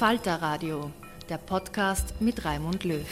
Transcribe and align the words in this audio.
Falter 0.00 0.36
Radio, 0.36 0.90
der 1.28 1.36
Podcast 1.36 2.22
mit 2.22 2.46
Raimund 2.46 2.84
Löw. 2.84 3.04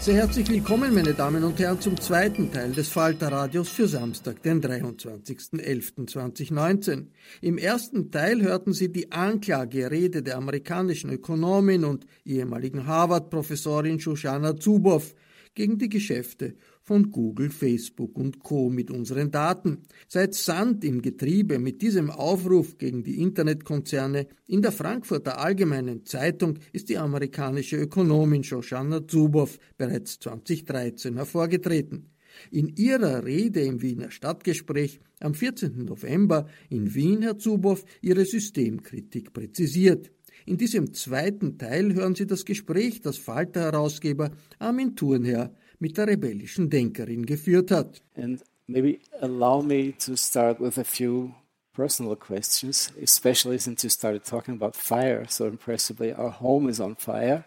Sehr 0.00 0.16
herzlich 0.16 0.50
willkommen, 0.50 0.92
meine 0.92 1.14
Damen 1.14 1.44
und 1.44 1.58
Herren, 1.58 1.80
zum 1.80 1.98
zweiten 1.98 2.52
Teil 2.52 2.72
des 2.72 2.90
Falter 2.90 3.32
Radios 3.32 3.70
für 3.70 3.88
Samstag, 3.88 4.42
den 4.42 4.60
23.11.2019. 4.60 7.06
Im 7.40 7.56
ersten 7.56 8.10
Teil 8.10 8.42
hörten 8.42 8.74
Sie 8.74 8.92
die 8.92 9.12
Anklagerede 9.12 10.22
der 10.22 10.36
amerikanischen 10.36 11.08
Ökonomin 11.08 11.86
und 11.86 12.06
ehemaligen 12.26 12.86
Harvard-Professorin 12.86 13.98
Shoshana 13.98 14.58
Zuboff 14.58 15.14
gegen 15.54 15.78
die 15.78 15.88
Geschäfte 15.88 16.54
von 16.86 17.10
Google, 17.10 17.50
Facebook 17.50 18.16
und 18.16 18.38
Co. 18.38 18.70
mit 18.70 18.92
unseren 18.92 19.32
Daten. 19.32 19.78
Seit 20.06 20.34
Sand 20.34 20.84
im 20.84 21.02
Getriebe 21.02 21.58
mit 21.58 21.82
diesem 21.82 22.10
Aufruf 22.10 22.78
gegen 22.78 23.02
die 23.02 23.20
Internetkonzerne 23.20 24.28
in 24.46 24.62
der 24.62 24.70
Frankfurter 24.70 25.40
Allgemeinen 25.40 26.06
Zeitung 26.06 26.60
ist 26.72 26.88
die 26.88 26.96
amerikanische 26.96 27.76
Ökonomin 27.76 28.44
Shoshana 28.44 29.06
Zuboff 29.08 29.58
bereits 29.76 30.20
2013 30.20 31.16
hervorgetreten. 31.16 32.12
In 32.52 32.76
ihrer 32.76 33.24
Rede 33.24 33.62
im 33.62 33.82
Wiener 33.82 34.12
Stadtgespräch 34.12 35.00
am 35.18 35.34
14. 35.34 35.84
November 35.84 36.46
in 36.70 36.94
Wien 36.94 37.24
hat 37.26 37.40
Zuboff 37.40 37.84
ihre 38.00 38.24
Systemkritik 38.24 39.32
präzisiert. 39.32 40.12
In 40.44 40.56
diesem 40.56 40.94
zweiten 40.94 41.58
Teil 41.58 41.94
hören 41.94 42.14
Sie 42.14 42.26
das 42.26 42.44
Gespräch, 42.44 43.00
das 43.00 43.16
Falter-Herausgeber 43.16 44.30
Armin 44.60 44.94
Thurnherr 44.94 45.52
mit 45.80 45.96
der 45.96 46.06
rebellischen 46.06 46.70
Denkerin 46.70 47.26
geführt 47.26 47.70
hat. 47.70 48.02
And 48.16 48.42
maybe 48.66 49.00
allow 49.20 49.62
me 49.62 49.92
to 49.98 50.16
start 50.16 50.60
with 50.60 50.78
a 50.78 50.84
few 50.84 51.34
personal 51.72 52.16
questions, 52.16 52.92
especially 53.00 53.58
since 53.58 53.84
you 53.84 53.90
started 53.90 54.24
talking 54.24 54.54
about 54.54 54.74
fire 54.74 55.26
so 55.28 55.46
impressively. 55.46 56.12
Our 56.12 56.30
home 56.30 56.68
is 56.68 56.80
on 56.80 56.96
fire. 56.96 57.44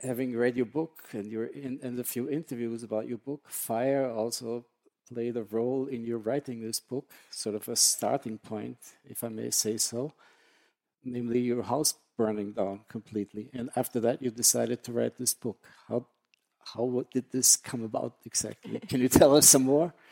Having 0.00 0.36
read 0.36 0.56
your 0.56 0.66
book 0.66 1.02
and 1.12 1.30
your 1.30 1.46
in, 1.46 1.80
and 1.82 1.98
a 1.98 2.04
few 2.04 2.28
interviews 2.28 2.82
about 2.82 3.08
your 3.08 3.18
book, 3.18 3.48
fire 3.48 4.10
also 4.10 4.64
played 5.08 5.36
a 5.36 5.42
role 5.42 5.86
in 5.86 6.04
your 6.04 6.18
writing 6.18 6.60
this 6.60 6.80
book, 6.80 7.10
sort 7.30 7.54
of 7.54 7.68
a 7.68 7.76
starting 7.76 8.38
point, 8.38 8.78
if 9.04 9.24
I 9.24 9.28
may 9.28 9.50
say 9.50 9.76
so, 9.78 10.12
namely 11.02 11.40
your 11.40 11.62
house 11.62 11.94
burning 12.16 12.52
down 12.52 12.80
completely. 12.88 13.48
And 13.54 13.70
after 13.74 14.00
that, 14.00 14.22
you 14.22 14.30
decided 14.30 14.82
to 14.84 14.92
write 14.92 15.16
this 15.16 15.34
book. 15.34 15.64
How 15.88 16.06
how 16.74 17.04
did 17.12 17.30
this 17.30 17.56
come 17.56 17.84
about 17.84 18.14
exactly? 18.24 18.80
Can 18.80 19.00
you 19.00 19.08
tell 19.08 19.36
us 19.36 19.48
some 19.48 19.64
more? 19.64 19.92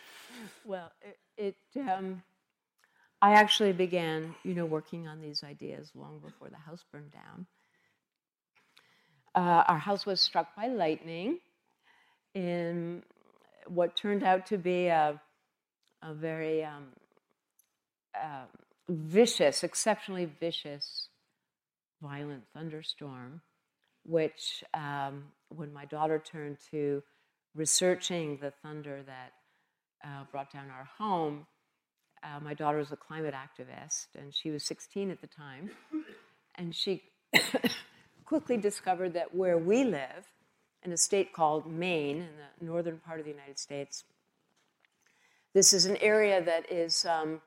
Well, 0.64 0.90
it, 1.36 1.54
it 1.76 1.80
um, 1.88 2.24
I 3.22 3.34
actually 3.34 3.72
began, 3.72 4.34
you 4.42 4.52
know, 4.52 4.66
working 4.66 5.06
on 5.06 5.20
these 5.20 5.44
ideas 5.44 5.92
long 5.94 6.18
before 6.18 6.48
the 6.48 6.56
house 6.56 6.82
burned 6.90 7.12
down. 7.12 7.46
Uh, 9.32 9.62
our 9.68 9.78
house 9.78 10.04
was 10.04 10.20
struck 10.20 10.56
by 10.56 10.66
lightning 10.66 11.38
in 12.34 13.04
what 13.68 13.94
turned 13.94 14.24
out 14.24 14.46
to 14.46 14.58
be 14.58 14.86
a, 14.86 15.20
a 16.02 16.14
very 16.14 16.64
um, 16.64 16.88
uh, 18.20 18.46
vicious, 18.88 19.62
exceptionally 19.62 20.28
vicious, 20.40 21.08
violent 22.02 22.42
thunderstorm 22.52 23.40
which, 24.06 24.62
um, 24.72 25.24
when 25.48 25.72
my 25.72 25.84
daughter 25.84 26.18
turned 26.18 26.58
to 26.70 27.02
researching 27.54 28.38
the 28.40 28.52
thunder 28.62 29.02
that 29.06 29.32
uh, 30.04 30.24
brought 30.30 30.52
down 30.52 30.70
our 30.70 30.88
home, 30.98 31.46
uh, 32.22 32.40
my 32.40 32.54
daughter 32.54 32.78
was 32.78 32.92
a 32.92 32.96
climate 32.96 33.34
activist, 33.34 34.06
and 34.18 34.34
she 34.34 34.50
was 34.50 34.64
16 34.64 35.10
at 35.10 35.20
the 35.20 35.26
time. 35.26 35.70
And 36.56 36.74
she 36.74 37.02
quickly 38.24 38.56
discovered 38.56 39.14
that 39.14 39.34
where 39.34 39.58
we 39.58 39.84
live, 39.84 40.26
in 40.82 40.92
a 40.92 40.96
state 40.96 41.32
called 41.32 41.70
Maine, 41.70 42.18
in 42.18 42.28
the 42.58 42.64
northern 42.64 42.98
part 42.98 43.18
of 43.18 43.26
the 43.26 43.32
United 43.32 43.58
States, 43.58 44.04
this 45.54 45.72
is 45.72 45.86
an 45.86 45.96
area 45.98 46.42
that 46.42 46.70
is 46.70 47.06
um, 47.06 47.40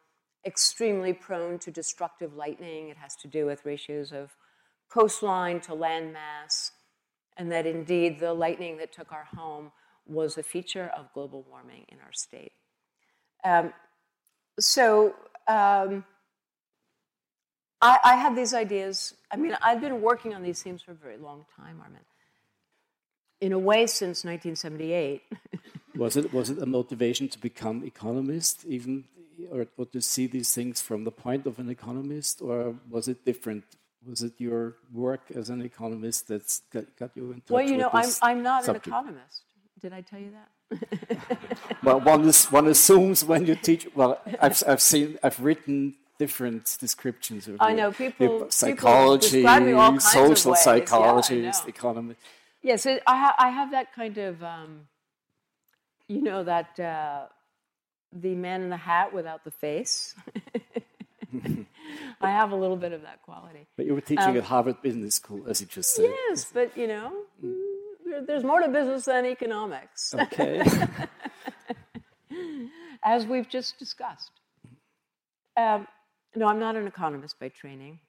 extremely 0.45 1.13
prone 1.13 1.59
to 1.59 1.71
destructive 1.71 2.35
lightning. 2.35 2.89
It 2.89 2.97
has 2.97 3.15
to 3.17 3.27
do 3.27 3.45
with 3.45 3.65
ratios 3.65 4.11
of 4.11 4.35
coastline 4.89 5.61
to 5.61 5.71
landmass, 5.71 6.71
and 7.39 7.51
that 7.53 7.65
indeed 7.65 8.19
the 8.19 8.33
lightning 8.33 8.77
that 8.77 8.91
took 8.91 9.11
our 9.13 9.27
home 9.35 9.71
was 10.05 10.37
a 10.37 10.43
feature 10.43 10.91
of 10.95 11.11
global 11.13 11.45
warming 11.49 11.85
in 11.87 11.97
our 12.05 12.11
state. 12.11 12.51
Um, 13.43 13.73
so 14.59 15.15
um, 15.47 16.03
I, 17.81 17.97
I, 18.03 18.15
had 18.15 18.35
these 18.35 18.53
ideas. 18.53 19.13
I 19.31 19.37
mean, 19.37 19.55
I've 19.61 19.79
been 19.79 20.01
working 20.01 20.33
on 20.35 20.43
these 20.43 20.61
themes 20.61 20.81
for 20.81 20.91
a 20.91 20.95
very 20.95 21.17
long 21.17 21.45
time, 21.55 21.79
Armin. 21.81 22.01
In 23.39 23.53
a 23.53 23.59
way, 23.59 23.87
since 23.87 24.25
1978. 24.25 25.23
was 25.95 26.17
it 26.17 26.33
was 26.33 26.49
it 26.49 26.61
a 26.61 26.65
motivation 26.65 27.29
to 27.29 27.39
become 27.39 27.85
economist, 27.85 28.65
even, 28.65 29.05
or, 29.49 29.65
or 29.77 29.85
to 29.85 30.01
see 30.01 30.27
these 30.27 30.53
things 30.53 30.81
from 30.81 31.05
the 31.05 31.11
point 31.11 31.47
of 31.47 31.57
an 31.57 31.69
economist, 31.69 32.41
or 32.41 32.75
was 32.89 33.07
it 33.07 33.23
different 33.23 33.63
was 34.07 34.21
it 34.21 34.33
your 34.37 34.75
work 34.93 35.21
as 35.35 35.49
an 35.49 35.61
economist 35.61 36.27
that's 36.27 36.61
got, 36.71 36.85
got 36.97 37.11
you 37.15 37.31
in 37.31 37.41
touch 37.41 37.49
Well, 37.49 37.63
you 37.63 37.77
know, 37.77 37.89
I'm, 37.91 38.09
I'm 38.21 38.43
not 38.43 38.63
subject? 38.63 38.87
an 38.87 38.93
economist. 38.93 39.43
Did 39.81 39.93
I 39.93 40.01
tell 40.01 40.19
you 40.19 40.31
that? 40.31 41.17
well, 41.83 41.99
one, 42.01 42.27
is, 42.27 42.45
one 42.45 42.67
assumes 42.67 43.23
when 43.23 43.45
you 43.45 43.55
teach. 43.55 43.87
Well, 43.95 44.21
I've, 44.41 44.61
I've 44.67 44.81
seen, 44.81 45.17
I've 45.23 45.39
written 45.39 45.95
different 46.17 46.77
descriptions 46.79 47.47
of 47.47 47.57
I 47.59 47.73
know 47.73 47.91
people, 47.91 48.47
psychology, 48.49 49.41
people 49.41 49.99
social 49.99 50.53
psychology, 50.55 51.39
yeah, 51.39 51.53
economy. 51.65 52.15
Yes, 52.61 52.85
yeah, 52.85 52.97
so 52.97 52.99
I, 53.07 53.17
ha- 53.17 53.35
I 53.39 53.49
have 53.49 53.71
that 53.71 53.93
kind 53.93 54.17
of, 54.17 54.43
um, 54.43 54.81
you 56.09 56.21
know, 56.21 56.43
that 56.43 56.77
uh, 56.77 57.27
the 58.11 58.35
man 58.35 58.61
in 58.63 58.69
the 58.69 58.77
hat 58.77 59.13
without 59.13 59.45
the 59.45 59.51
face. 59.51 60.13
I 62.21 62.29
have 62.29 62.51
a 62.51 62.55
little 62.55 62.75
bit 62.77 62.91
of 62.91 63.01
that 63.03 63.21
quality. 63.21 63.67
But 63.77 63.85
you 63.85 63.93
were 63.93 64.01
teaching 64.01 64.35
at 64.37 64.43
Harvard 64.43 64.81
Business 64.81 65.15
School, 65.15 65.45
as 65.47 65.61
you 65.61 65.67
just 65.67 65.95
said. 65.95 66.09
Yes, 66.29 66.45
but 66.53 66.75
you 66.77 66.87
know, 66.87 67.11
there- 68.05 68.25
there's 68.25 68.43
more 68.43 68.59
to 68.61 68.67
business 68.67 69.05
than 69.05 69.25
economics, 69.25 70.13
Okay. 70.13 70.63
as 73.03 73.25
we've 73.25 73.49
just 73.49 73.77
discussed. 73.79 74.31
Um, 75.57 75.87
no, 76.35 76.47
I'm 76.47 76.59
not 76.59 76.75
an 76.75 76.87
economist 76.87 77.39
by 77.39 77.49
training. 77.49 77.99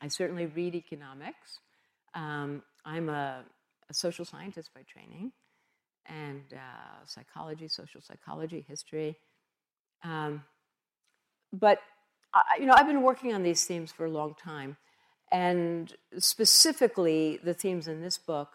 I 0.00 0.08
certainly 0.08 0.46
read 0.46 0.74
economics. 0.74 1.58
Um, 2.14 2.62
I'm 2.84 3.08
a, 3.08 3.44
a 3.90 3.94
social 3.94 4.24
scientist 4.24 4.70
by 4.74 4.82
training, 4.82 5.32
and 6.06 6.42
uh, 6.52 7.04
psychology, 7.06 7.68
social 7.68 8.00
psychology, 8.00 8.64
history. 8.68 9.16
Um, 10.04 10.44
but 11.52 11.78
I, 12.34 12.60
you 12.60 12.66
know, 12.66 12.74
I've 12.76 12.86
been 12.86 13.02
working 13.02 13.34
on 13.34 13.42
these 13.42 13.64
themes 13.64 13.92
for 13.92 14.06
a 14.06 14.10
long 14.10 14.34
time, 14.34 14.76
and 15.30 15.92
specifically 16.18 17.38
the 17.42 17.54
themes 17.54 17.88
in 17.88 18.02
this 18.02 18.18
book. 18.18 18.50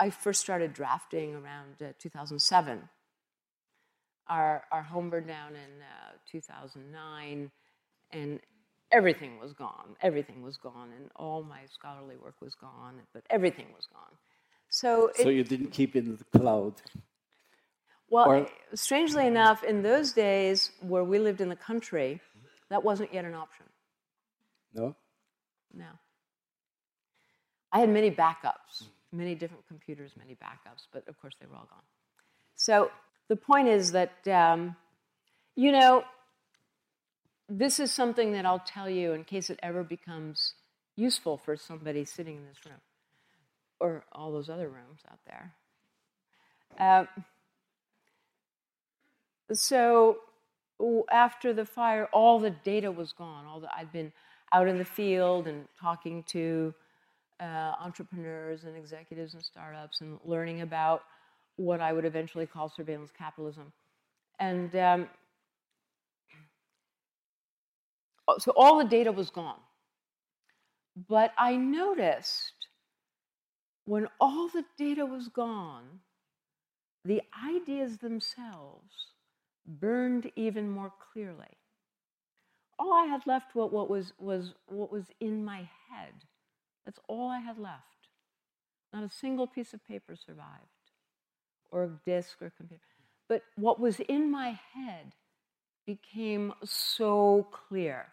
I 0.00 0.08
first 0.08 0.40
started 0.40 0.72
drafting 0.72 1.34
around 1.34 1.82
uh, 1.82 1.92
2007. 1.98 2.88
Our 4.28 4.64
our 4.72 4.82
home 4.82 5.10
burned 5.10 5.26
down 5.26 5.50
in 5.50 5.82
uh, 5.82 6.16
2009, 6.30 7.50
and 8.12 8.40
everything 8.90 9.38
was 9.38 9.52
gone. 9.52 9.96
Everything 10.00 10.42
was 10.42 10.56
gone, 10.56 10.90
and 10.96 11.10
all 11.16 11.42
my 11.42 11.60
scholarly 11.70 12.16
work 12.16 12.36
was 12.40 12.54
gone. 12.54 13.00
But 13.12 13.24
everything 13.28 13.66
was 13.76 13.86
gone. 13.92 14.16
So, 14.70 15.08
it, 15.08 15.22
so 15.22 15.28
you 15.28 15.44
didn't 15.44 15.70
keep 15.70 15.96
in 15.96 16.16
the 16.16 16.38
cloud. 16.38 16.74
Well, 18.10 18.30
Or- 18.30 18.50
strangely 18.74 19.26
enough, 19.26 19.62
in 19.62 19.82
those 19.82 20.12
days 20.12 20.70
where 20.80 21.04
we 21.04 21.18
lived 21.18 21.40
in 21.40 21.48
the 21.48 21.56
country, 21.56 22.20
that 22.68 22.82
wasn't 22.84 23.12
yet 23.12 23.24
an 23.24 23.34
option. 23.34 23.66
No? 24.72 24.94
No. 25.72 25.98
I 27.72 27.80
had 27.80 27.90
many 27.90 28.10
backups, 28.10 28.84
many 29.12 29.34
different 29.34 29.66
computers, 29.68 30.12
many 30.16 30.34
backups, 30.34 30.86
but 30.92 31.06
of 31.08 31.20
course 31.20 31.34
they 31.40 31.46
were 31.46 31.56
all 31.56 31.68
gone. 31.70 31.82
So 32.56 32.90
the 33.28 33.36
point 33.36 33.68
is 33.68 33.92
that, 33.92 34.26
um, 34.26 34.76
you 35.54 35.72
know, 35.72 36.04
this 37.48 37.78
is 37.80 37.92
something 37.92 38.32
that 38.32 38.44
I'll 38.46 38.58
tell 38.58 38.88
you 38.88 39.12
in 39.12 39.24
case 39.24 39.50
it 39.50 39.58
ever 39.62 39.82
becomes 39.82 40.54
useful 40.96 41.38
for 41.38 41.56
somebody 41.56 42.04
sitting 42.04 42.36
in 42.36 42.46
this 42.46 42.64
room 42.66 42.80
or 43.80 44.04
all 44.12 44.32
those 44.32 44.50
other 44.50 44.68
rooms 44.68 45.00
out 45.10 45.20
there. 45.26 45.54
Uh, 46.78 47.06
so 49.52 50.18
after 51.10 51.52
the 51.52 51.64
fire, 51.64 52.08
all 52.12 52.38
the 52.38 52.50
data 52.50 52.90
was 52.90 53.12
gone. 53.12 53.46
All 53.46 53.60
the, 53.60 53.68
I'd 53.74 53.92
been 53.92 54.12
out 54.52 54.68
in 54.68 54.78
the 54.78 54.84
field 54.84 55.46
and 55.46 55.66
talking 55.80 56.22
to 56.24 56.74
uh, 57.40 57.72
entrepreneurs 57.80 58.64
and 58.64 58.76
executives 58.76 59.34
and 59.34 59.42
startups 59.42 60.00
and 60.00 60.18
learning 60.24 60.60
about 60.60 61.02
what 61.56 61.80
I 61.80 61.92
would 61.92 62.04
eventually 62.04 62.46
call 62.46 62.68
surveillance 62.68 63.10
capitalism. 63.16 63.72
And 64.38 64.74
um, 64.76 65.08
so 68.38 68.52
all 68.56 68.78
the 68.78 68.84
data 68.84 69.10
was 69.10 69.30
gone. 69.30 69.60
But 71.08 71.32
I 71.36 71.56
noticed 71.56 72.52
when 73.84 74.08
all 74.20 74.48
the 74.48 74.64
data 74.76 75.06
was 75.06 75.28
gone, 75.28 76.00
the 77.04 77.22
ideas 77.44 77.98
themselves 77.98 78.92
burned 79.68 80.30
even 80.34 80.70
more 80.70 80.92
clearly. 81.12 81.58
All 82.78 82.92
I 82.92 83.04
had 83.04 83.26
left 83.26 83.54
was 83.54 83.70
what 83.70 83.90
was, 83.90 84.12
was 84.18 84.54
what 84.66 84.90
was 84.90 85.04
in 85.20 85.44
my 85.44 85.68
head. 85.90 86.14
That's 86.84 86.98
all 87.08 87.28
I 87.28 87.40
had 87.40 87.58
left. 87.58 87.82
Not 88.92 89.04
a 89.04 89.10
single 89.10 89.46
piece 89.46 89.74
of 89.74 89.86
paper 89.86 90.16
survived, 90.16 90.46
or 91.70 91.84
a 91.84 91.90
disk 92.06 92.40
or 92.40 92.50
computer. 92.56 92.82
But 93.28 93.42
what 93.56 93.78
was 93.78 94.00
in 94.00 94.30
my 94.30 94.58
head 94.72 95.12
became 95.84 96.54
so 96.64 97.48
clear. 97.50 98.06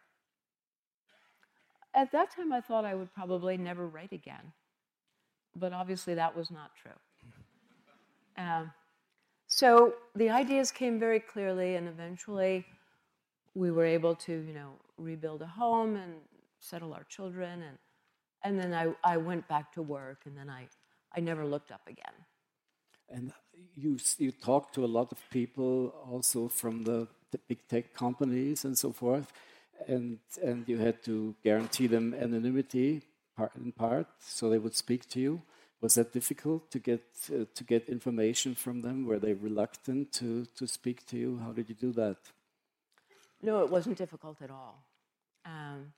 At 1.93 2.11
that 2.11 2.35
time, 2.35 2.51
I 2.51 2.59
thought 2.59 2.83
I 2.83 2.95
would 2.95 3.13
probably 3.13 3.55
never 3.55 3.87
write 3.87 4.11
again. 4.11 4.51
But 5.55 5.71
obviously, 5.71 6.15
that 6.15 6.35
was 6.35 6.51
not 6.51 6.71
true. 6.81 6.91
Um, 8.37 8.71
so 9.47 9.93
the 10.15 10.29
ideas 10.29 10.71
came 10.71 10.99
very 10.99 11.19
clearly, 11.19 11.75
and 11.75 11.87
eventually 11.87 12.65
we 13.53 13.71
were 13.71 13.85
able 13.85 14.15
to, 14.15 14.31
you 14.31 14.53
know, 14.53 14.71
rebuild 14.97 15.41
a 15.41 15.47
home 15.47 15.95
and 15.95 16.13
settle 16.59 16.93
our 16.93 17.03
children, 17.03 17.61
and 17.61 17.77
and 18.45 18.59
then 18.59 18.73
I, 18.73 19.13
I 19.13 19.17
went 19.17 19.47
back 19.47 19.73
to 19.73 19.81
work, 19.81 20.19
and 20.25 20.37
then 20.37 20.49
I, 20.51 20.67
I 21.17 21.19
never 21.19 21.45
looked 21.45 21.71
up 21.71 21.81
again. 21.87 22.13
And 23.09 23.33
you, 23.75 23.97
you 24.19 24.31
talk 24.31 24.71
to 24.73 24.85
a 24.85 24.87
lot 24.87 25.11
of 25.11 25.17
people 25.31 25.93
also 26.11 26.47
from 26.47 26.83
the, 26.83 27.07
the 27.31 27.39
big 27.47 27.67
tech 27.67 27.93
companies 27.95 28.63
and 28.63 28.77
so 28.77 28.91
forth, 28.91 29.31
and, 29.87 30.19
and 30.43 30.67
you 30.69 30.77
had 30.77 31.03
to 31.05 31.33
guarantee 31.43 31.87
them 31.87 32.13
anonymity 32.13 33.01
in 33.55 33.71
part, 33.71 34.07
so 34.19 34.49
they 34.49 34.59
would 34.59 34.75
speak 34.75 35.09
to 35.09 35.19
you. 35.19 35.41
Was 35.85 35.93
that 35.93 36.11
difficult 36.13 36.71
to 36.71 36.79
get, 36.79 37.03
uh, 37.31 37.45
to 37.53 37.63
get 37.63 37.89
information 37.89 38.55
from 38.55 38.81
them? 38.81 39.05
Were 39.05 39.19
they 39.19 39.33
reluctant 39.33 40.11
to, 40.13 40.47
to 40.57 40.65
speak 40.65 41.05
to 41.05 41.15
you? 41.15 41.37
How 41.37 41.51
did 41.51 41.69
you 41.69 41.75
do 41.75 41.91
that? 41.91 42.17
No, 43.43 43.59
it 43.63 43.69
wasn't 43.69 43.95
difficult 43.95 44.41
at 44.41 44.49
all. 44.49 44.83
Um, 45.45 45.93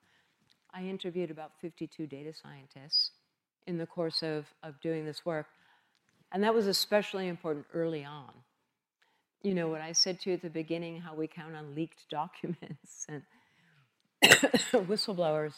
I 0.74 0.82
interviewed 0.82 1.32
about 1.32 1.52
52 1.62 2.06
data 2.06 2.34
scientists 2.34 3.12
in 3.66 3.78
the 3.78 3.86
course 3.86 4.24
of, 4.24 4.48
of 4.62 4.82
doing 4.82 5.06
this 5.06 5.26
work, 5.26 5.46
and 6.34 6.44
that 6.44 6.54
was 6.54 6.68
especially 6.68 7.30
important 7.30 7.66
early 7.74 8.04
on. 8.04 8.34
You 9.42 9.54
know, 9.54 9.70
what 9.70 9.80
I 9.80 9.94
said 9.94 10.20
to 10.20 10.32
you 10.32 10.36
at 10.36 10.42
the 10.42 10.50
beginning, 10.50 11.00
how 11.00 11.16
we 11.16 11.28
count 11.28 11.56
on 11.56 11.76
leaked 11.76 12.04
documents 12.10 13.08
and 13.08 13.24
whistleblowers. 14.92 15.54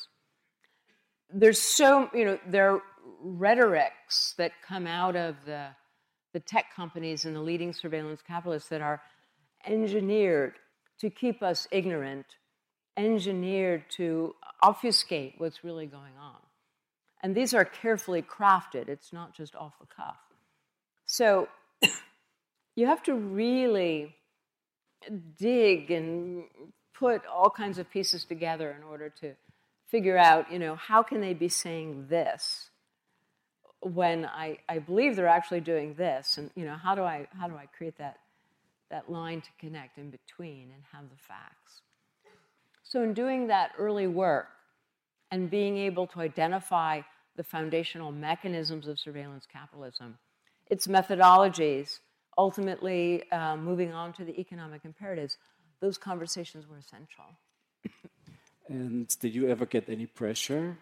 There's 1.32 1.62
so, 1.62 2.10
you 2.14 2.26
know, 2.26 2.40
there 2.48 2.72
are 2.72 2.82
rhetorics 3.22 4.34
that 4.38 4.52
come 4.66 4.88
out 4.88 5.16
of 5.16 5.36
the, 5.46 5.68
the 6.34 6.40
tech 6.40 6.74
companies 6.76 7.26
and 7.26 7.36
the 7.36 7.42
leading 7.42 7.74
surveillance 7.74 8.22
capitalists 8.26 8.70
that 8.70 8.82
are 8.82 9.02
engineered 9.66 10.54
to 11.00 11.10
keep 11.10 11.44
us 11.44 11.68
ignorant, 11.72 12.26
engineered 12.98 13.84
to 13.92 14.36
obfuscate 14.64 15.36
what's 15.38 15.64
really 15.64 15.86
going 15.86 16.18
on. 16.20 16.38
And 17.22 17.36
these 17.36 17.54
are 17.54 17.66
carefully 17.66 18.22
crafted, 18.22 18.88
it's 18.88 19.12
not 19.12 19.36
just 19.36 19.56
off 19.56 19.74
the 19.80 19.88
cuff. 19.88 20.18
So 21.06 21.48
you 22.76 22.88
have 22.88 23.04
to 23.04 23.14
really 23.14 24.16
dig 25.38 25.92
and 25.92 26.44
put 26.94 27.26
all 27.26 27.50
kinds 27.50 27.78
of 27.78 27.90
pieces 27.90 28.26
together 28.26 28.72
in 28.72 28.84
order 28.84 29.10
to 29.22 29.34
figure 29.90 30.18
out, 30.18 30.52
you 30.52 30.60
know, 30.60 30.76
how 30.76 31.04
can 31.04 31.22
they 31.22 31.34
be 31.34 31.50
saying 31.50 32.08
this 32.10 32.70
when 33.82 34.26
I, 34.26 34.60
I 34.68 34.80
believe 34.80 35.16
they're 35.16 35.28
actually 35.28 35.62
doing 35.62 35.96
this? 35.96 36.38
And, 36.38 36.52
you 36.56 36.66
know, 36.66 36.76
how 36.76 36.96
do 36.96 37.02
I, 37.02 37.28
how 37.38 37.48
do 37.48 37.56
I 37.56 37.66
create 37.66 37.98
that, 37.98 38.18
that 38.92 39.12
line 39.12 39.42
to 39.42 39.50
connect 39.60 39.98
in 39.98 40.10
between 40.12 40.72
and 40.74 40.84
have 40.94 41.10
the 41.10 41.18
facts? 41.18 41.82
So, 42.84 43.04
in 43.04 43.14
doing 43.14 43.48
that 43.48 43.72
early 43.78 44.08
work 44.08 44.48
and 45.32 45.50
being 45.50 45.78
able 45.78 46.08
to 46.08 46.22
identify 46.22 47.02
the 47.36 47.44
foundational 47.44 48.12
mechanisms 48.12 48.88
of 48.88 49.00
surveillance 49.00 49.46
capitalism, 49.52 50.18
its 50.68 50.88
methodologies, 50.88 52.00
ultimately 52.38 53.30
uh, 53.32 53.56
moving 53.56 53.94
on 53.94 54.14
to 54.14 54.26
the 54.26 54.40
economic 54.40 54.86
imperatives, 54.86 55.38
those 55.82 55.98
conversations 55.98 56.68
were 56.68 56.78
essential. 56.78 57.26
And 58.70 59.08
did 59.20 59.34
you 59.34 59.50
ever 59.50 59.66
get 59.66 59.90
any 59.90 60.06
pressure? 60.06 60.78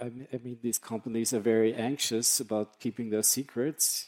I 0.00 0.04
mean, 0.04 0.28
I 0.32 0.38
mean, 0.38 0.58
these 0.62 0.78
companies 0.78 1.32
are 1.34 1.40
very 1.40 1.74
anxious 1.74 2.40
about 2.40 2.78
keeping 2.78 3.10
their 3.10 3.24
secrets, 3.24 4.06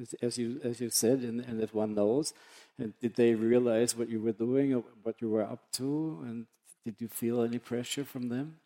as, 0.00 0.14
as 0.20 0.38
you 0.38 0.60
as 0.64 0.80
you 0.80 0.90
said, 0.90 1.20
and, 1.20 1.40
and 1.40 1.60
that 1.60 1.72
one 1.74 1.94
knows. 1.94 2.34
And 2.78 2.92
did 3.00 3.14
they 3.14 3.34
realize 3.34 3.96
what 3.96 4.08
you 4.08 4.20
were 4.20 4.32
doing 4.32 4.74
or 4.74 4.84
what 5.02 5.22
you 5.22 5.30
were 5.30 5.42
up 5.42 5.70
to? 5.74 6.22
And 6.24 6.46
did 6.84 6.96
you 6.98 7.08
feel 7.08 7.42
any 7.42 7.58
pressure 7.58 8.04
from 8.04 8.28
them? 8.28 8.56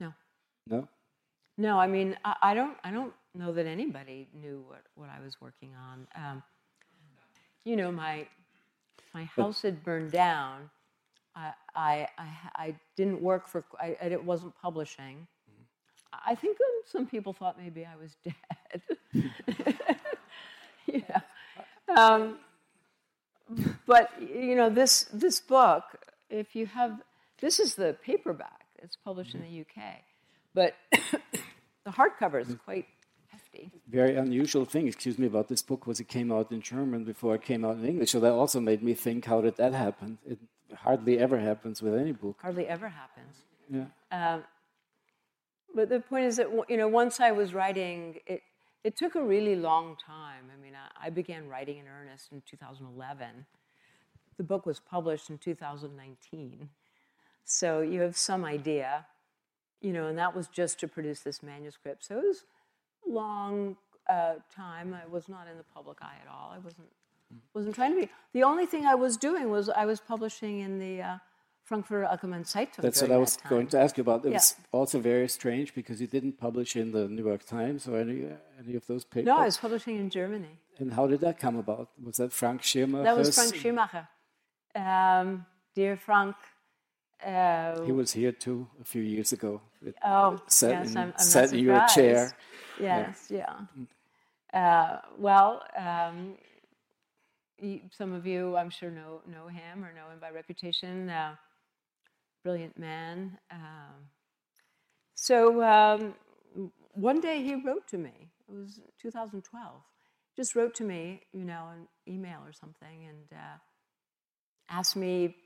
No. 0.00 0.14
No. 0.66 0.88
No, 1.56 1.78
I 1.78 1.88
mean, 1.88 2.16
I, 2.24 2.36
I 2.42 2.54
don't. 2.54 2.76
I 2.84 2.92
don't 2.92 3.12
know 3.34 3.52
that 3.52 3.66
anybody 3.66 4.28
knew 4.32 4.64
what, 4.68 4.82
what 4.94 5.08
I 5.10 5.22
was 5.22 5.40
working 5.40 5.72
on. 5.74 6.06
Um, 6.14 6.42
you 7.64 7.76
know, 7.76 7.90
my 7.90 8.26
my 9.12 9.24
house 9.24 9.62
had 9.62 9.82
burned 9.82 10.12
down. 10.12 10.70
I 11.74 12.08
I, 12.18 12.28
I, 12.56 12.74
didn't 12.96 13.22
work 13.22 13.46
for. 13.48 13.64
I, 13.80 13.96
I 14.02 14.06
it 14.06 14.24
wasn't 14.24 14.54
publishing. 14.60 15.26
I 16.12 16.34
think 16.34 16.58
um, 16.60 16.82
some 16.86 17.06
people 17.06 17.32
thought 17.32 17.56
maybe 17.58 17.86
I 17.86 17.96
was 17.96 18.16
dead. 18.24 19.26
yeah. 20.86 21.20
Um, 21.96 22.38
but 23.86 24.10
you 24.20 24.56
know, 24.56 24.70
this 24.70 25.04
this 25.12 25.40
book 25.40 25.84
if 26.30 26.54
you 26.54 26.66
have, 26.66 27.00
this 27.40 27.58
is 27.58 27.74
the 27.74 27.96
paperback. 28.02 28.66
It's 28.82 28.96
published 28.96 29.34
in 29.34 29.42
the 29.42 29.60
UK, 29.60 29.82
but 30.54 30.74
the 30.92 31.90
hardcover 31.90 32.40
is 32.40 32.54
quite 32.64 32.86
hefty. 33.28 33.72
Very 33.88 34.14
unusual 34.14 34.64
thing, 34.64 34.86
excuse 34.86 35.18
me, 35.18 35.26
about 35.26 35.48
this 35.48 35.62
book 35.62 35.86
was 35.86 35.98
it 35.98 36.08
came 36.08 36.30
out 36.30 36.52
in 36.52 36.60
German 36.60 37.04
before 37.04 37.34
it 37.34 37.42
came 37.42 37.64
out 37.64 37.76
in 37.76 37.84
English. 37.84 38.12
So 38.12 38.20
that 38.20 38.32
also 38.32 38.60
made 38.60 38.82
me 38.82 38.94
think, 38.94 39.24
how 39.24 39.40
did 39.40 39.56
that 39.56 39.72
happen? 39.72 40.18
It 40.24 40.38
hardly 40.74 41.18
ever 41.18 41.38
happens 41.38 41.82
with 41.82 41.94
any 41.94 42.12
book. 42.12 42.36
Hardly 42.40 42.66
ever 42.66 42.88
happens. 42.88 43.36
Yeah. 43.70 43.86
Um, 44.10 44.44
but 45.74 45.88
the 45.88 46.00
point 46.00 46.24
is 46.26 46.36
that 46.36 46.48
you 46.68 46.76
know, 46.76 46.88
once 46.88 47.20
I 47.20 47.32
was 47.32 47.54
writing, 47.54 48.20
it 48.26 48.42
it 48.84 48.96
took 48.96 49.14
a 49.14 49.22
really 49.22 49.56
long 49.56 49.96
time. 49.96 50.44
I 50.52 50.62
mean, 50.62 50.74
I, 50.74 51.06
I 51.06 51.10
began 51.10 51.48
writing 51.48 51.78
in 51.78 51.86
earnest 51.86 52.32
in 52.32 52.42
2011. 52.48 53.46
The 54.36 54.44
book 54.44 54.66
was 54.66 54.80
published 54.80 55.30
in 55.30 55.38
2019, 55.38 56.68
so 57.44 57.80
you 57.80 58.00
have 58.02 58.16
some 58.16 58.44
idea, 58.44 59.06
you 59.80 59.92
know, 59.92 60.06
and 60.06 60.16
that 60.18 60.34
was 60.34 60.46
just 60.46 60.78
to 60.80 60.88
produce 60.88 61.20
this 61.20 61.42
manuscript. 61.42 62.04
So 62.04 62.18
it 62.18 62.24
was 62.24 62.44
long 63.06 63.76
uh, 64.08 64.34
time. 64.54 64.94
I 64.94 65.06
was 65.10 65.28
not 65.28 65.48
in 65.48 65.56
the 65.56 65.64
public 65.64 65.98
eye 66.00 66.18
at 66.22 66.30
all. 66.30 66.52
I 66.54 66.58
wasn't 66.58 66.88
wasn't 67.54 67.74
trying 67.74 67.94
to 67.94 68.00
be. 68.02 68.08
The 68.32 68.42
only 68.42 68.66
thing 68.66 68.86
I 68.86 68.94
was 68.94 69.16
doing 69.16 69.50
was 69.50 69.68
I 69.68 69.84
was 69.86 70.00
publishing 70.00 70.60
in 70.60 70.78
the 70.78 71.02
uh, 71.02 71.18
Frankfurter 71.64 72.06
Allgemeine 72.12 72.44
Zeitung. 72.44 72.82
That's 72.82 73.02
what 73.02 73.12
I 73.12 73.18
was 73.18 73.36
going 73.48 73.66
to 73.68 73.80
ask 73.80 73.96
you 73.98 74.02
about. 74.02 74.24
It 74.24 74.30
Yeah. 74.30 74.34
was 74.36 74.56
also 74.72 74.98
very 75.00 75.28
strange 75.28 75.74
because 75.74 76.00
you 76.00 76.06
didn't 76.06 76.38
publish 76.38 76.76
in 76.76 76.92
the 76.92 77.08
New 77.08 77.24
York 77.30 77.44
Times 77.44 77.86
or 77.88 77.98
any 77.98 78.18
any 78.58 78.74
of 78.74 78.86
those 78.86 79.04
papers. 79.04 79.26
No, 79.26 79.36
I 79.44 79.46
was 79.46 79.58
publishing 79.58 79.96
in 80.02 80.08
Germany. 80.10 80.54
And 80.80 80.92
how 80.92 81.06
did 81.06 81.20
that 81.20 81.36
come 81.38 81.56
about? 81.64 81.88
Was 82.02 82.16
that 82.16 82.32
Frank 82.32 82.62
Schirrmacher? 82.62 83.04
That 83.04 83.16
was 83.16 83.34
Frank 83.34 83.54
Schirrmacher. 83.60 84.04
Um, 84.74 85.46
dear 85.74 85.96
Frank. 85.96 86.36
Uh, 87.24 87.82
He 87.84 87.92
was 87.92 88.12
here 88.12 88.32
too 88.32 88.68
a 88.80 88.84
few 88.84 89.02
years 89.02 89.32
ago. 89.32 89.60
It 89.84 89.96
oh, 90.04 90.40
sat 90.46 90.70
yes, 90.70 90.90
in, 90.90 90.96
I'm, 90.96 91.12
I'm 91.18 91.24
sat 91.34 91.52
in 91.52 91.58
your 91.58 91.84
chair. 91.88 92.32
Yes, 92.80 93.26
yeah. 93.28 93.56
Uh, 94.54 95.00
well, 95.18 95.62
um, 95.76 96.36
some 97.90 98.12
of 98.12 98.26
you, 98.26 98.56
I'm 98.56 98.70
sure, 98.70 98.90
know 98.90 99.20
know 99.26 99.48
him 99.48 99.84
or 99.84 99.92
know 99.92 100.10
him 100.12 100.18
by 100.20 100.30
reputation. 100.30 101.08
Uh, 101.08 101.34
brilliant 102.44 102.78
man. 102.78 103.38
Um, 103.50 104.08
so 105.14 105.62
um, 105.62 106.14
one 106.94 107.20
day 107.20 107.42
he 107.42 107.54
wrote 107.54 107.86
to 107.88 107.98
me. 107.98 108.30
It 108.48 108.54
was 108.54 108.80
2012. 109.02 109.72
Just 110.36 110.54
wrote 110.54 110.74
to 110.76 110.84
me, 110.84 111.22
you 111.32 111.44
know, 111.44 111.68
an 111.74 111.88
email 112.12 112.40
or 112.44 112.52
something, 112.52 113.06
and 113.08 113.26
uh, 113.32 113.58
asked 114.70 114.96
me. 114.96 115.36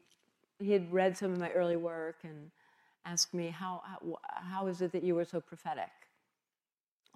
He 0.59 0.71
had 0.71 0.93
read 0.93 1.17
some 1.17 1.33
of 1.33 1.39
my 1.39 1.51
early 1.51 1.77
work 1.77 2.19
and 2.23 2.51
asked 3.05 3.35
me 3.35 3.49
how, 3.49 3.83
how 3.85 4.19
how 4.35 4.67
is 4.69 4.81
it 4.81 4.93
that 4.93 5.03
you 5.03 5.15
were 5.15 5.25
so 5.25 5.41
prophetic. 5.41 5.91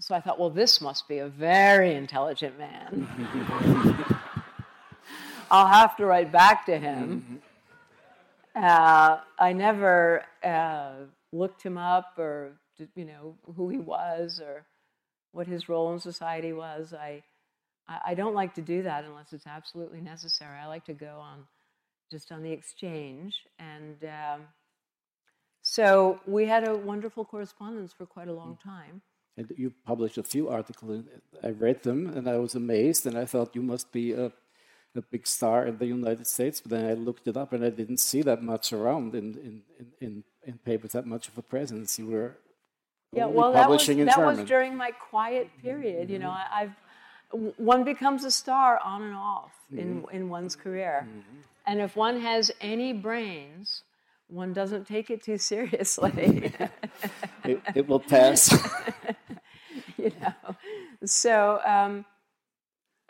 So 0.01 0.15
I 0.15 0.21
thought, 0.21 0.39
well, 0.39 0.51
this 0.51 0.81
must 0.81 1.09
be 1.09 1.19
a 1.19 1.29
very 1.29 1.95
intelligent 1.95 2.59
man. 2.59 4.19
I'll 5.51 5.67
have 5.67 5.97
to 5.97 6.07
write 6.07 6.33
back 6.33 6.67
to 6.67 6.79
him. 6.79 7.41
Uh, 8.55 9.19
I 9.39 9.53
never 9.53 10.25
uh, 10.43 10.93
looked 11.33 11.63
him 11.63 11.77
up 11.77 12.15
or 12.19 12.53
you 12.95 13.05
know 13.05 13.37
who 13.57 13.69
he 13.69 13.79
was 13.79 14.41
or 14.41 14.65
what 15.33 15.47
his 15.47 15.69
role 15.69 15.93
in 15.93 16.01
society 16.01 16.53
was. 16.53 16.95
I 16.95 17.23
I 17.87 17.99
I 18.07 18.15
don't 18.15 18.35
like 18.35 18.55
to 18.55 18.63
do 18.63 18.83
that 18.83 19.05
unless 19.05 19.33
it's 19.33 19.47
absolutely 19.47 20.01
necessary. 20.01 20.59
I 20.59 20.67
like 20.67 20.87
to 20.87 20.95
go 20.95 21.19
on 21.21 21.47
just 22.11 22.33
on 22.33 22.43
the 22.43 22.53
exchange, 22.53 23.35
and 23.59 24.03
um, 24.05 24.47
so 25.69 26.21
we 26.27 26.47
had 26.47 26.67
a 26.67 26.77
wonderful 26.77 27.25
correspondence 27.25 27.93
for 27.93 28.07
quite 28.07 28.29
a 28.29 28.33
long 28.33 28.57
time. 28.63 29.03
And 29.37 29.53
you 29.57 29.75
published 29.85 30.17
a 30.17 30.23
few 30.23 30.49
articles. 30.49 31.05
I 31.43 31.49
read 31.49 31.83
them 31.83 32.07
and 32.07 32.29
I 32.29 32.37
was 32.39 32.55
amazed. 32.55 33.05
And 33.05 33.19
I 33.19 33.25
thought 33.27 33.55
you 33.55 33.63
must 33.63 33.91
be 33.91 34.13
a, 34.13 34.33
a 34.99 35.03
big 35.03 35.27
star 35.27 35.67
in 35.67 35.79
the 35.79 35.87
United 35.87 36.27
States. 36.27 36.61
But 36.61 36.71
then 36.71 36.85
I 36.91 36.95
looked 36.95 37.27
it 37.29 37.37
up 37.37 37.53
and 37.53 37.65
I 37.65 37.71
didn't 37.71 37.99
see 37.99 38.23
that 38.23 38.43
much 38.43 38.73
around 38.73 39.15
in, 39.15 39.35
in, 39.35 39.63
in, 39.79 39.87
in, 40.01 40.25
in 40.45 40.59
papers, 40.59 40.93
that 40.93 41.07
much 41.07 41.29
of 41.29 41.39
a 41.39 41.43
presence. 41.43 41.99
You 41.99 42.07
were 42.07 42.37
Yeah, 43.13 43.27
well, 43.27 43.53
that 43.53 43.69
was 43.69 43.87
that 43.87 43.97
German. 43.97 44.37
was 44.39 44.45
during 44.45 44.77
my 44.77 44.91
quiet 44.91 45.51
period. 45.63 46.11
You 46.11 46.19
know, 46.19 46.31
I, 46.31 46.47
I've 46.53 46.77
one 47.57 47.85
becomes 47.85 48.25
a 48.25 48.31
star 48.31 48.79
on 48.85 49.03
and 49.03 49.15
off 49.15 49.53
in 49.73 50.05
in 50.13 50.29
one's 50.29 50.55
career, 50.55 51.09
and 51.67 51.81
if 51.81 51.97
one 51.97 52.21
has 52.21 52.53
any 52.61 52.93
brains, 52.93 53.83
one 54.29 54.53
doesn't 54.53 54.87
take 54.87 55.11
it 55.11 55.23
too 55.23 55.39
seriously. 55.39 56.53
it, 57.45 57.61
it 57.75 57.89
will 57.89 58.01
pass. 58.01 58.53
you 59.99 60.13
know. 60.21 60.57
So 61.05 61.61
um, 61.67 62.05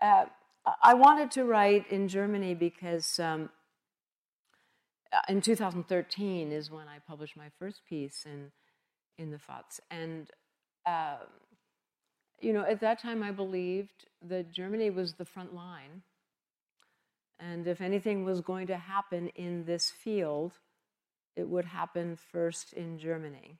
uh, 0.00 0.26
I 0.82 0.94
wanted 0.94 1.30
to 1.32 1.44
write 1.44 1.90
in 1.90 2.08
Germany 2.08 2.54
because 2.54 3.20
um, 3.20 3.50
uh, 5.12 5.20
in 5.28 5.40
2013 5.40 6.50
is 6.50 6.70
when 6.70 6.88
I 6.88 6.98
published 7.06 7.36
my 7.36 7.50
first 7.58 7.82
piece 7.88 8.24
in 8.26 8.50
in 9.18 9.30
the 9.30 9.38
FAZ, 9.38 9.80
and 9.90 10.30
um, 10.86 11.28
you 12.40 12.52
know 12.52 12.62
at 12.62 12.80
that 12.80 13.00
time 13.00 13.22
I 13.22 13.30
believed 13.30 14.06
that 14.22 14.52
Germany 14.52 14.90
was 14.90 15.14
the 15.14 15.24
front 15.24 15.54
line, 15.54 16.02
and 17.38 17.66
if 17.66 17.80
anything 17.80 18.24
was 18.24 18.40
going 18.40 18.66
to 18.66 18.76
happen 18.76 19.28
in 19.28 19.64
this 19.64 19.90
field, 19.90 20.52
it 21.36 21.48
would 21.48 21.64
happen 21.64 22.18
first 22.32 22.72
in 22.72 22.98
Germany. 22.98 23.58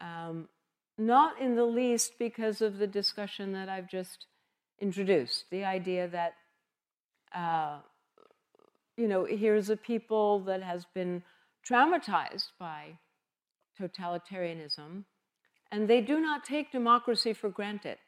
Um, 0.00 0.48
not 0.96 1.40
in 1.40 1.56
the 1.56 1.64
least 1.64 2.18
because 2.18 2.60
of 2.60 2.78
the 2.78 2.86
discussion 2.86 3.52
that 3.52 3.68
I've 3.68 3.88
just 3.88 4.26
introduced 4.80 5.44
the 5.50 5.64
idea 5.64 6.08
that, 6.08 6.34
uh, 7.34 7.78
you 8.96 9.08
know, 9.08 9.24
here's 9.24 9.70
a 9.70 9.76
people 9.76 10.40
that 10.40 10.62
has 10.62 10.86
been 10.94 11.22
traumatized 11.68 12.48
by 12.58 12.98
totalitarianism, 13.80 15.04
and 15.70 15.88
they 15.88 16.00
do 16.00 16.20
not 16.20 16.44
take 16.44 16.72
democracy 16.72 17.32
for 17.32 17.48
granted. 17.48 17.98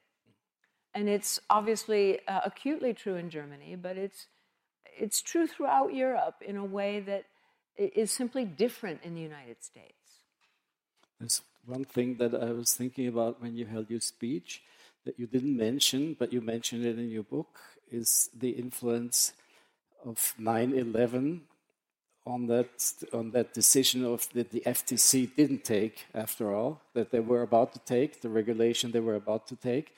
And 0.94 1.08
it's 1.08 1.40
obviously 1.48 2.20
uh, 2.26 2.40
acutely 2.44 2.92
true 2.92 3.14
in 3.14 3.30
Germany, 3.30 3.76
but 3.76 3.96
it's, 3.96 4.26
it's 4.98 5.22
true 5.22 5.46
throughout 5.46 5.94
Europe 5.94 6.36
in 6.46 6.56
a 6.56 6.64
way 6.64 7.00
that 7.00 7.24
is 7.78 8.10
simply 8.10 8.44
different 8.44 9.00
in 9.02 9.14
the 9.14 9.20
United 9.20 9.64
States. 9.64 9.94
There's 11.18 11.40
one 11.64 11.84
thing 11.84 12.16
that 12.16 12.34
I 12.34 12.52
was 12.52 12.74
thinking 12.74 13.06
about 13.06 13.40
when 13.40 13.56
you 13.56 13.64
held 13.64 13.88
your 13.88 14.00
speech 14.00 14.62
that 15.04 15.18
you 15.18 15.26
didn't 15.26 15.56
mention, 15.56 16.14
but 16.18 16.32
you 16.32 16.40
mentioned 16.40 16.84
it 16.84 16.98
in 16.98 17.10
your 17.10 17.24
book, 17.24 17.58
is 17.90 18.30
the 18.34 18.50
influence 18.50 19.32
of 20.04 20.34
9/11 20.38 21.42
on 22.24 22.46
that 22.46 22.70
on 23.12 23.30
that 23.32 23.52
decision 23.52 24.04
of 24.04 24.28
that 24.32 24.50
the 24.50 24.62
FTC 24.64 25.26
didn't 25.36 25.64
take 25.64 26.06
after 26.14 26.54
all 26.54 26.80
that 26.94 27.10
they 27.10 27.20
were 27.20 27.42
about 27.42 27.72
to 27.72 27.80
take 27.80 28.20
the 28.20 28.28
regulation 28.28 28.90
they 28.90 29.00
were 29.00 29.16
about 29.16 29.46
to 29.48 29.56
take. 29.56 29.94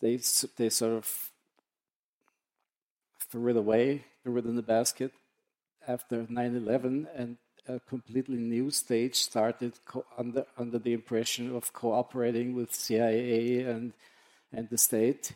They 0.00 0.16
they 0.56 0.70
sort 0.70 0.92
of 0.92 1.30
threw 3.30 3.50
it 3.50 3.56
away, 3.56 4.04
threw 4.22 4.38
it 4.38 4.44
in 4.44 4.56
the 4.56 4.62
basket 4.62 5.12
after 5.86 6.26
9/11, 6.28 7.08
and 7.14 7.36
a 7.68 7.80
completely 7.80 8.38
new 8.38 8.70
stage 8.70 9.16
started 9.16 9.72
under 10.16 10.46
under 10.56 10.78
the 10.78 10.92
impression 10.92 11.54
of 11.54 11.72
cooperating 11.72 12.54
with 12.54 12.74
CIA 12.74 13.62
and 13.62 13.92
and 14.52 14.68
the 14.68 14.78
state. 14.78 15.32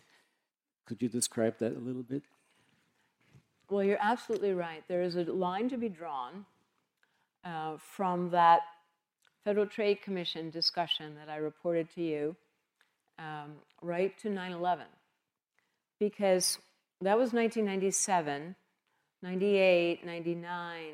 Could 0.87 1.01
you 1.03 1.09
describe 1.09 1.59
that 1.59 1.77
a 1.77 1.79
little 1.79 2.03
bit? 2.03 2.23
Well, 3.71 3.83
you're 3.83 3.99
absolutely 4.01 4.53
right. 4.53 4.85
There 4.89 5.03
is 5.03 5.17
a 5.17 5.25
line 5.25 5.69
to 5.71 5.79
be 5.79 5.89
drawn 5.89 6.45
uh, 7.45 7.77
from 7.79 8.31
that 8.31 8.61
Federal 9.45 9.67
Trade 9.67 10.03
Commission 10.03 10.51
discussion 10.51 11.15
that 11.17 11.29
I 11.29 11.37
reported 11.37 11.89
to 11.95 12.03
you 12.03 12.37
um, 13.19 13.53
right 13.81 14.17
to 14.19 14.31
9 14.31 14.53
11. 14.53 14.87
Because 15.99 16.59
that 17.01 17.17
was 17.17 17.33
1997, 17.33 18.57
98, 19.23 20.05
99, 20.05 20.85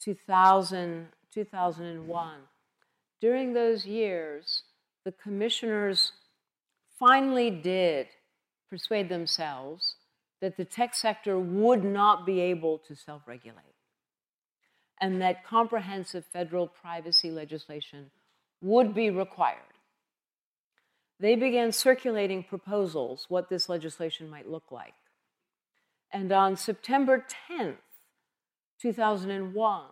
2000, 0.00 1.08
2001. 1.32 2.34
During 3.20 3.52
those 3.52 3.86
years, 3.86 4.62
the 5.04 5.12
commissioners 5.12 6.12
finally 7.02 7.50
did 7.50 8.06
persuade 8.70 9.08
themselves 9.08 9.96
that 10.40 10.56
the 10.56 10.64
tech 10.64 10.94
sector 10.94 11.36
would 11.36 11.82
not 11.82 12.24
be 12.24 12.40
able 12.40 12.78
to 12.78 12.94
self 12.94 13.22
regulate 13.26 13.74
and 15.00 15.20
that 15.20 15.44
comprehensive 15.44 16.24
federal 16.32 16.68
privacy 16.68 17.28
legislation 17.28 18.08
would 18.60 18.94
be 18.94 19.10
required. 19.10 19.58
They 21.18 21.34
began 21.34 21.72
circulating 21.72 22.44
proposals 22.44 23.26
what 23.28 23.48
this 23.48 23.68
legislation 23.68 24.30
might 24.30 24.48
look 24.48 24.70
like. 24.70 24.94
And 26.12 26.30
on 26.30 26.56
September 26.56 27.26
10th, 27.50 27.78
2001, 28.80 29.82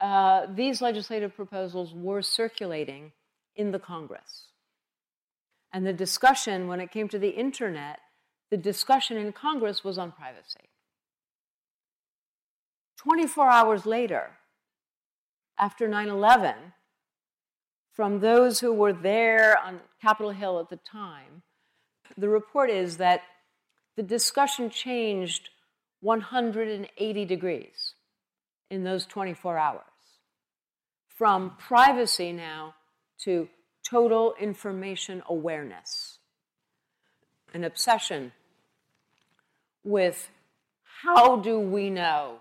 uh, 0.00 0.46
these 0.54 0.82
legislative 0.82 1.34
proposals 1.34 1.94
were 1.94 2.20
circulating 2.20 3.12
in 3.56 3.72
the 3.72 3.78
Congress. 3.78 4.48
And 5.72 5.86
the 5.86 5.92
discussion, 5.92 6.66
when 6.66 6.80
it 6.80 6.90
came 6.90 7.08
to 7.08 7.18
the 7.18 7.30
internet, 7.30 8.00
the 8.50 8.56
discussion 8.56 9.16
in 9.16 9.32
Congress 9.32 9.84
was 9.84 9.98
on 9.98 10.12
privacy. 10.12 10.70
24 12.96 13.48
hours 13.48 13.86
later, 13.86 14.30
after 15.58 15.86
9 15.86 16.08
11, 16.08 16.54
from 17.92 18.20
those 18.20 18.60
who 18.60 18.72
were 18.72 18.92
there 18.92 19.58
on 19.58 19.80
Capitol 20.00 20.30
Hill 20.30 20.60
at 20.60 20.70
the 20.70 20.76
time, 20.76 21.42
the 22.16 22.28
report 22.28 22.70
is 22.70 22.96
that 22.96 23.22
the 23.96 24.02
discussion 24.02 24.70
changed 24.70 25.50
180 26.00 27.24
degrees 27.24 27.94
in 28.70 28.84
those 28.84 29.04
24 29.06 29.58
hours. 29.58 29.82
From 31.08 31.56
privacy 31.58 32.32
now 32.32 32.74
to 33.24 33.48
total 33.88 34.34
information 34.40 35.22
awareness, 35.28 36.18
an 37.54 37.64
obsession 37.64 38.32
with 39.84 40.30
how 41.02 41.36
do 41.36 41.58
we 41.58 41.90
know? 41.90 42.40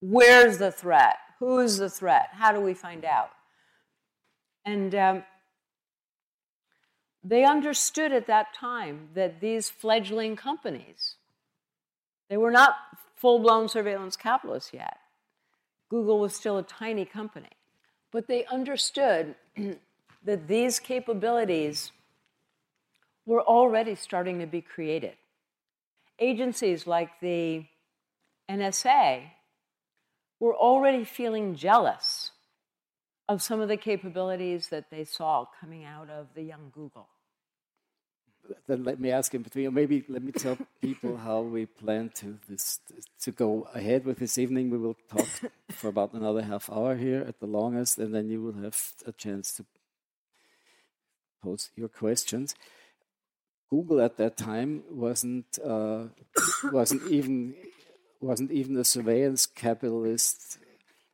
Where's 0.00 0.58
the 0.58 0.70
threat? 0.70 1.16
Who's 1.38 1.78
the 1.78 1.90
threat? 1.90 2.28
How 2.32 2.52
do 2.52 2.60
we 2.60 2.74
find 2.74 3.04
out? 3.04 3.30
And 4.64 4.94
um, 4.94 5.24
they 7.24 7.44
understood 7.44 8.12
at 8.12 8.26
that 8.26 8.54
time 8.54 9.08
that 9.14 9.40
these 9.40 9.68
fledgling 9.70 10.36
companies, 10.36 11.16
they 12.28 12.36
were 12.36 12.50
not 12.50 12.76
full 13.16 13.38
blown 13.38 13.68
surveillance 13.68 14.16
capitalists 14.16 14.72
yet. 14.72 14.98
Google 15.88 16.20
was 16.20 16.34
still 16.34 16.58
a 16.58 16.62
tiny 16.62 17.04
company. 17.04 17.48
But 18.12 18.28
they 18.28 18.44
understood 18.46 19.34
that 20.26 20.48
these 20.48 20.78
capabilities 20.80 21.92
were 23.24 23.42
already 23.42 23.94
starting 23.94 24.40
to 24.40 24.46
be 24.46 24.60
created. 24.60 25.14
Agencies 26.18 26.86
like 26.86 27.10
the 27.20 27.64
NSA 28.50 29.22
were 30.40 30.54
already 30.54 31.04
feeling 31.04 31.54
jealous 31.54 32.32
of 33.28 33.40
some 33.40 33.60
of 33.60 33.68
the 33.68 33.76
capabilities 33.76 34.68
that 34.68 34.90
they 34.90 35.04
saw 35.04 35.46
coming 35.60 35.84
out 35.84 36.10
of 36.10 36.26
the 36.34 36.42
young 36.42 36.70
Google. 36.72 37.08
Then 38.68 38.84
let 38.84 39.00
me 39.00 39.10
ask 39.10 39.34
in 39.34 39.42
between, 39.42 39.66
or 39.66 39.72
maybe 39.72 40.04
let 40.08 40.22
me 40.22 40.30
tell 40.30 40.56
people 40.80 41.16
how 41.16 41.40
we 41.40 41.66
plan 41.66 42.10
to 42.16 42.38
this 42.48 42.78
to 43.20 43.32
go 43.32 43.68
ahead 43.74 44.04
with 44.04 44.18
this 44.18 44.38
evening. 44.38 44.70
We 44.70 44.78
will 44.78 44.96
talk 45.08 45.26
for 45.70 45.88
about 45.88 46.12
another 46.12 46.42
half 46.42 46.70
hour 46.70 46.94
here 46.94 47.24
at 47.26 47.40
the 47.40 47.46
longest, 47.46 47.98
and 47.98 48.14
then 48.14 48.28
you 48.28 48.40
will 48.42 48.62
have 48.62 48.92
a 49.04 49.10
chance 49.12 49.52
to 49.54 49.64
pose 51.42 51.70
your 51.76 51.88
questions. 51.88 52.54
Google 53.68 54.00
at 54.00 54.16
that 54.16 54.36
time 54.36 54.82
wasn't 54.90 55.58
uh, 55.64 56.04
wasn't 56.72 57.10
even 57.10 57.54
wasn't 58.20 58.50
even 58.50 58.76
a 58.76 58.84
surveillance 58.84 59.46
capitalist 59.46 60.58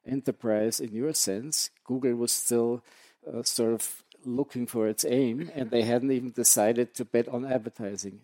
enterprise 0.06 0.80
in 0.80 0.92
your 0.92 1.14
sense. 1.14 1.70
Google 1.84 2.14
was 2.14 2.32
still 2.32 2.82
uh, 3.26 3.42
sort 3.42 3.72
of 3.72 4.04
looking 4.24 4.66
for 4.66 4.88
its 4.88 5.04
aim, 5.04 5.50
and 5.54 5.70
they 5.70 5.82
hadn't 5.82 6.12
even 6.12 6.30
decided 6.30 6.94
to 6.94 7.04
bet 7.04 7.28
on 7.28 7.44
advertising. 7.44 8.20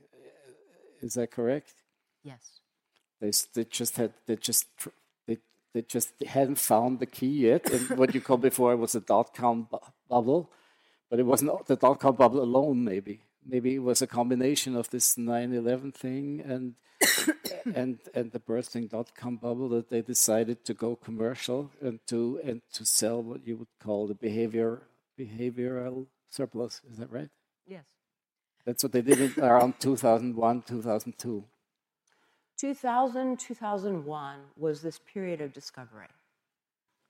Is 1.00 1.14
that 1.14 1.31
correct? 1.31 1.75
Yes. 2.23 2.61
They, 3.21 3.33
they 3.55 3.64
just 3.64 3.97
had 3.97 4.12
they 4.26 4.37
just 4.37 4.67
they, 5.26 5.38
they 5.75 5.83
just 5.83 6.12
hadn't 6.25 6.59
found 6.59 6.99
the 6.99 7.07
key 7.07 7.47
yet. 7.49 7.71
And 7.71 7.99
what 7.99 8.14
you 8.14 8.21
called 8.21 8.43
before 8.43 8.76
was 8.76 8.95
a 8.95 9.00
dot 9.00 9.35
com 9.35 9.69
bu 9.71 9.78
bubble, 10.09 10.50
but 11.11 11.19
it 11.19 11.25
wasn't 11.25 11.67
the 11.67 11.77
dot 11.77 12.00
com 12.00 12.17
bubble 12.17 12.43
alone. 12.43 12.85
Maybe 12.85 13.21
maybe 13.47 13.75
it 13.76 13.82
was 13.82 14.02
a 14.02 14.06
combination 14.06 14.76
of 14.76 14.91
this 14.91 15.17
9/11 15.17 15.95
thing 15.95 16.41
and 16.45 16.75
and 17.75 17.99
and 18.15 18.32
the 18.32 18.39
bursting 18.39 18.87
dot 18.89 19.15
com 19.15 19.37
bubble 19.37 19.69
that 19.71 19.89
they 19.91 20.02
decided 20.02 20.65
to 20.65 20.75
go 20.75 20.97
commercial 20.97 21.71
and 21.80 22.00
to 22.06 22.41
and 22.45 22.63
to 22.73 22.85
sell 22.85 23.23
what 23.23 23.47
you 23.47 23.56
would 23.56 23.75
call 23.82 24.06
the 24.06 24.15
behavior 24.15 24.82
behavioral 25.19 26.06
surplus. 26.28 26.80
Is 26.91 26.99
that 26.99 27.11
right? 27.11 27.30
Yes. 27.67 27.85
That's 28.65 28.82
what 28.82 28.93
they 28.93 29.02
did 29.02 29.39
around 29.39 29.80
2001, 29.80 30.63
2002. 30.63 31.45
2000, 32.59 33.39
2001 33.39 34.37
was 34.56 34.82
this 34.82 35.00
period 35.13 35.41
of 35.41 35.52
discovery. 35.52 36.09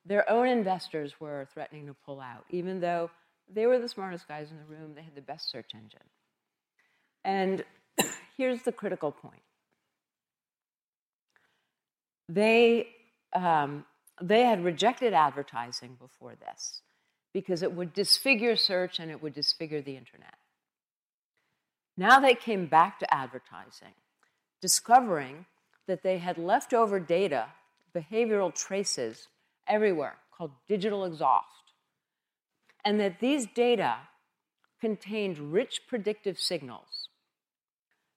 Their 0.04 0.28
own 0.30 0.46
investors 0.46 1.20
were 1.20 1.46
threatening 1.52 1.86
to 1.86 1.94
pull 1.94 2.20
out, 2.20 2.44
even 2.50 2.80
though 2.80 3.10
they 3.52 3.66
were 3.66 3.78
the 3.78 3.88
smartest 3.88 4.28
guys 4.28 4.50
in 4.50 4.58
the 4.58 4.64
room, 4.64 4.94
they 4.94 5.02
had 5.02 5.14
the 5.14 5.22
best 5.22 5.50
search 5.50 5.70
engine. 5.74 6.00
And 7.24 7.64
here's 8.36 8.62
the 8.62 8.72
critical 8.72 9.12
point 9.12 9.42
they, 12.28 12.88
um, 13.32 13.84
they 14.20 14.42
had 14.42 14.62
rejected 14.62 15.14
advertising 15.14 15.96
before 15.98 16.34
this 16.34 16.82
because 17.32 17.62
it 17.62 17.72
would 17.72 17.92
disfigure 17.92 18.56
search 18.56 18.98
and 18.98 19.10
it 19.10 19.22
would 19.22 19.34
disfigure 19.34 19.80
the 19.80 19.96
internet. 19.96 20.34
Now 21.96 22.20
they 22.20 22.34
came 22.34 22.66
back 22.66 22.98
to 23.00 23.14
advertising, 23.14 23.94
discovering 24.60 25.46
that 25.86 26.02
they 26.02 26.18
had 26.18 26.38
leftover 26.38 27.00
data, 27.00 27.46
behavioral 27.94 28.54
traces 28.54 29.28
everywhere 29.66 30.16
called 30.36 30.52
digital 30.68 31.04
exhaust, 31.04 31.57
and 32.88 32.98
that 32.98 33.20
these 33.20 33.44
data 33.44 33.96
contained 34.80 35.52
rich 35.52 35.82
predictive 35.86 36.40
signals. 36.40 37.10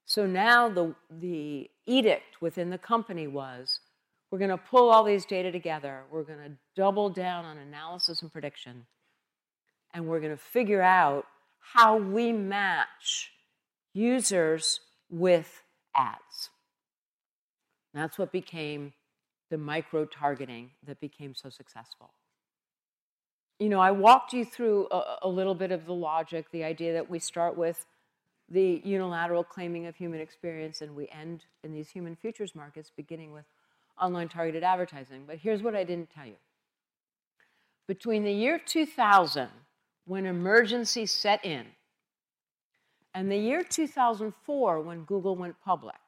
So 0.05 0.25
now 0.25 0.69
the, 0.69 0.95
the 1.09 1.69
edict 1.85 2.41
within 2.41 2.69
the 2.69 2.77
company 2.77 3.27
was 3.27 3.81
we're 4.31 4.39
going 4.39 4.49
to 4.49 4.55
pull 4.55 4.89
all 4.89 5.03
these 5.03 5.25
data 5.25 5.51
together, 5.51 6.03
we're 6.09 6.23
going 6.23 6.39
to 6.39 6.51
double 6.73 7.09
down 7.09 7.43
on 7.43 7.57
analysis 7.57 8.21
and 8.21 8.31
prediction, 8.31 8.85
and 9.93 10.07
we're 10.07 10.21
going 10.21 10.31
to 10.31 10.41
figure 10.41 10.81
out 10.81 11.25
how 11.73 11.97
we 11.97 12.31
match 12.31 13.33
users 13.93 14.79
with 15.09 15.63
ads. 15.93 16.49
That's 17.93 18.17
what 18.17 18.31
became 18.31 18.93
the 19.49 19.57
micro 19.57 20.05
targeting 20.05 20.71
that 20.87 21.01
became 21.01 21.35
so 21.35 21.49
successful. 21.49 22.13
You 23.61 23.69
know, 23.69 23.79
I 23.79 23.91
walked 23.91 24.33
you 24.33 24.43
through 24.43 24.87
a, 24.89 25.17
a, 25.21 25.29
little 25.29 25.53
bit 25.53 25.71
of 25.71 25.85
the 25.85 25.93
logic, 25.93 26.47
the 26.51 26.63
idea 26.63 26.93
that 26.93 27.07
we 27.07 27.19
start 27.19 27.55
with 27.55 27.85
the 28.49 28.81
unilateral 28.83 29.43
claiming 29.43 29.85
of 29.85 29.95
human 29.95 30.19
experience 30.19 30.81
and 30.81 30.95
we 30.95 31.07
end 31.09 31.45
in 31.63 31.71
these 31.71 31.87
human 31.87 32.15
futures 32.15 32.55
markets 32.55 32.91
beginning 32.97 33.33
with 33.33 33.45
online 34.01 34.29
targeted 34.29 34.63
advertising. 34.63 35.25
But 35.27 35.37
here's 35.37 35.61
what 35.61 35.75
I 35.75 35.83
didn't 35.83 36.09
tell 36.09 36.25
you. 36.25 36.37
Between 37.85 38.23
the 38.23 38.31
year 38.31 38.57
2000 38.57 39.47
when 40.05 40.25
emergency 40.25 41.05
set 41.05 41.45
in, 41.45 41.67
and 43.13 43.31
the 43.31 43.37
year 43.37 43.63
2004, 43.63 44.81
when 44.81 45.03
Google 45.03 45.35
went 45.35 45.61
public, 45.63 45.99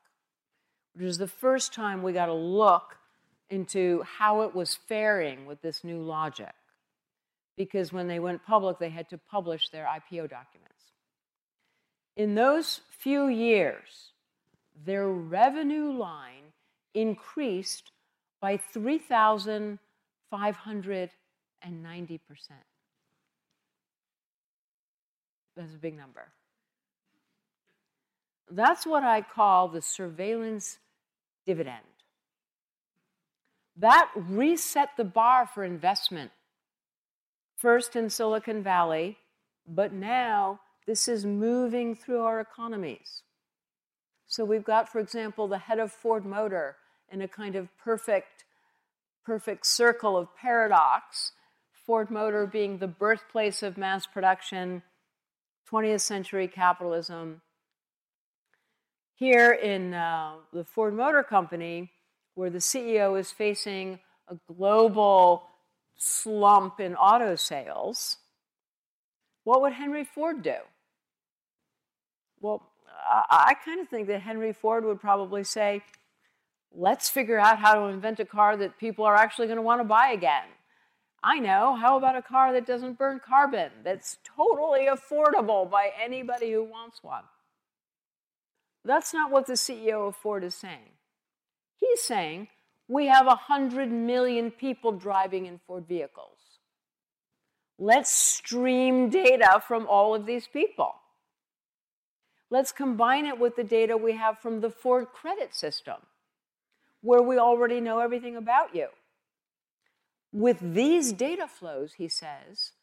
which 0.96 1.06
was 1.06 1.20
the 1.20 1.28
first 1.28 1.72
time 1.72 2.02
we 2.02 2.13
got 2.13 2.30
a 2.30 2.34
look 2.34 2.98
into 3.52 4.02
how 4.18 4.42
it 4.42 4.56
was 4.56 4.74
faring 4.74 5.46
with 5.46 5.62
this 5.62 5.84
new 5.84 6.02
logic. 6.02 6.50
Because 7.56 7.94
when 7.94 8.08
they 8.08 8.20
went 8.20 8.44
public, 8.46 8.80
they 8.80 8.89
had 8.89 9.10
to 9.10 9.18
publish 9.18 9.70
their 9.70 9.86
IPO 9.86 10.30
documents. 10.30 10.74
In 12.16 12.36
those 12.36 12.82
few 13.00 13.28
years, 13.28 14.12
their 14.86 15.08
revenue 15.08 15.92
line 15.92 16.54
increased 16.94 17.92
by 18.42 18.58
3,590%. 18.58 19.80
That's 25.56 25.74
a 25.74 25.78
big 25.78 25.96
number. 25.96 26.28
That's 28.50 28.86
what 28.86 29.04
I 29.04 29.22
call 29.22 29.68
the 29.68 29.82
surveillance 29.82 30.80
dividend. 31.46 31.78
That 33.78 34.10
reset 34.16 34.89
the 34.98 35.04
bar 35.04 35.48
for 35.48 35.63
investment, 35.63 36.32
first 37.63 37.95
in 37.95 38.10
Silicon 38.10 38.62
Valley, 38.62 39.17
but 39.65 39.93
now 39.93 40.60
this 40.86 41.08
is 41.08 41.26
moving 41.26 41.95
through 41.95 42.21
our 42.21 42.41
economies. 42.41 43.23
So 44.28 44.43
we've 44.43 44.65
got, 44.65 44.89
for 44.89 44.99
example, 44.99 45.47
the 45.47 45.60
head 45.60 45.80
of 45.80 45.89
Ford 45.89 46.26
Motor 46.26 46.76
in 47.10 47.21
a 47.21 47.28
kind 47.30 47.56
of 47.56 47.69
perfect, 47.78 48.43
perfect 49.26 49.65
circle 49.65 50.17
of 50.17 50.36
paradox. 50.36 51.32
Ford 51.86 52.12
Motor 52.12 52.45
being 52.45 52.80
the 52.80 52.88
birthplace 52.88 53.63
of 53.63 53.78
mass 53.78 54.06
production, 54.06 54.84
20th 55.71 56.02
century 56.02 56.49
capitalism. 56.49 57.41
Here 59.15 59.54
in 59.54 59.93
uh, 59.93 60.34
the 60.52 60.65
Ford 60.65 60.93
Motor 60.93 61.23
Company, 61.23 61.91
where 62.36 62.49
the 62.49 62.58
CEO 62.58 63.17
is 63.17 63.32
facing 63.32 63.99
a 64.28 64.36
global 64.54 65.43
slump 65.97 66.79
in 66.79 66.95
auto 66.95 67.36
sales, 67.36 68.17
what 69.43 69.62
would 69.62 69.73
Henry 69.73 70.03
Ford 70.03 70.41
do? 70.41 70.58
Well, 72.41 72.69
I, 73.10 73.47
I 73.49 73.53
kind 73.65 73.79
of 73.79 73.88
think 73.88 74.08
that 74.08 74.21
Henry 74.21 74.53
Ford 74.53 74.86
would 74.86 74.99
probably 74.99 75.43
say, 75.43 75.82
let's 76.75 77.10
figure 77.10 77.39
out 77.39 77.60
how 77.60 77.75
to 77.75 77.82
invent 77.86 78.19
a 78.19 78.25
car 78.25 78.58
that 78.58 78.79
people 78.79 79.06
are 79.06 79.15
actually 79.15 79.47
going 79.47 79.58
to 79.58 79.63
want 79.63 79.82
to 79.82 79.86
buy 79.86 80.10
again. 80.10 80.45
I 81.23 81.39
know, 81.39 81.75
how 81.75 81.97
about 81.97 82.17
a 82.17 82.21
car 82.21 82.51
that 82.51 82.67
doesn't 82.67 82.97
burn 82.97 83.21
carbon, 83.25 83.71
that's 83.84 84.17
totally 84.25 84.88
affordable 84.88 85.69
by 85.69 85.91
anybody 86.01 86.51
who 86.51 86.63
wants 86.63 87.01
one? 87.01 87.23
That's 88.84 89.13
not 89.13 89.32
what 89.32 89.47
the 89.47 89.53
CEO 89.53 90.08
of 90.08 90.17
Ford 90.17 90.43
is 90.43 90.56
saying. 90.56 90.91
He's 91.77 92.01
saying 92.01 92.49
we 92.88 93.08
have 93.08 93.26
100 93.26 93.91
million 93.91 94.52
people 94.52 94.91
driving 94.91 95.46
in 95.46 95.60
Ford 95.65 95.88
vehicles. 95.88 96.38
Let's 97.80 98.12
stream 98.12 99.10
data 99.10 99.62
from 99.67 99.88
all 99.88 100.13
of 100.13 100.26
these 100.26 100.48
people. 100.48 100.93
Let's 102.50 102.72
combine 102.72 103.26
it 103.26 103.39
with 103.39 103.56
the 103.56 103.63
data 103.63 103.98
we 103.98 104.13
have 104.13 104.39
from 104.39 104.62
the 104.62 104.69
Ford 104.69 105.08
credit 105.12 105.56
system, 105.56 105.96
where 107.02 107.22
we 107.22 107.38
already 107.38 107.82
know 107.82 108.00
everything 108.00 108.36
about 108.36 108.76
you. 108.76 108.89
With 110.32 110.60
these 110.62 111.13
data 111.13 111.48
flows, 111.48 111.93
he 111.98 112.08
says, 112.08 112.74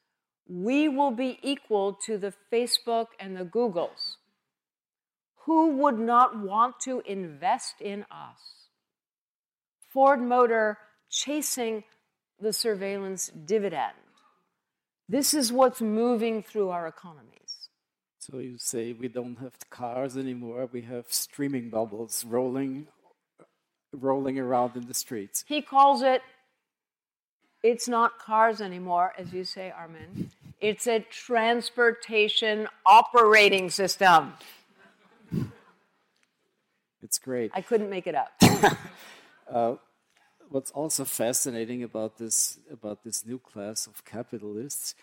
we 0.48 0.88
will 0.88 1.12
be 1.12 1.38
equal 1.42 1.92
to 2.06 2.18
the 2.18 2.32
Facebook 2.52 3.06
and 3.20 3.36
the 3.36 3.44
Googles. 3.44 4.16
Who 5.44 5.76
would 5.76 5.98
not 5.98 6.36
want 6.36 6.80
to 6.80 7.02
invest 7.06 7.80
in 7.80 8.04
us? 8.10 8.59
Ford 9.90 10.20
Motor 10.20 10.78
chasing 11.10 11.84
the 12.40 12.52
surveillance 12.52 13.28
dividend. 13.28 13.92
This 15.08 15.34
is 15.34 15.52
what's 15.52 15.80
moving 15.80 16.42
through 16.42 16.70
our 16.70 16.86
economies. 16.86 17.68
So 18.18 18.38
you 18.38 18.58
say 18.58 18.92
we 18.92 19.08
don't 19.08 19.38
have 19.40 19.54
cars 19.70 20.16
anymore, 20.16 20.68
we 20.70 20.82
have 20.82 21.06
streaming 21.08 21.70
bubbles 21.70 22.24
rolling 22.24 22.86
rolling 23.92 24.38
around 24.38 24.76
in 24.76 24.86
the 24.86 24.94
streets. 24.94 25.44
He 25.48 25.62
calls 25.62 26.02
it 26.02 26.22
it's 27.62 27.88
not 27.88 28.18
cars 28.18 28.60
anymore, 28.60 29.12
as 29.18 29.32
you 29.32 29.44
say, 29.44 29.70
Armin. 29.70 30.30
It's 30.60 30.86
a 30.86 31.00
transportation 31.00 32.68
operating 32.86 33.68
system. 33.68 34.34
It's 37.02 37.18
great. 37.18 37.50
I 37.54 37.60
couldn't 37.60 37.90
make 37.90 38.06
it 38.06 38.14
up. 38.14 38.30
uh, 39.50 39.76
what's 40.48 40.70
also 40.70 41.04
fascinating 41.04 41.82
about 41.82 42.18
this 42.18 42.58
about 42.70 43.04
this 43.04 43.26
new 43.26 43.38
class 43.38 43.86
of 43.86 44.04
capitalists 44.04 44.94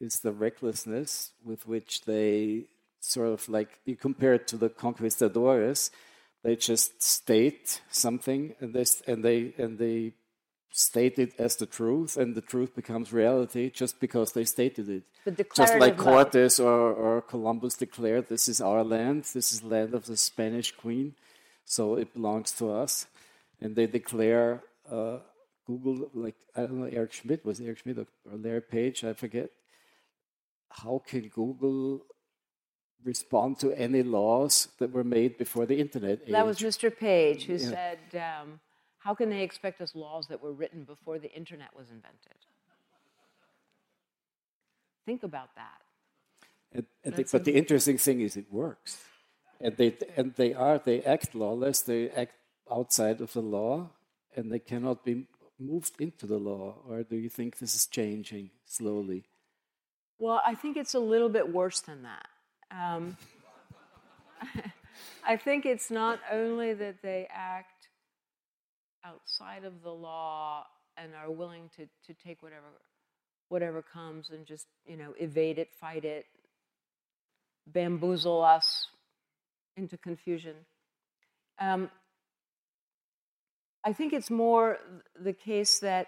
is 0.00 0.20
the 0.20 0.32
recklessness 0.32 1.32
with 1.44 1.66
which 1.66 2.02
they 2.04 2.64
sort 3.00 3.28
of 3.28 3.48
like 3.48 3.80
you 3.84 3.96
compare 3.96 4.34
it 4.34 4.48
to 4.48 4.56
the 4.56 4.68
conquistadores. 4.68 5.90
They 6.42 6.56
just 6.56 7.02
state 7.02 7.80
something 7.90 8.54
and 8.60 8.74
they 8.74 8.84
and 9.06 9.24
they 9.24 9.54
and 9.58 9.78
they 9.78 10.14
state 10.74 11.20
it 11.20 11.32
as 11.38 11.54
the 11.56 11.66
truth, 11.66 12.16
and 12.16 12.34
the 12.34 12.40
truth 12.40 12.74
becomes 12.74 13.12
reality 13.12 13.70
just 13.70 14.00
because 14.00 14.32
they 14.32 14.44
stated 14.44 14.88
it. 14.88 15.04
Just 15.54 15.78
like 15.78 15.96
Cortes 15.96 16.58
or, 16.58 16.92
or 16.92 17.22
Columbus 17.22 17.76
declared, 17.76 18.28
this 18.28 18.48
is 18.48 18.60
our 18.60 18.82
land, 18.82 19.22
this 19.32 19.52
is 19.52 19.62
land 19.62 19.94
of 19.94 20.06
the 20.06 20.16
Spanish 20.16 20.72
queen, 20.72 21.14
so 21.64 21.94
it 21.94 22.12
belongs 22.12 22.50
to 22.52 22.72
us. 22.72 23.06
And 23.60 23.74
they 23.76 23.86
declare 23.86 24.62
uh, 24.90 25.18
Google, 25.66 26.10
like, 26.14 26.36
I 26.56 26.62
don't 26.62 26.80
know, 26.80 26.90
Eric 26.90 27.12
Schmidt, 27.12 27.44
was 27.44 27.60
Eric 27.60 27.78
Schmidt 27.78 27.98
or 27.98 28.06
Larry 28.32 28.60
Page, 28.60 29.04
I 29.04 29.14
forget. 29.14 29.50
How 30.70 31.02
can 31.06 31.28
Google 31.28 32.04
respond 33.04 33.58
to 33.60 33.72
any 33.72 34.02
laws 34.02 34.68
that 34.78 34.90
were 34.90 35.04
made 35.04 35.38
before 35.38 35.66
the 35.66 35.78
internet 35.78 36.20
age? 36.24 36.32
That 36.32 36.46
was 36.46 36.58
Mr. 36.58 36.94
Page 36.94 37.44
who 37.44 37.54
yeah. 37.54 37.58
said, 37.58 37.98
um, 38.14 38.60
how 38.98 39.14
can 39.14 39.30
they 39.30 39.42
expect 39.42 39.80
us 39.80 39.94
laws 39.94 40.28
that 40.28 40.42
were 40.42 40.52
written 40.52 40.84
before 40.84 41.18
the 41.18 41.32
internet 41.32 41.68
was 41.76 41.90
invented? 41.90 42.38
Think 45.06 45.22
about 45.22 45.54
that. 45.56 45.80
And, 46.72 46.86
and 47.04 47.14
the, 47.14 47.26
but 47.30 47.44
the 47.44 47.54
interesting 47.54 47.98
thing 47.98 48.20
is 48.20 48.36
it 48.36 48.46
works. 48.50 48.98
And 49.60 49.76
they, 49.76 49.96
and 50.16 50.34
they 50.34 50.54
are, 50.54 50.78
they 50.78 51.02
act 51.02 51.34
lawless, 51.34 51.82
they 51.82 52.10
act 52.10 52.34
outside 52.74 53.20
of 53.20 53.32
the 53.32 53.42
law, 53.42 53.90
and 54.36 54.50
they 54.50 54.58
cannot 54.58 55.04
be 55.04 55.26
moved 55.58 56.00
into 56.00 56.26
the 56.26 56.38
law. 56.38 56.76
Or 56.88 57.02
do 57.02 57.16
you 57.16 57.28
think 57.28 57.58
this 57.58 57.74
is 57.74 57.86
changing 57.86 58.50
slowly? 58.64 59.24
Well, 60.18 60.40
I 60.44 60.54
think 60.54 60.76
it's 60.76 60.94
a 60.94 61.00
little 61.00 61.28
bit 61.28 61.52
worse 61.52 61.80
than 61.80 62.02
that. 62.02 62.26
Um, 62.70 63.16
I 65.26 65.36
think 65.36 65.66
it's 65.66 65.90
not 65.90 66.20
only 66.30 66.74
that 66.74 67.02
they 67.02 67.26
act 67.30 67.88
outside 69.04 69.64
of 69.64 69.82
the 69.82 69.90
law 69.90 70.64
and 70.96 71.12
are 71.14 71.30
willing 71.30 71.70
to, 71.76 71.86
to 72.06 72.14
take 72.22 72.42
whatever 72.42 72.66
whatever 73.48 73.82
comes 73.82 74.30
and 74.30 74.46
just 74.46 74.66
you 74.86 74.96
know 74.96 75.12
evade 75.18 75.58
it 75.58 75.68
fight 75.78 76.04
it 76.04 76.24
bamboozle 77.66 78.42
us 78.42 78.88
into 79.76 79.98
confusion 79.98 80.54
um, 81.60 81.90
i 83.84 83.92
think 83.92 84.12
it's 84.12 84.30
more 84.30 84.78
the 85.20 85.32
case 85.32 85.78
that 85.78 86.06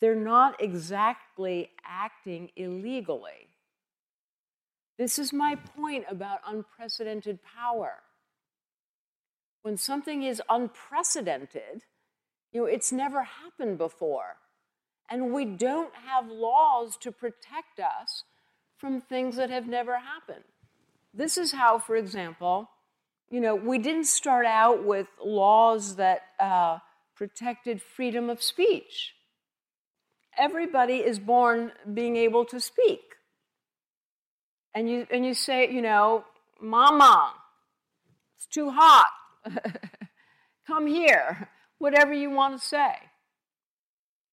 they're 0.00 0.14
not 0.14 0.60
exactly 0.60 1.70
acting 1.84 2.50
illegally 2.56 3.48
this 4.98 5.18
is 5.18 5.32
my 5.32 5.54
point 5.54 6.04
about 6.08 6.40
unprecedented 6.46 7.38
power 7.42 7.94
when 9.62 9.76
something 9.76 10.22
is 10.22 10.42
unprecedented 10.48 11.82
you 12.52 12.60
know, 12.60 12.66
it's 12.66 12.92
never 12.92 13.22
happened 13.22 13.78
before. 13.78 14.36
And 15.10 15.32
we 15.32 15.44
don't 15.44 15.92
have 16.06 16.28
laws 16.28 16.96
to 16.98 17.10
protect 17.10 17.80
us 17.80 18.24
from 18.76 19.00
things 19.00 19.36
that 19.36 19.50
have 19.50 19.66
never 19.66 19.98
happened. 19.98 20.44
This 21.14 21.36
is 21.36 21.52
how, 21.52 21.78
for 21.78 21.96
example, 21.96 22.70
you 23.32 23.40
know, 23.40 23.54
we 23.54 23.78
didn't 23.78 24.04
start 24.04 24.44
out 24.44 24.84
with 24.84 25.06
laws 25.24 25.96
that 25.96 26.20
uh, 26.38 26.78
protected 27.16 27.80
freedom 27.80 28.28
of 28.28 28.42
speech. 28.42 29.14
Everybody 30.38 30.96
is 30.96 31.18
born 31.18 31.72
being 31.94 32.16
able 32.16 32.44
to 32.44 32.60
speak. 32.60 33.00
And 34.74 34.88
you, 34.88 35.06
and 35.10 35.24
you 35.24 35.32
say, 35.32 35.72
you 35.72 35.80
know, 35.80 36.24
Mama, 36.60 37.32
it's 38.36 38.46
too 38.46 38.70
hot. 38.70 39.06
Come 40.66 40.86
here 40.86 41.48
whatever 41.78 42.12
you 42.12 42.30
want 42.30 42.60
to 42.60 42.64
say. 42.64 42.92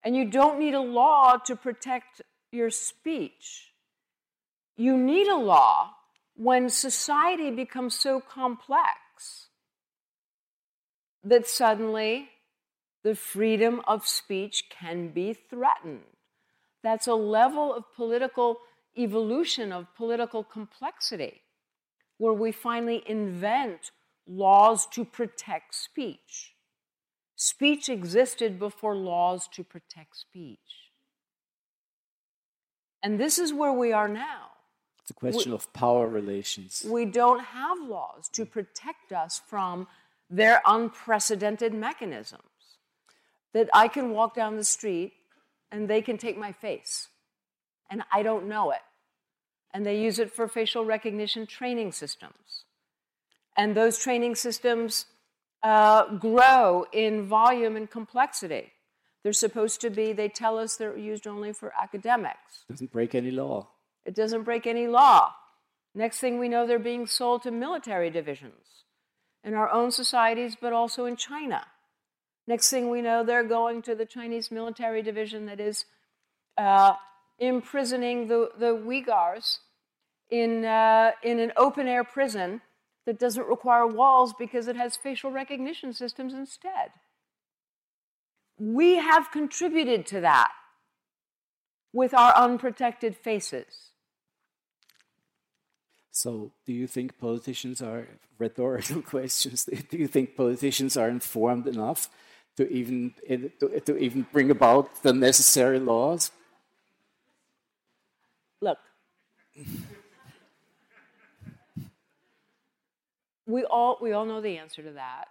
And 0.04 0.14
you 0.14 0.30
don't 0.30 0.60
need 0.60 0.74
a 0.74 0.82
law 0.82 1.38
to 1.46 1.56
protect 1.56 2.22
your 2.52 2.70
speech. 2.70 3.72
You 4.76 4.98
need 4.98 5.28
a 5.28 5.38
law 5.38 5.92
when 6.40 6.70
society 6.70 7.52
becomes 7.52 7.94
so 8.00 8.22
complex 8.22 9.48
that 11.22 11.46
suddenly 11.46 12.30
the 13.04 13.14
freedom 13.14 13.82
of 13.86 14.08
speech 14.08 14.64
can 14.70 15.10
be 15.10 15.34
threatened. 15.34 16.16
That's 16.82 17.08
a 17.08 17.14
level 17.14 17.74
of 17.74 17.94
political 17.94 18.60
evolution, 18.98 19.74
of 19.74 19.94
political 19.98 20.46
complexity, 20.46 21.42
where 22.18 22.32
we 22.32 22.54
finally 22.54 23.04
invent 23.06 23.92
laws 24.26 24.86
to 24.94 25.04
protect 25.04 25.76
speech. 25.76 26.54
Speech 27.36 27.90
existed 27.90 28.58
before 28.58 28.96
laws 28.96 29.50
to 29.50 29.64
protect 29.66 30.16
speech. 30.16 30.94
And 33.04 33.20
this 33.20 33.38
is 33.38 33.52
where 33.52 33.74
we 33.74 33.92
are 33.92 34.08
now. 34.08 34.52
It's 35.10 35.18
a 35.18 35.20
question 35.20 35.52
we, 35.54 35.56
of 35.56 35.74
power 35.74 36.08
relations. 36.08 36.86
We 36.88 37.06
don't 37.06 37.40
have 37.40 37.82
laws 37.82 38.30
to 38.34 38.46
protect 38.46 39.12
us 39.12 39.42
from 39.48 39.88
their 40.30 40.62
unprecedented 40.68 41.74
mechanisms. 41.74 42.44
That 43.54 43.72
I 43.74 43.88
can 43.88 44.12
walk 44.12 44.36
down 44.36 44.56
the 44.58 44.64
street 44.64 45.14
and 45.72 45.88
they 45.88 46.04
can 46.04 46.20
take 46.20 46.38
my 46.38 46.52
face, 46.52 47.08
and 47.90 48.04
I 48.14 48.22
don't 48.22 48.48
know 48.48 48.70
it. 48.70 48.82
And 49.74 49.84
they 49.84 50.00
use 50.00 50.20
it 50.20 50.32
for 50.32 50.48
facial 50.48 50.86
recognition 50.86 51.48
training 51.48 51.92
systems. 51.92 52.66
And 53.58 53.76
those 53.76 53.98
training 53.98 54.36
systems 54.36 55.06
uh, 55.64 56.18
grow 56.18 56.86
in 56.94 57.26
volume 57.26 57.76
and 57.76 57.90
complexity. 57.90 58.74
They're 59.24 59.34
supposed 59.34 59.82
to 59.82 59.90
be, 59.90 60.14
they 60.14 60.30
tell 60.30 60.60
us 60.60 60.78
they're 60.78 60.96
used 60.96 61.26
only 61.26 61.52
for 61.52 61.74
academics. 61.82 62.66
Doesn't 62.70 62.92
break 62.92 63.16
any 63.16 63.32
law. 63.32 63.68
It 64.06 64.16
doesn't 64.16 64.44
break 64.44 64.66
any 64.66 64.88
law. 64.88 65.34
Next 65.96 66.20
thing 66.20 66.40
we 66.40 66.50
know, 66.50 66.66
they're 66.66 66.80
being 66.80 67.08
sold 67.08 67.44
to 67.44 67.52
military 67.52 68.10
divisions 68.10 68.86
in 69.44 69.54
our 69.54 69.70
own 69.70 69.92
societies, 69.92 70.56
but 70.60 70.74
also 70.74 71.06
in 71.06 71.16
China. 71.16 71.66
Next 72.48 72.70
thing 72.70 72.90
we 72.90 73.02
know, 73.02 73.24
they're 73.24 73.44
going 73.44 73.82
to 73.84 73.96
the 73.96 74.06
Chinese 74.06 74.52
military 74.52 75.02
division 75.02 75.46
that 75.46 75.60
is 75.60 75.86
uh, 76.58 76.94
imprisoning 77.38 78.28
the, 78.28 78.50
the 78.58 78.76
Uyghurs 78.76 79.60
in, 80.30 80.66
uh, 80.66 81.12
in 81.24 81.40
an 81.40 81.52
open 81.58 81.88
air 81.88 82.04
prison 82.04 82.62
that 83.06 83.20
doesn't 83.20 83.48
require 83.48 83.88
walls 83.88 84.34
because 84.38 84.68
it 84.68 84.76
has 84.76 84.96
facial 84.96 85.32
recognition 85.32 85.94
systems 85.94 86.34
instead. 86.34 86.92
We 88.60 88.98
have 88.98 89.32
contributed 89.32 90.06
to 90.08 90.22
that 90.22 90.52
with 91.94 92.14
our 92.14 92.36
unprotected 92.36 93.16
faces. 93.16 93.90
So, 96.12 96.52
do 96.66 96.74
you 96.74 96.88
think 96.88 97.18
politicians 97.18 97.82
are 97.82 98.08
rhetorical 98.38 99.02
questions? 99.02 99.66
Do 99.90 99.98
you 99.98 100.08
think 100.08 100.36
politicians 100.36 100.98
are 100.98 101.10
informed 101.10 101.68
enough 101.68 102.10
to 102.58 102.70
even 102.70 103.14
to, 103.28 103.80
to 103.80 103.98
even 103.98 104.26
bring 104.34 104.52
about 104.52 105.04
the 105.04 105.14
necessary 105.14 105.80
laws? 105.80 106.32
Look, 108.62 108.80
we 113.46 113.64
all 113.64 113.98
we 114.02 114.12
all 114.12 114.26
know 114.26 114.42
the 114.42 114.58
answer 114.58 114.84
to 114.84 114.92
that, 114.92 115.30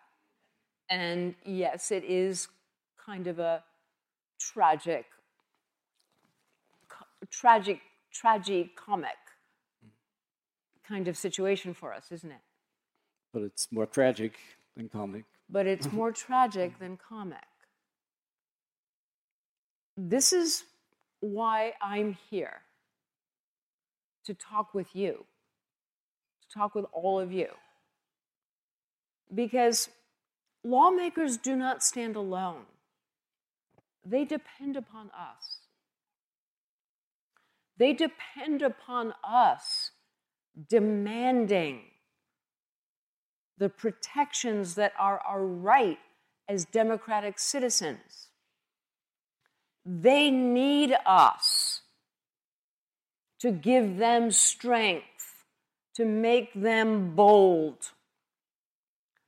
and 0.88 1.34
yes, 1.44 1.90
it 1.90 2.04
is 2.04 2.48
kind 3.04 3.26
of 3.26 3.38
a 3.38 3.62
tragic, 4.40 5.04
tragic, 7.30 7.80
tragic 8.12 8.76
comic 8.76 9.16
kind 10.88 11.08
of 11.08 11.16
situation 11.16 11.74
for 11.74 11.92
us, 11.92 12.10
isn't 12.10 12.30
it? 12.30 12.40
But 13.32 13.42
it's 13.42 13.70
more 13.70 13.86
tragic 13.86 14.34
than 14.76 14.88
comic. 14.88 15.24
But 15.50 15.66
it's 15.66 15.92
more 15.92 16.12
tragic 16.12 16.78
than 16.78 16.96
comic. 16.96 17.38
This 19.96 20.32
is 20.32 20.64
why 21.20 21.74
I'm 21.82 22.16
here 22.30 22.62
to 24.24 24.34
talk 24.34 24.74
with 24.74 24.94
you, 24.94 25.24
to 26.42 26.58
talk 26.58 26.74
with 26.74 26.86
all 26.92 27.18
of 27.18 27.32
you. 27.32 27.48
Because 29.34 29.88
lawmakers 30.64 31.36
do 31.36 31.56
not 31.56 31.82
stand 31.82 32.16
alone, 32.16 32.64
they 34.06 34.24
depend 34.24 34.76
upon 34.76 35.10
us. 35.10 35.67
They 37.78 37.92
depend 37.92 38.62
upon 38.62 39.14
us 39.22 39.92
demanding 40.68 41.82
the 43.56 43.68
protections 43.68 44.74
that 44.74 44.92
are 44.98 45.20
our 45.20 45.44
right 45.44 45.98
as 46.48 46.64
democratic 46.64 47.38
citizens. 47.38 48.28
They 49.84 50.30
need 50.30 50.94
us 51.06 51.82
to 53.40 53.52
give 53.52 53.96
them 53.98 54.30
strength, 54.32 55.44
to 55.94 56.04
make 56.04 56.52
them 56.54 57.14
bold. 57.14 57.92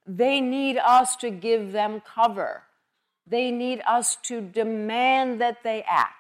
They 0.07 0.41
need 0.41 0.77
us 0.79 1.15
to 1.17 1.31
give 1.31 1.73
them 1.73 2.03
cover. 2.03 2.65
They 3.27 3.51
need 3.51 3.81
us 3.87 4.17
to 4.25 4.41
demand 4.41 5.41
that 5.41 5.63
they 5.63 5.85
act. 5.89 6.20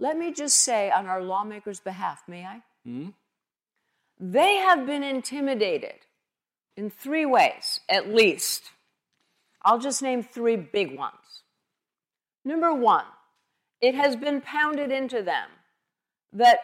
Let 0.00 0.16
me 0.16 0.32
just 0.32 0.56
say 0.56 0.90
on 0.90 1.06
our 1.06 1.22
lawmakers' 1.22 1.78
behalf, 1.78 2.22
may 2.26 2.44
I? 2.44 2.62
Mm-hmm. 2.88 3.10
They 4.18 4.56
have 4.56 4.86
been 4.86 5.02
intimidated 5.02 6.06
in 6.76 6.90
three 6.90 7.26
ways, 7.26 7.80
at 7.88 8.08
least. 8.08 8.70
I'll 9.62 9.78
just 9.78 10.02
name 10.02 10.22
three 10.22 10.56
big 10.56 10.96
ones. 10.96 11.42
Number 12.44 12.72
one, 12.72 13.04
it 13.82 13.94
has 13.94 14.16
been 14.16 14.40
pounded 14.40 14.90
into 14.90 15.22
them 15.22 15.48
that 16.32 16.60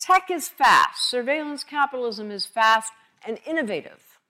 tech 0.00 0.30
is 0.30 0.48
fast, 0.48 1.10
surveillance 1.10 1.64
capitalism 1.64 2.30
is 2.30 2.46
fast 2.46 2.92
and 3.26 3.40
innovative. 3.44 4.20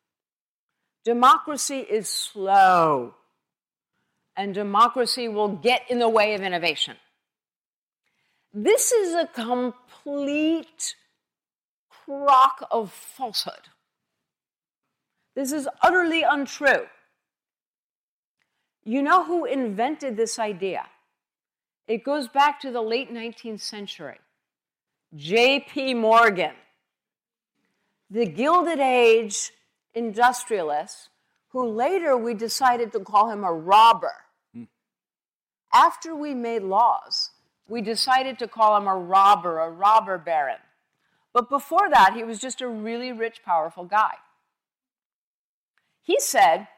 Democracy 1.05 1.81
is 1.81 2.09
slow, 2.09 3.15
and 4.37 4.55
democracy 4.55 5.29
will 5.29 5.49
get 5.49 5.83
in 5.89 5.99
the 5.99 6.09
way 6.09 6.35
of 6.35 6.43
innovation. 6.43 6.97
This 8.53 8.93
is 8.93 9.15
a 9.15 9.27
complete 9.27 10.95
crock 11.89 12.67
of 12.71 12.93
falsehood. 12.93 13.69
This 15.35 15.53
is 15.53 15.69
utterly 15.83 16.23
untrue. 16.23 16.87
You 18.85 19.03
know 19.03 19.25
who 19.25 19.45
invented 19.45 20.17
this 20.17 20.39
idea? 20.39 20.87
It 21.89 22.05
goes 22.05 22.29
back 22.29 22.61
to 22.61 22.71
the 22.71 22.83
late 22.83 23.13
19th 23.13 23.61
century. 23.61 24.19
J.P. 25.15 25.95
Morgan, 25.95 26.55
the 28.11 28.27
Gilded 28.27 28.81
Age 28.81 29.53
industrialist, 29.95 31.09
who 31.49 31.69
later 31.69 32.17
we 32.17 32.35
decided 32.35 32.93
to 32.93 33.01
call 33.01 33.31
him 33.31 33.45
a 33.45 33.53
robber. 33.53 34.24
After 35.75 36.15
we 36.15 36.35
made 36.35 36.63
laws, 36.63 37.31
we 37.67 37.83
decided 37.83 38.39
to 38.39 38.49
call 38.49 38.77
him 38.77 38.87
a 38.87 38.97
robber, 38.97 39.59
a 39.59 39.69
robber 39.69 40.19
baron. 40.19 40.61
But 41.33 41.51
before 41.51 41.91
that, 41.91 42.13
he 42.15 42.23
was 42.23 42.39
just 42.39 42.61
a 42.61 42.69
really 42.69 43.13
rich, 43.13 43.43
powerful 43.45 43.85
guy. 43.85 44.15
He 46.01 46.21
said, 46.21 46.69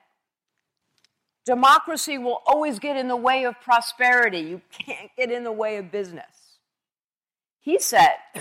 democracy 1.44 2.16
will 2.16 2.42
always 2.46 2.78
get 2.78 2.96
in 2.96 3.08
the 3.08 3.16
way 3.16 3.44
of 3.44 3.60
prosperity. 3.60 4.40
You 4.40 4.62
can't 4.70 5.10
get 5.16 5.30
in 5.30 5.44
the 5.44 5.52
way 5.52 5.76
of 5.76 5.92
business. 5.92 6.58
He 7.60 7.78
said, 7.78 8.14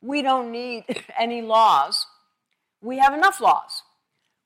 we 0.00 0.22
don't 0.22 0.52
need 0.52 0.84
any 1.18 1.42
laws. 1.42 2.06
We 2.80 2.98
have 2.98 3.12
enough 3.12 3.40
laws. 3.40 3.82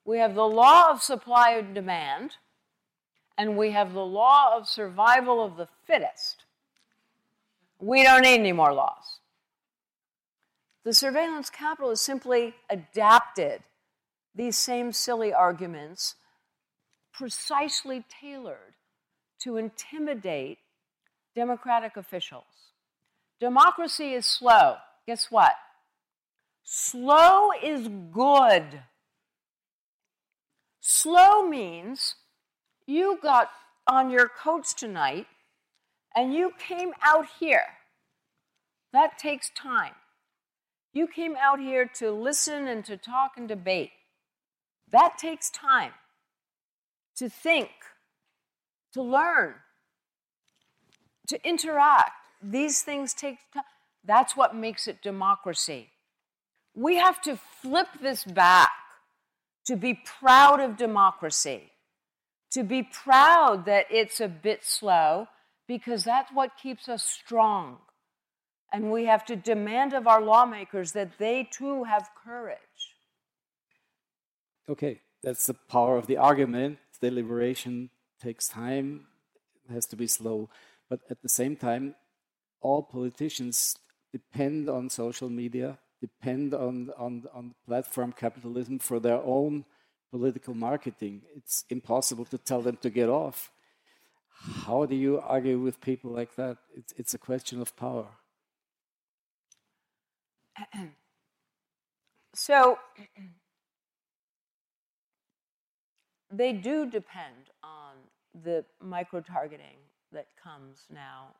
We 0.05 0.17
have 0.19 0.33
the 0.33 0.45
law 0.45 0.89
of 0.89 1.03
supply 1.03 1.51
and 1.51 1.75
demand, 1.75 2.37
and 3.37 3.57
we 3.57 3.71
have 3.71 3.93
the 3.93 4.05
law 4.05 4.57
of 4.57 4.67
survival 4.67 5.43
of 5.43 5.57
the 5.57 5.67
fittest. 5.85 6.43
We 7.79 8.03
don't 8.03 8.21
need 8.21 8.39
any 8.39 8.53
more 8.53 8.73
laws. 8.73 9.19
The 10.83 10.93
surveillance 10.93 11.49
capital 11.49 11.89
has 11.89 11.99
simply 11.99 12.53
adapted 12.69 13.61
these 14.33 14.57
same 14.57 14.91
silly 14.91 15.33
arguments, 15.33 16.15
precisely 17.11 18.05
tailored 18.21 18.75
to 19.39 19.57
intimidate 19.57 20.59
democratic 21.35 21.97
officials. 21.97 22.43
Democracy 23.39 24.13
is 24.13 24.25
slow. 24.25 24.77
Guess 25.07 25.27
what? 25.29 25.53
Slow 26.63 27.49
is 27.63 27.89
good. 28.11 28.81
Slow 30.79 31.47
means 31.47 32.15
you 32.87 33.19
got 33.21 33.49
on 33.87 34.09
your 34.09 34.29
coats 34.29 34.73
tonight 34.73 35.27
and 36.15 36.33
you 36.33 36.51
came 36.57 36.91
out 37.03 37.25
here. 37.39 37.65
That 38.93 39.17
takes 39.17 39.49
time. 39.49 39.93
You 40.93 41.07
came 41.07 41.35
out 41.35 41.59
here 41.59 41.89
to 41.95 42.11
listen 42.11 42.67
and 42.67 42.85
to 42.85 42.95
talk 42.95 43.33
and 43.37 43.47
debate. 43.47 43.91
That 44.91 45.17
takes 45.17 45.49
time 45.49 45.91
to 47.17 47.27
think, 47.29 47.69
to 48.93 49.01
learn, 49.01 49.55
to 51.27 51.47
interact. 51.47 52.11
These 52.41 52.81
things 52.83 53.13
take 53.13 53.39
time. 53.53 53.63
That's 54.05 54.37
what 54.37 54.55
makes 54.55 54.87
it 54.87 55.01
democracy. 55.01 55.89
We 56.75 56.95
have 56.97 57.21
to 57.23 57.37
flip 57.61 57.87
this 58.01 58.23
back 58.23 58.71
to 59.65 59.75
be 59.75 59.99
proud 60.19 60.59
of 60.59 60.77
democracy, 60.77 61.71
to 62.55 62.63
be 62.63 62.83
proud 62.83 63.65
that 63.65 63.85
it's 63.89 64.21
a 64.21 64.27
bit 64.29 64.63
slow, 64.63 65.27
because 65.67 66.05
that's 66.05 66.31
what 66.31 66.51
keeps 66.61 66.87
us 66.87 67.03
strong. 67.03 67.77
And 68.71 68.91
we 68.91 69.05
have 69.05 69.25
to 69.25 69.35
demand 69.35 69.93
of 69.93 70.07
our 70.07 70.21
lawmakers 70.21 70.93
that 70.93 71.17
they 71.17 71.47
too 71.51 71.83
have 71.83 72.09
courage. 72.23 72.57
Okay, 74.69 75.01
that's 75.21 75.45
the 75.45 75.53
power 75.53 75.97
of 75.97 76.07
the 76.07 76.15
argument. 76.15 76.79
Deliberation 77.01 77.89
takes 78.21 78.47
time, 78.47 79.07
it 79.67 79.73
has 79.73 79.85
to 79.87 79.97
be 79.97 80.07
slow. 80.07 80.49
But 80.89 81.01
at 81.09 81.21
the 81.21 81.29
same 81.29 81.57
time, 81.57 81.95
all 82.61 82.83
politicians 82.83 83.75
depend 84.13 84.69
on 84.69 84.89
social 84.89 85.29
media, 85.29 85.77
depend 85.99 86.53
on, 86.53 86.89
on, 86.97 87.25
on 87.33 87.53
platform 87.67 88.13
capitalism 88.13 88.79
for 88.79 89.01
their 89.01 89.21
own 89.21 89.65
political 90.17 90.53
marketing. 90.53 91.21
It's 91.35 91.65
impossible 91.69 92.25
to 92.25 92.37
tell 92.37 92.61
them 92.61 92.77
to 92.77 92.89
get 92.89 93.09
off. 93.09 93.51
How 94.65 94.85
do 94.85 94.95
you 94.95 95.19
argue 95.19 95.59
with 95.59 95.81
people 95.81 96.11
like 96.11 96.35
that? 96.35 96.57
It's, 96.73 96.93
it's 96.97 97.13
a 97.13 97.17
question 97.17 97.59
of 97.61 97.75
power. 97.75 98.07
so 102.33 102.79
they 106.31 106.53
do 106.53 106.89
depend 106.89 107.49
on 107.61 107.95
the 108.33 108.63
micro 108.81 109.19
targeting 109.19 109.79
that 110.13 110.27
comes 110.41 110.85
now 110.93 111.35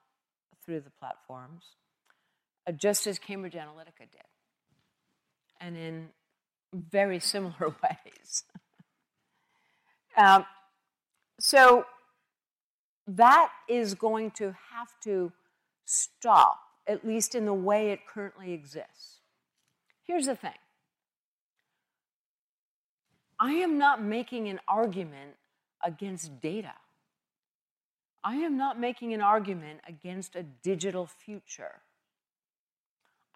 through 0.65 0.81
the 0.81 0.89
platforms, 0.89 1.63
uh, 2.67 2.73
just 2.73 3.07
as 3.07 3.19
Cambridge 3.19 3.53
Analytica 3.53 4.09
did, 4.11 4.29
and 5.61 5.77
in 5.77 6.09
very 6.73 7.19
similar 7.33 7.73
ways. 7.83 8.43
Um, 10.17 10.45
so 11.39 11.85
that 13.07 13.51
is 13.67 13.93
going 13.93 14.31
to 14.31 14.55
have 14.73 14.89
to 15.03 15.31
stop, 15.85 16.59
at 16.87 17.05
least 17.05 17.35
in 17.35 17.45
the 17.45 17.53
way 17.53 17.91
it 17.91 18.07
currently 18.07 18.53
exists. 18.53 19.19
Here's 20.03 20.25
the 20.25 20.35
thing 20.35 20.53
I 23.39 23.53
am 23.53 23.77
not 23.77 24.01
making 24.01 24.47
an 24.47 24.59
argument 24.67 25.35
against 25.83 26.39
data. 26.41 26.73
I 28.23 28.37
am 28.37 28.57
not 28.57 28.79
making 28.79 29.13
an 29.13 29.21
argument 29.21 29.81
against 29.87 30.35
a 30.35 30.43
digital 30.43 31.05
future. 31.05 31.81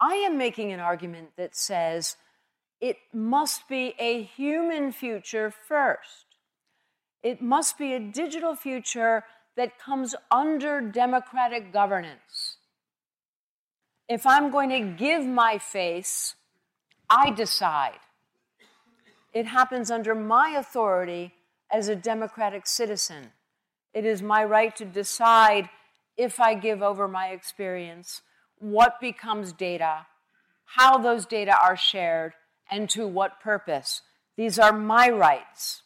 I 0.00 0.14
am 0.14 0.36
making 0.36 0.72
an 0.72 0.80
argument 0.80 1.36
that 1.36 1.54
says 1.54 2.16
it 2.80 2.96
must 3.12 3.68
be 3.68 3.94
a 3.98 4.22
human 4.22 4.90
future 4.90 5.50
first. 5.50 6.29
It 7.22 7.42
must 7.42 7.78
be 7.78 7.92
a 7.92 8.00
digital 8.00 8.54
future 8.54 9.24
that 9.56 9.78
comes 9.78 10.14
under 10.30 10.80
democratic 10.80 11.72
governance. 11.72 12.56
If 14.08 14.26
I'm 14.26 14.50
going 14.50 14.70
to 14.70 14.80
give 14.80 15.26
my 15.26 15.58
face, 15.58 16.34
I 17.08 17.30
decide. 17.30 18.00
It 19.32 19.46
happens 19.46 19.90
under 19.90 20.14
my 20.14 20.50
authority 20.50 21.34
as 21.70 21.88
a 21.88 21.94
democratic 21.94 22.66
citizen. 22.66 23.32
It 23.92 24.04
is 24.04 24.22
my 24.22 24.44
right 24.44 24.74
to 24.76 24.84
decide 24.84 25.68
if 26.16 26.40
I 26.40 26.54
give 26.54 26.82
over 26.82 27.06
my 27.06 27.28
experience, 27.28 28.22
what 28.58 29.00
becomes 29.00 29.52
data, 29.52 30.06
how 30.64 30.98
those 30.98 31.26
data 31.26 31.56
are 31.56 31.76
shared, 31.76 32.34
and 32.70 32.88
to 32.90 33.06
what 33.06 33.40
purpose. 33.40 34.02
These 34.36 34.58
are 34.58 34.72
my 34.72 35.08
rights. 35.08 35.82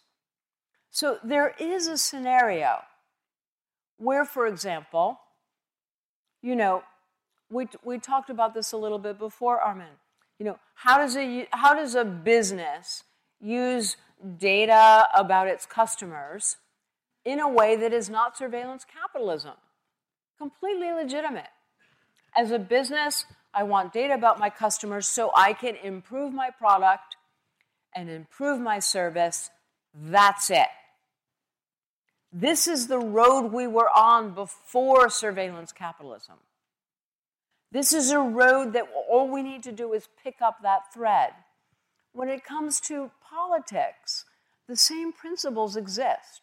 So 0.94 1.18
there 1.24 1.52
is 1.59 1.88
a 1.88 1.98
scenario 1.98 2.83
where, 3.96 4.24
for 4.24 4.46
example, 4.46 5.18
you 6.40 6.54
know, 6.54 6.85
we, 7.50 7.66
we 7.83 7.98
talked 7.98 8.30
about 8.30 8.54
this 8.54 8.70
a 8.70 8.76
little 8.76 9.00
bit 9.00 9.18
before, 9.18 9.61
Armin. 9.61 9.98
You 10.38 10.46
know, 10.46 10.59
how 10.76 10.98
does 10.98 11.16
a, 11.16 11.48
how 11.50 11.74
does 11.74 11.96
a 11.96 12.04
business 12.04 13.02
use 13.40 13.96
data 14.38 15.09
about 15.16 15.48
its 15.48 15.66
customers 15.66 16.59
in 17.24 17.40
a 17.40 17.48
way 17.48 17.74
that 17.74 17.92
is 17.92 18.09
not 18.09 18.38
surveillance 18.38 18.85
capitalism. 18.85 19.54
Completely 20.38 20.92
legitimate. 20.92 21.50
As 22.37 22.52
a 22.52 22.59
business, 22.61 23.24
I 23.52 23.64
want 23.64 23.92
data 23.92 24.14
about 24.14 24.38
my 24.38 24.48
customers 24.48 25.09
so 25.09 25.33
I 25.37 25.54
can 25.54 25.74
improve 25.74 26.33
my 26.33 26.50
product 26.50 27.16
and 27.96 28.09
improve 28.09 28.61
my 28.61 28.78
service. 28.78 29.50
That's 29.92 30.50
it. 30.50 30.68
This 32.37 32.66
is 32.66 32.88
the 32.88 32.99
road 32.99 33.53
we 33.53 33.68
were 33.68 33.88
on 33.97 34.35
before 34.35 35.09
surveillance 35.09 35.70
capitalism. 35.70 36.35
This 37.70 37.92
is 37.92 38.11
a 38.11 38.18
road 38.18 38.73
that 38.73 38.88
all 39.09 39.29
we 39.29 39.40
need 39.40 39.62
to 39.62 39.73
do 39.73 39.92
is 39.92 40.09
pick 40.20 40.42
up 40.42 40.57
that 40.62 40.92
thread. 40.92 41.31
When 42.12 42.29
it 42.29 42.44
comes 42.44 42.81
to 42.83 43.12
politics, 43.23 44.25
the 44.66 44.75
same 44.75 45.12
principles 45.12 45.77
exist. 45.77 46.42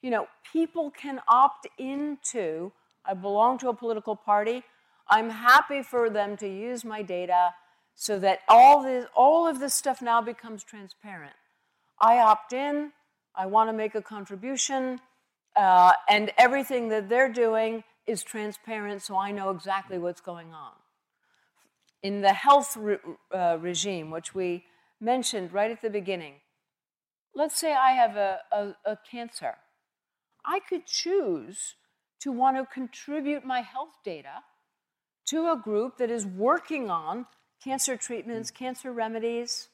You 0.00 0.10
know, 0.10 0.28
people 0.50 0.90
can 0.90 1.20
opt 1.28 1.66
into, 1.76 2.72
I 3.04 3.12
belong 3.12 3.58
to 3.58 3.68
a 3.68 3.74
political 3.74 4.16
party, 4.16 4.62
I'm 5.10 5.28
happy 5.28 5.82
for 5.82 6.08
them 6.08 6.38
to 6.38 6.48
use 6.48 6.86
my 6.86 7.02
data 7.02 7.50
so 7.94 8.18
that 8.20 8.40
all, 8.48 8.82
this, 8.82 9.04
all 9.14 9.46
of 9.46 9.60
this 9.60 9.74
stuff 9.74 10.00
now 10.00 10.22
becomes 10.22 10.64
transparent. 10.64 11.34
I 12.00 12.18
opt 12.18 12.54
in, 12.54 12.92
I 13.34 13.46
want 13.46 13.68
to 13.68 13.72
make 13.72 13.94
a 13.94 14.02
contribution, 14.02 15.00
uh, 15.56 15.92
and 16.08 16.32
everything 16.38 16.88
that 16.88 17.08
they're 17.08 17.32
doing 17.32 17.84
is 18.06 18.22
transparent 18.22 19.02
so 19.02 19.16
I 19.16 19.30
know 19.30 19.50
exactly 19.50 19.98
what's 19.98 20.20
going 20.20 20.52
on 20.52 20.72
in 22.02 22.22
the 22.22 22.32
health 22.32 22.76
re- 22.76 22.98
uh, 23.32 23.58
regime, 23.60 24.10
which 24.10 24.34
we 24.34 24.64
mentioned 25.00 25.52
right 25.52 25.70
at 25.70 25.82
the 25.82 25.90
beginning, 25.90 26.34
let's 27.34 27.58
say 27.58 27.72
I 27.72 27.92
have 27.92 28.16
a, 28.16 28.40
a, 28.52 28.74
a, 28.84 28.98
cancer. 29.10 29.56
I 30.44 30.60
could 30.60 30.86
choose 30.86 31.74
to 32.20 32.32
want 32.32 32.56
to 32.56 32.66
contribute 32.66 33.44
my 33.44 33.60
health 33.60 33.96
data 34.04 34.42
to 35.26 35.50
a 35.52 35.56
group 35.56 35.98
that 35.98 36.10
is 36.10 36.26
working 36.26 36.90
on 36.90 37.26
cancer 37.62 37.96
treatments, 37.96 38.50
cancer 38.50 38.92
remedies, 38.92 39.68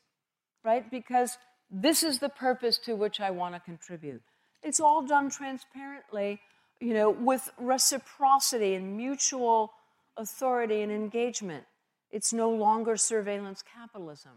right? 0.65 0.89
Because 0.91 1.39
this 1.71 2.03
is 2.03 2.19
the 2.19 2.29
purpose 2.29 2.79
to 2.79 2.95
which 2.95 3.21
I 3.21 3.31
want 3.31 3.55
to 3.55 3.61
contribute. 3.61 4.23
It's 4.63 4.81
all 4.81 5.03
done 5.03 5.31
transparently, 5.31 6.41
you 6.81 6.95
know, 6.95 7.11
with 7.11 7.51
reciprocity 7.59 8.75
and 8.75 8.97
mutual 8.97 9.73
authority 10.17 10.83
and 10.83 10.93
engagement. 10.93 11.65
It's 12.11 12.33
no 12.33 12.51
longer 12.51 12.97
surveillance 12.97 13.63
capitalism. 13.63 14.33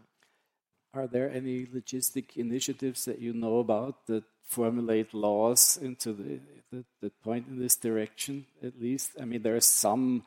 Are 0.92 1.06
there 1.06 1.30
any 1.30 1.66
logistic 1.66 2.36
initiatives 2.36 3.04
that 3.04 3.20
you 3.20 3.32
know 3.32 3.58
about 3.58 4.06
that 4.06 4.24
formulate 4.44 5.14
laws 5.14 5.78
into 5.80 6.12
the, 6.12 6.40
the, 6.72 6.84
the 7.00 7.10
point 7.22 7.46
in 7.46 7.60
this 7.60 7.76
direction, 7.76 8.46
at 8.62 8.80
least? 8.80 9.12
I 9.20 9.24
mean, 9.24 9.42
there 9.42 9.54
are 9.54 9.60
some 9.60 10.24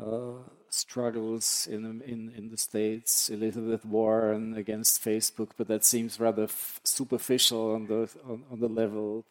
Uh, 0.00 0.42
struggles 0.70 1.68
in, 1.70 2.00
in, 2.06 2.32
in 2.34 2.48
the 2.48 2.56
States, 2.56 3.28
Elizabeth 3.28 3.84
Warren 3.84 4.54
against 4.56 5.04
Facebook, 5.04 5.50
but 5.58 5.68
that 5.68 5.84
seems 5.84 6.18
rather 6.18 6.48
superficial 6.82 7.74
on 7.74 7.86
the, 7.86 8.08
on, 8.26 8.42
on 8.50 8.58
the 8.58 8.68
level 8.68 9.26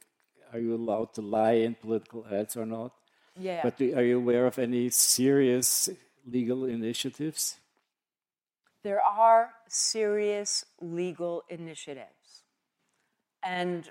are 0.53 0.59
you 0.59 0.75
allowed 0.75 1.13
to 1.13 1.21
lie 1.21 1.53
in 1.53 1.75
political 1.75 2.25
ads 2.29 2.57
or 2.57 2.65
not? 2.65 2.91
Yeah. 3.39 3.61
But 3.63 3.77
do, 3.77 3.95
are 3.95 4.03
you 4.03 4.17
aware 4.17 4.45
of 4.45 4.59
any 4.59 4.89
serious 4.89 5.89
legal 6.25 6.65
initiatives? 6.65 7.57
There 8.83 9.01
are 9.01 9.51
serious 9.67 10.65
legal 10.81 11.43
initiatives. 11.49 12.43
And 13.43 13.89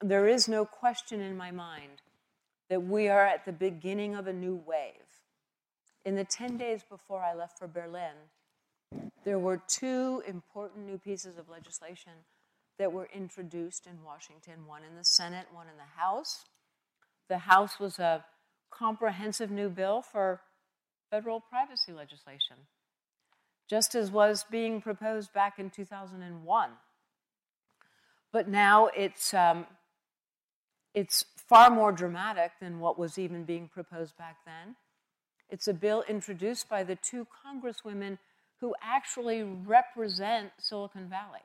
there 0.00 0.28
is 0.28 0.46
no 0.46 0.64
question 0.64 1.20
in 1.20 1.36
my 1.36 1.50
mind 1.50 2.02
that 2.68 2.84
we 2.84 3.08
are 3.08 3.26
at 3.26 3.44
the 3.44 3.52
beginning 3.52 4.14
of 4.14 4.26
a 4.26 4.32
new 4.32 4.54
wave. 4.54 5.07
In 6.08 6.14
the 6.14 6.24
10 6.24 6.56
days 6.56 6.82
before 6.88 7.20
I 7.22 7.34
left 7.34 7.58
for 7.58 7.66
Berlin, 7.68 8.14
there 9.26 9.38
were 9.38 9.60
two 9.68 10.22
important 10.26 10.86
new 10.86 10.96
pieces 10.96 11.36
of 11.36 11.50
legislation 11.50 12.12
that 12.78 12.94
were 12.94 13.10
introduced 13.12 13.86
in 13.86 14.02
Washington 14.02 14.66
one 14.66 14.84
in 14.84 14.96
the 14.96 15.04
Senate, 15.04 15.48
one 15.52 15.66
in 15.66 15.76
the 15.76 16.00
House. 16.00 16.46
The 17.28 17.36
House 17.36 17.78
was 17.78 17.98
a 17.98 18.24
comprehensive 18.70 19.50
new 19.50 19.68
bill 19.68 20.00
for 20.00 20.40
federal 21.10 21.40
privacy 21.40 21.92
legislation, 21.92 22.56
just 23.68 23.94
as 23.94 24.10
was 24.10 24.46
being 24.50 24.80
proposed 24.80 25.34
back 25.34 25.58
in 25.58 25.68
2001. 25.68 26.70
But 28.32 28.48
now 28.48 28.86
it's, 28.96 29.34
um, 29.34 29.66
it's 30.94 31.26
far 31.36 31.68
more 31.68 31.92
dramatic 31.92 32.52
than 32.62 32.80
what 32.80 32.98
was 32.98 33.18
even 33.18 33.44
being 33.44 33.68
proposed 33.68 34.16
back 34.16 34.38
then. 34.46 34.76
It's 35.50 35.68
a 35.68 35.74
bill 35.74 36.04
introduced 36.08 36.68
by 36.68 36.84
the 36.84 36.96
two 36.96 37.26
congresswomen 37.46 38.18
who 38.60 38.74
actually 38.82 39.42
represent 39.42 40.50
Silicon 40.58 41.08
Valley. 41.08 41.40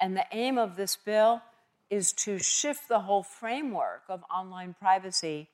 And 0.00 0.16
the 0.16 0.26
aim 0.32 0.58
of 0.58 0.76
this 0.76 0.96
bill 0.96 1.42
is 1.88 2.12
to 2.12 2.38
shift 2.38 2.88
the 2.88 3.00
whole 3.00 3.22
framework 3.22 4.02
of 4.08 4.22
online 4.32 4.74
privacy 4.78 5.48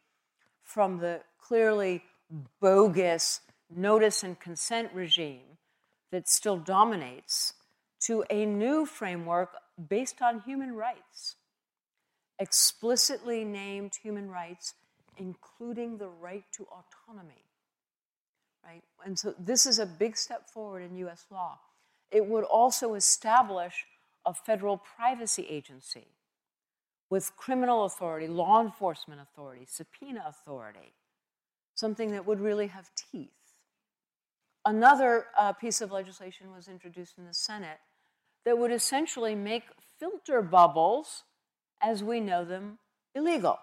from 0.62 0.99
the 0.99 1.21
clearly 1.41 2.03
bogus 2.61 3.41
notice 3.75 4.23
and 4.23 4.39
consent 4.39 4.91
regime 4.93 5.59
that 6.11 6.29
still 6.29 6.57
dominates 6.57 7.55
to 8.01 8.25
a 8.31 8.45
new 8.45 8.87
framework 8.87 9.51
based 9.89 10.21
on 10.23 10.41
human 10.41 10.75
rights, 10.75 11.37
explicitly 12.39 13.45
named 13.45 13.93
human 14.03 14.31
rights, 14.31 14.75
including 15.17 15.99
the 15.99 16.09
right 16.09 16.45
to 16.53 16.64
autonomy. 16.64 17.45
Right? 18.64 18.83
And 19.05 19.19
so 19.19 19.35
this 19.39 19.67
is 19.67 19.79
a 19.79 19.87
big 19.87 20.17
step 20.17 20.49
forward 20.49 20.83
in 20.83 20.97
US 20.97 21.27
law. 21.31 21.59
It 22.11 22.27
would 22.27 22.45
also 22.45 22.95
establish 22.95 23.85
a 24.25 24.35
federal 24.35 24.77
privacy 24.77 25.47
agency 25.49 26.07
with 27.09 27.37
criminal 27.37 27.85
authority, 27.85 28.27
law 28.27 28.61
enforcement 28.61 29.21
authority, 29.21 29.64
subpoena 29.69 30.25
authority 30.27 30.95
something 31.77 32.11
that 32.11 32.27
would 32.27 32.41
really 32.41 32.67
have 32.67 32.91
teeth. 33.12 33.31
Another 34.64 35.27
uh, 35.39 35.53
piece 35.53 35.81
of 35.81 35.93
legislation 35.93 36.53
was 36.53 36.67
introduced 36.67 37.19
in 37.19 37.27
the 37.27 37.35
Senate 37.35 37.79
that 38.45 38.59
would 38.59 38.73
essentially 38.73 39.35
make 39.35 39.62
filter 39.99 40.43
bubbles 40.43 41.23
as 41.81 42.03
we 42.03 42.19
know 42.19 42.45
them 42.45 42.79
illegal. 43.14 43.59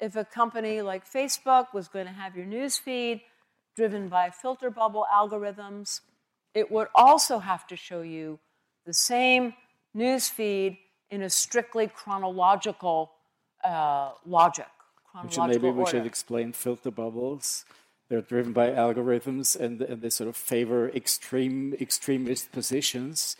If 0.00 0.16
a 0.16 0.24
company 0.24 0.82
like 0.82 1.10
Facebook 1.10 1.72
was 1.72 1.88
going 1.88 2.06
to 2.06 2.12
have 2.12 2.36
your 2.36 2.46
news 2.46 2.76
feed 2.76 3.22
driven 3.74 4.08
by 4.08 4.30
filter 4.30 4.70
bubble 4.70 5.06
algorithms, 5.12 6.00
it 6.54 6.70
would 6.70 6.88
also 6.94 7.38
have 7.38 7.66
to 7.66 7.76
show 7.76 8.02
you 8.02 8.38
the 8.86 8.94
same 8.94 9.54
news 9.94 10.28
feed 10.28 10.78
in 11.10 11.22
a 11.22 11.30
strictly 11.30 11.86
chronological 11.86 13.12
uh, 13.64 14.12
logic. 14.24 14.66
Chronological 15.10 15.46
maybe 15.46 15.70
we 15.70 15.86
should 15.86 16.06
explain 16.06 16.52
filter 16.52 16.90
bubbles. 16.90 17.64
They're 18.08 18.22
driven 18.22 18.52
by 18.52 18.70
algorithms 18.70 19.58
and, 19.58 19.82
and 19.82 20.00
they 20.00 20.10
sort 20.10 20.28
of 20.28 20.36
favor 20.36 20.88
extreme 20.90 21.74
extremist 21.80 22.52
positions 22.52 23.36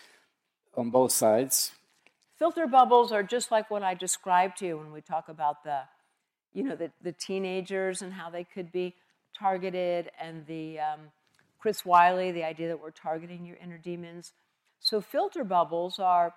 on 0.76 0.90
both 0.90 1.12
sides. 1.12 1.72
Filter 2.38 2.66
bubbles 2.66 3.12
are 3.12 3.22
just 3.22 3.50
like 3.50 3.70
what 3.70 3.82
I 3.82 3.94
described 3.94 4.58
to 4.58 4.66
you 4.66 4.76
when 4.76 4.92
we 4.92 5.00
talk 5.00 5.28
about 5.28 5.64
the, 5.64 5.82
you 6.56 6.62
know, 6.62 6.74
the, 6.74 6.90
the 7.02 7.12
teenagers 7.12 8.00
and 8.00 8.14
how 8.14 8.30
they 8.30 8.42
could 8.42 8.72
be 8.72 8.94
targeted, 9.38 10.10
and 10.18 10.46
the 10.46 10.78
um, 10.80 11.00
Chris 11.58 11.84
Wylie, 11.84 12.32
the 12.32 12.44
idea 12.44 12.68
that 12.68 12.80
we're 12.80 12.90
targeting 12.90 13.44
your 13.44 13.58
inner 13.62 13.76
demons. 13.76 14.32
So 14.80 15.02
filter 15.02 15.44
bubbles 15.44 15.98
are 15.98 16.32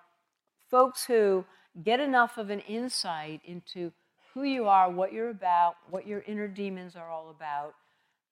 folks 0.70 1.06
who 1.06 1.46
get 1.82 2.00
enough 2.00 2.36
of 2.36 2.50
an 2.50 2.60
insight 2.60 3.40
into 3.46 3.92
who 4.34 4.42
you 4.42 4.68
are, 4.68 4.90
what 4.90 5.14
you're 5.14 5.30
about, 5.30 5.76
what 5.88 6.06
your 6.06 6.22
inner 6.26 6.48
demons 6.48 6.96
are 6.96 7.10
all 7.10 7.30
about, 7.30 7.74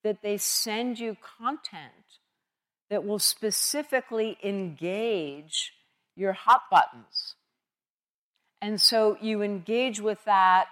that 0.04 0.20
they 0.22 0.36
send 0.36 0.98
you 0.98 1.16
content 1.38 2.18
that 2.90 3.02
will 3.02 3.18
specifically 3.18 4.36
engage 4.44 5.72
your 6.14 6.34
hot 6.34 6.64
buttons. 6.70 7.34
And 8.60 8.78
so 8.78 9.16
you 9.22 9.40
engage 9.40 10.00
with 10.00 10.22
that, 10.26 10.66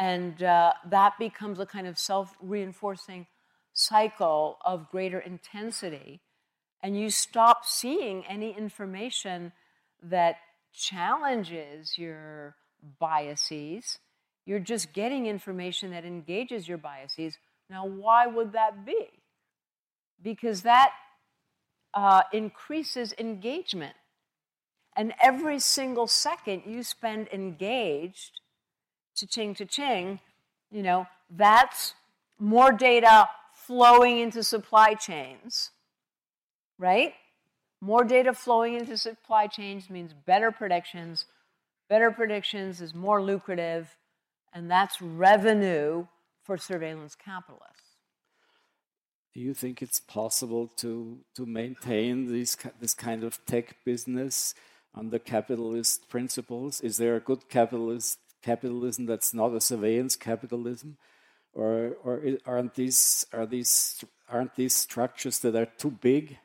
and 0.00 0.42
uh, 0.42 0.72
that 0.88 1.18
becomes 1.18 1.60
a 1.60 1.66
kind 1.66 1.86
of 1.86 1.98
self 1.98 2.34
reinforcing 2.40 3.26
cycle 3.74 4.56
of 4.64 4.90
greater 4.90 5.20
intensity. 5.20 6.20
And 6.82 6.98
you 6.98 7.10
stop 7.10 7.66
seeing 7.66 8.24
any 8.26 8.56
information 8.56 9.52
that 10.02 10.36
challenges 10.72 11.98
your 11.98 12.56
biases. 12.98 13.98
You're 14.46 14.58
just 14.58 14.94
getting 14.94 15.26
information 15.26 15.90
that 15.90 16.06
engages 16.06 16.66
your 16.66 16.78
biases. 16.78 17.36
Now, 17.68 17.84
why 17.84 18.26
would 18.26 18.52
that 18.52 18.86
be? 18.86 19.06
Because 20.22 20.62
that 20.62 20.92
uh, 21.92 22.22
increases 22.32 23.12
engagement. 23.18 23.96
And 24.96 25.12
every 25.22 25.58
single 25.58 26.06
second 26.06 26.62
you 26.64 26.82
spend 26.84 27.28
engaged, 27.28 28.40
cha-ching, 29.20 29.54
cha-ching, 29.54 30.20
you 30.70 30.82
know, 30.82 31.06
that's 31.30 31.94
more 32.38 32.72
data 32.72 33.28
flowing 33.52 34.18
into 34.18 34.42
supply 34.42 34.94
chains, 34.94 35.70
right? 36.78 37.14
More 37.80 38.04
data 38.04 38.32
flowing 38.32 38.74
into 38.74 38.96
supply 38.96 39.46
chains 39.46 39.90
means 39.90 40.12
better 40.12 40.50
predictions. 40.50 41.26
Better 41.88 42.10
predictions 42.10 42.80
is 42.80 42.94
more 42.94 43.22
lucrative, 43.22 43.96
and 44.52 44.70
that's 44.70 45.00
revenue 45.00 46.06
for 46.42 46.56
surveillance 46.56 47.14
capitalists. 47.14 47.96
Do 49.34 49.40
you 49.40 49.54
think 49.54 49.80
it's 49.80 50.00
possible 50.00 50.66
to, 50.78 51.18
to 51.36 51.46
maintain 51.46 52.26
this, 52.26 52.56
this 52.80 52.94
kind 52.94 53.22
of 53.22 53.44
tech 53.46 53.76
business 53.84 54.54
under 54.94 55.18
capitalist 55.18 56.08
principles? 56.08 56.80
Is 56.80 56.96
there 56.96 57.14
a 57.14 57.20
good 57.20 57.48
capitalist 57.48 58.18
capitalism 58.42 59.06
that's 59.06 59.34
not 59.34 59.54
a 59.54 59.60
surveillance 59.60 60.16
capitalism? 60.16 60.96
Or, 61.52 61.96
or 62.04 62.22
aren't 62.46 62.74
these 62.74 63.26
are 63.32 63.44
these 63.46 64.04
aren't 64.28 64.54
these 64.54 64.74
structures 64.74 65.40
that 65.40 65.56
are 65.56 65.66
too 65.66 65.90
big, 65.90 66.38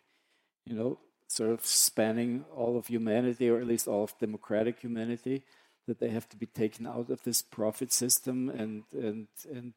you 0.66 0.76
know, 0.76 0.98
sort 1.28 1.52
of 1.52 1.66
spanning 1.66 2.46
all 2.56 2.78
of 2.78 2.88
humanity, 2.88 3.50
or 3.50 3.60
at 3.60 3.68
least 3.68 3.88
all 3.88 4.04
of 4.06 4.18
democratic 4.20 4.80
humanity, 4.80 5.44
that 5.88 6.00
they 6.00 6.10
have 6.10 6.28
to 6.30 6.38
be 6.38 6.48
taken 6.48 6.88
out 6.88 7.10
of 7.12 7.24
this 7.24 7.42
profit 7.44 7.92
system 7.92 8.50
and 8.50 8.84
and 8.92 9.28
and 9.52 9.74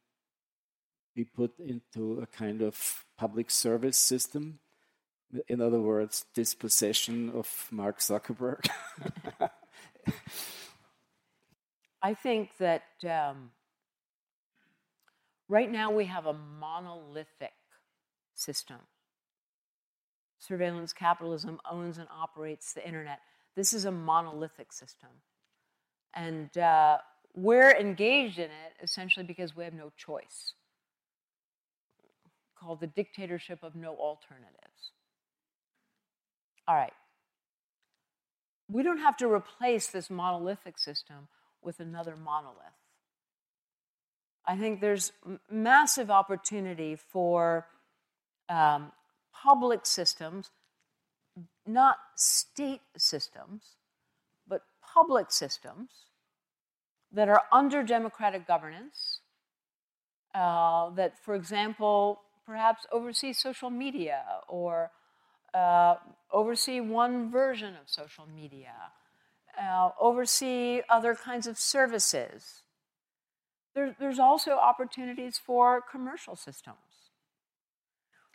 be 1.15 1.25
put 1.25 1.59
into 1.59 2.21
a 2.21 2.27
kind 2.27 2.63
of 2.63 3.05
public 3.19 3.51
service 3.51 3.99
system. 3.99 4.61
In 5.47 5.61
other 5.61 5.81
words, 5.81 6.25
dispossession 6.35 7.31
of 7.31 7.69
Mark 7.71 7.99
Zuckerberg. 7.99 8.67
I 12.03 12.15
think 12.15 12.51
that 12.59 12.83
um, 13.05 13.51
right 15.49 15.71
now 15.71 15.91
we 15.91 16.05
have 16.07 16.27
a 16.27 16.33
monolithic 16.33 17.53
system 18.35 18.79
surveillance 20.39 20.93
capitalism 20.93 21.61
owns 21.71 21.99
and 21.99 22.09
operates 22.11 22.73
the 22.73 22.87
internet. 22.87 23.21
This 23.57 23.73
is 23.73 23.85
a 23.85 23.91
monolithic 23.91 24.73
system. 24.73 25.11
And 26.15 26.57
uh, 26.57 26.99
we're 27.35 27.73
engaged 27.73 28.39
in 28.39 28.47
it 28.47 28.83
essentially 28.83 29.27
because 29.27 29.57
we 29.57 29.65
have 29.65 29.75
no 29.75 29.93
choice, 29.97 30.55
called 32.59 32.81
the 32.81 32.87
dictatorship 32.87 33.63
of 33.63 33.75
no 33.75 33.95
alternatives. 33.97 34.93
All 36.67 36.75
right. 36.75 36.93
We 38.71 38.83
don't 38.83 38.99
have 38.99 39.17
to 39.19 39.33
replace 39.33 39.89
this 39.89 40.11
monolithic 40.11 40.79
system 40.79 41.29
with 41.69 41.81
another 41.81 42.17
monolith. 42.17 42.81
I 44.47 44.57
think 44.57 44.81
there's 44.81 45.13
massive 45.51 46.11
opportunity 46.11 46.97
for 46.97 47.67
um, 48.49 48.91
public 49.35 49.85
systems, 49.85 50.49
not 51.67 51.97
state 52.17 52.81
systems, 52.97 53.77
but 54.49 54.63
public 54.95 55.31
systems 55.31 55.91
that 57.13 57.29
are 57.29 57.43
under 57.53 57.83
democratic 57.83 58.47
governance, 58.47 59.21
uh, 60.35 60.89
that, 60.95 61.23
for 61.23 61.35
example, 61.35 62.23
perhaps 62.47 62.87
oversee 62.91 63.35
social 63.35 63.69
media 63.69 64.23
or 64.49 64.91
uh, 65.53 65.97
oversee 66.33 66.81
one 66.81 67.31
version 67.31 67.75
of 67.75 67.91
social 67.91 68.27
media, 68.35 68.73
uh, 69.61 69.91
oversee 70.01 70.83
other 70.89 71.15
kinds 71.15 71.47
of 71.47 71.59
services. 71.59 72.63
There, 73.75 73.95
there's 73.99 74.19
also 74.19 74.53
opportunities 74.53 75.41
for 75.45 75.81
commercial 75.81 76.37
systems. 76.37 76.77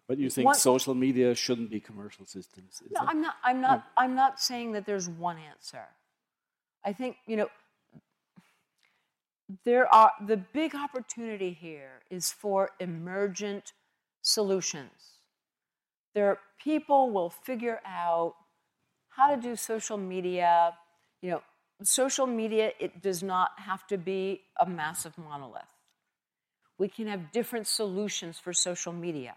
But 0.07 0.17
you 0.17 0.30
think 0.30 0.53
social 0.55 0.93
media 0.93 1.34
shouldn't 1.34 1.69
be 1.69 1.80
commercial 1.80 2.26
systems? 2.26 2.82
no, 2.91 3.01
it? 3.01 3.07
I'm 3.07 3.21
not. 3.21 3.36
I'm 3.43 3.61
not. 3.61 3.86
I'm 3.95 4.15
not 4.15 4.39
saying 4.39 4.74
that 4.74 4.86
there's 4.86 5.07
one 5.07 5.38
answer. 5.38 5.86
I 6.84 6.91
think 6.91 7.15
you 7.26 7.38
know 7.38 7.49
there 9.63 9.93
are 9.93 10.11
the 10.26 10.38
big 10.38 10.76
opportunity 10.76 11.51
here 11.53 12.01
is 12.09 12.32
for 12.32 12.71
emergent 12.80 13.74
solutions. 14.21 15.19
There, 16.13 16.39
people 16.61 17.11
will 17.11 17.30
figure 17.30 17.82
out 17.86 18.36
how 19.09 19.34
to 19.34 19.41
do 19.41 19.55
social 19.55 19.97
media. 19.97 20.74
You 21.24 21.32
know, 21.32 21.43
social 21.82 22.28
media 22.28 22.74
it 22.80 23.01
does 23.01 23.24
not 23.24 23.51
have 23.57 23.88
to 23.88 23.97
be 23.97 24.41
a 24.59 24.67
massive 24.67 25.17
monolith. 25.17 25.63
We 26.78 26.88
can 26.88 27.07
have 27.07 27.32
different 27.32 27.65
solutions 27.65 28.38
for 28.38 28.53
social 28.53 28.93
media 28.93 29.34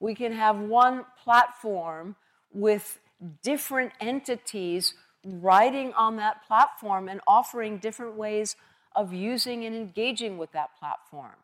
we 0.00 0.14
can 0.14 0.32
have 0.32 0.58
one 0.58 1.04
platform 1.22 2.16
with 2.52 3.00
different 3.42 3.92
entities 4.00 4.94
writing 5.24 5.92
on 5.94 6.16
that 6.16 6.46
platform 6.46 7.08
and 7.08 7.20
offering 7.26 7.78
different 7.78 8.14
ways 8.14 8.56
of 8.94 9.12
using 9.12 9.64
and 9.64 9.74
engaging 9.74 10.38
with 10.38 10.52
that 10.52 10.70
platform. 10.78 11.34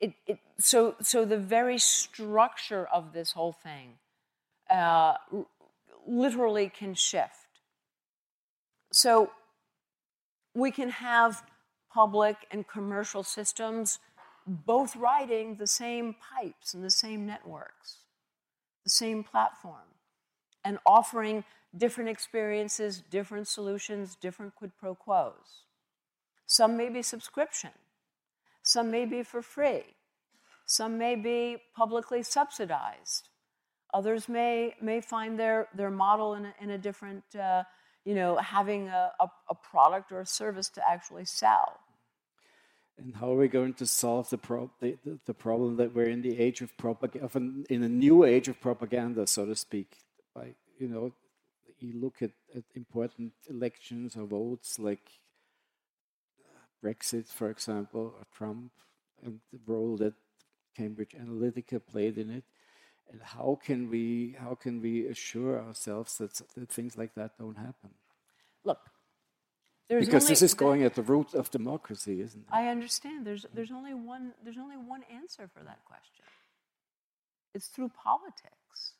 It, 0.00 0.12
it, 0.26 0.38
so, 0.58 0.94
so 1.00 1.24
the 1.24 1.38
very 1.38 1.78
structure 1.78 2.86
of 2.86 3.12
this 3.12 3.32
whole 3.32 3.52
thing 3.52 3.94
uh, 4.70 5.14
literally 6.06 6.68
can 6.68 6.94
shift. 6.94 7.47
So 8.98 9.30
we 10.56 10.72
can 10.72 10.90
have 10.90 11.44
public 11.88 12.36
and 12.50 12.66
commercial 12.66 13.22
systems 13.22 14.00
both 14.44 14.96
riding 14.96 15.54
the 15.54 15.68
same 15.68 16.16
pipes 16.34 16.74
and 16.74 16.82
the 16.82 16.90
same 16.90 17.24
networks, 17.24 17.98
the 18.82 18.90
same 18.90 19.22
platform, 19.22 19.94
and 20.64 20.78
offering 20.84 21.44
different 21.76 22.10
experiences, 22.10 23.00
different 23.08 23.46
solutions, 23.46 24.16
different 24.16 24.56
quid 24.56 24.72
pro 24.80 24.96
quos. 24.96 25.62
Some 26.46 26.76
may 26.76 26.88
be 26.88 27.00
subscription, 27.00 27.70
some 28.64 28.90
may 28.90 29.04
be 29.04 29.22
for 29.22 29.42
free, 29.42 29.94
some 30.66 30.98
may 30.98 31.14
be 31.14 31.58
publicly 31.76 32.24
subsidized. 32.24 33.28
Others 33.94 34.28
may, 34.28 34.74
may 34.82 35.00
find 35.00 35.38
their, 35.38 35.68
their 35.72 35.90
model 35.90 36.34
in 36.34 36.46
a, 36.46 36.54
in 36.60 36.70
a 36.70 36.78
different, 36.78 37.22
uh, 37.40 37.62
you 38.08 38.14
know, 38.14 38.36
having 38.36 38.88
a, 38.88 39.12
a, 39.20 39.26
a 39.50 39.54
product 39.54 40.10
or 40.12 40.20
a 40.22 40.26
service 40.26 40.70
to 40.70 40.80
actually 40.88 41.26
sell. 41.26 41.78
And 42.96 43.14
how 43.14 43.30
are 43.32 43.36
we 43.36 43.48
going 43.48 43.74
to 43.74 43.86
solve 43.86 44.30
the, 44.30 44.38
the, 44.80 44.96
the, 45.04 45.18
the 45.26 45.34
problem 45.34 45.76
that 45.76 45.94
we're 45.94 46.08
in 46.16 46.22
the 46.22 46.38
age 46.38 46.62
of 46.62 46.74
propaganda, 46.78 47.28
in 47.68 47.82
a 47.82 47.88
new 47.88 48.24
age 48.24 48.48
of 48.48 48.62
propaganda, 48.62 49.26
so 49.26 49.44
to 49.44 49.54
speak? 49.54 49.98
By 50.34 50.54
you 50.78 50.88
know, 50.88 51.12
you 51.80 52.00
look 52.00 52.22
at, 52.22 52.30
at 52.56 52.64
important 52.74 53.32
elections 53.50 54.16
or 54.16 54.24
votes 54.24 54.78
like 54.78 55.06
uh, 56.42 56.64
Brexit, 56.82 57.28
for 57.28 57.50
example, 57.50 58.14
or 58.18 58.26
Trump, 58.34 58.72
and 59.22 59.40
the 59.52 59.60
role 59.66 59.98
that 59.98 60.14
Cambridge 60.74 61.14
Analytica 61.22 61.78
played 61.84 62.16
in 62.16 62.30
it. 62.30 62.44
And 63.10 63.22
how 63.22 63.58
can 63.64 63.88
we 63.90 64.36
how 64.38 64.54
can 64.54 64.80
we 64.82 65.06
assure 65.06 65.60
ourselves 65.60 66.18
that, 66.18 66.40
that 66.56 66.68
things 66.68 66.98
like 66.98 67.14
that 67.14 67.38
don't 67.38 67.56
happen? 67.56 67.90
Look, 68.64 68.80
there's 69.88 70.06
because 70.06 70.24
only, 70.24 70.32
this 70.32 70.42
is 70.42 70.54
going 70.54 70.82
at 70.82 70.94
the 70.94 71.02
root 71.02 71.34
of 71.34 71.50
democracy, 71.50 72.20
isn't 72.20 72.40
it? 72.40 72.52
I 72.52 72.68
understand. 72.68 73.26
There's 73.26 73.46
there's 73.54 73.70
only 73.70 73.94
one 73.94 74.32
there's 74.44 74.58
only 74.58 74.76
one 74.76 75.02
answer 75.10 75.48
for 75.54 75.64
that 75.64 75.84
question. 75.86 76.26
It's 77.54 77.68
through 77.68 77.90
politics. 77.90 78.92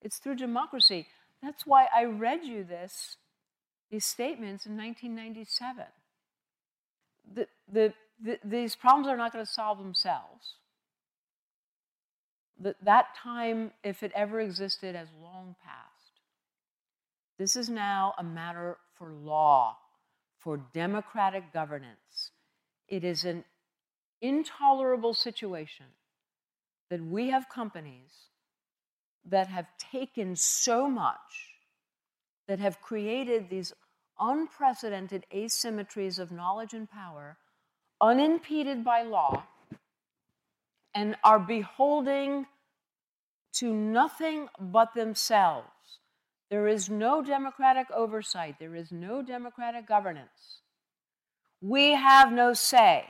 It's 0.00 0.18
through 0.18 0.36
democracy. 0.36 1.06
That's 1.42 1.66
why 1.66 1.86
I 1.94 2.04
read 2.04 2.44
you 2.44 2.64
this 2.64 3.16
these 3.90 4.04
statements 4.04 4.66
in 4.66 4.76
1997. 4.76 5.84
The, 7.32 7.46
the, 7.72 7.94
the, 8.20 8.38
these 8.44 8.74
problems 8.74 9.06
are 9.06 9.16
not 9.16 9.32
going 9.32 9.44
to 9.44 9.50
solve 9.50 9.78
themselves. 9.78 10.56
The, 12.60 12.74
that 12.82 13.06
time, 13.22 13.72
if 13.82 14.02
it 14.02 14.12
ever 14.14 14.40
existed, 14.40 14.94
has 14.94 15.08
long 15.20 15.56
passed. 15.64 16.20
This 17.38 17.56
is 17.56 17.68
now 17.68 18.14
a 18.16 18.22
matter 18.22 18.76
for 18.96 19.12
law, 19.12 19.76
for 20.38 20.60
democratic 20.72 21.52
governance. 21.52 22.30
It 22.88 23.02
is 23.02 23.24
an 23.24 23.44
intolerable 24.20 25.14
situation 25.14 25.86
that 26.90 27.02
we 27.04 27.30
have 27.30 27.48
companies 27.48 28.12
that 29.24 29.48
have 29.48 29.66
taken 29.78 30.36
so 30.36 30.88
much, 30.88 31.50
that 32.46 32.60
have 32.60 32.80
created 32.80 33.48
these 33.48 33.72
unprecedented 34.20 35.26
asymmetries 35.34 36.18
of 36.18 36.30
knowledge 36.30 36.74
and 36.74 36.88
power, 36.88 37.36
unimpeded 38.00 38.84
by 38.84 39.02
law, 39.02 39.42
and 40.94 41.16
are 41.24 41.38
beholding 41.38 42.46
to 43.54 43.72
nothing 43.72 44.48
but 44.60 44.94
themselves. 44.94 45.68
There 46.50 46.68
is 46.68 46.88
no 46.88 47.22
democratic 47.22 47.86
oversight, 47.90 48.56
there 48.58 48.74
is 48.74 48.92
no 48.92 49.22
democratic 49.22 49.86
governance. 49.88 50.60
We 51.60 51.92
have 51.94 52.32
no 52.32 52.52
say. 52.52 53.04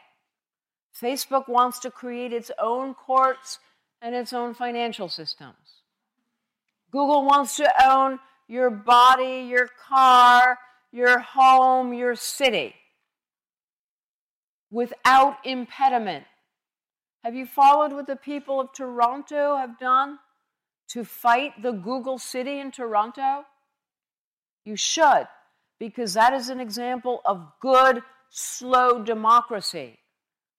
Facebook 1.00 1.48
wants 1.48 1.80
to 1.80 1.90
create 1.90 2.32
its 2.32 2.50
own 2.58 2.94
courts 2.94 3.58
and 4.00 4.14
its 4.14 4.32
own 4.32 4.54
financial 4.54 5.08
systems. 5.08 5.82
Google 6.92 7.24
wants 7.24 7.56
to 7.56 7.68
own 7.84 8.20
your 8.46 8.70
body, 8.70 9.46
your 9.48 9.68
car, 9.88 10.58
your 10.92 11.18
home, 11.18 11.92
your 11.92 12.14
city 12.14 12.74
without 14.74 15.38
impediment. 15.44 16.24
Have 17.24 17.34
you 17.34 17.46
followed 17.46 17.94
what 17.94 18.06
the 18.06 18.16
people 18.16 18.60
of 18.60 18.74
Toronto 18.74 19.56
have 19.56 19.78
done 19.78 20.18
to 20.88 21.04
fight 21.04 21.62
the 21.62 21.72
Google 21.72 22.18
city 22.18 22.60
in 22.60 22.70
Toronto? 22.70 23.46
You 24.66 24.76
should, 24.76 25.26
because 25.78 26.12
that 26.12 26.34
is 26.34 26.50
an 26.50 26.60
example 26.60 27.22
of 27.24 27.52
good, 27.60 28.02
slow 28.28 29.02
democracy, 29.02 30.00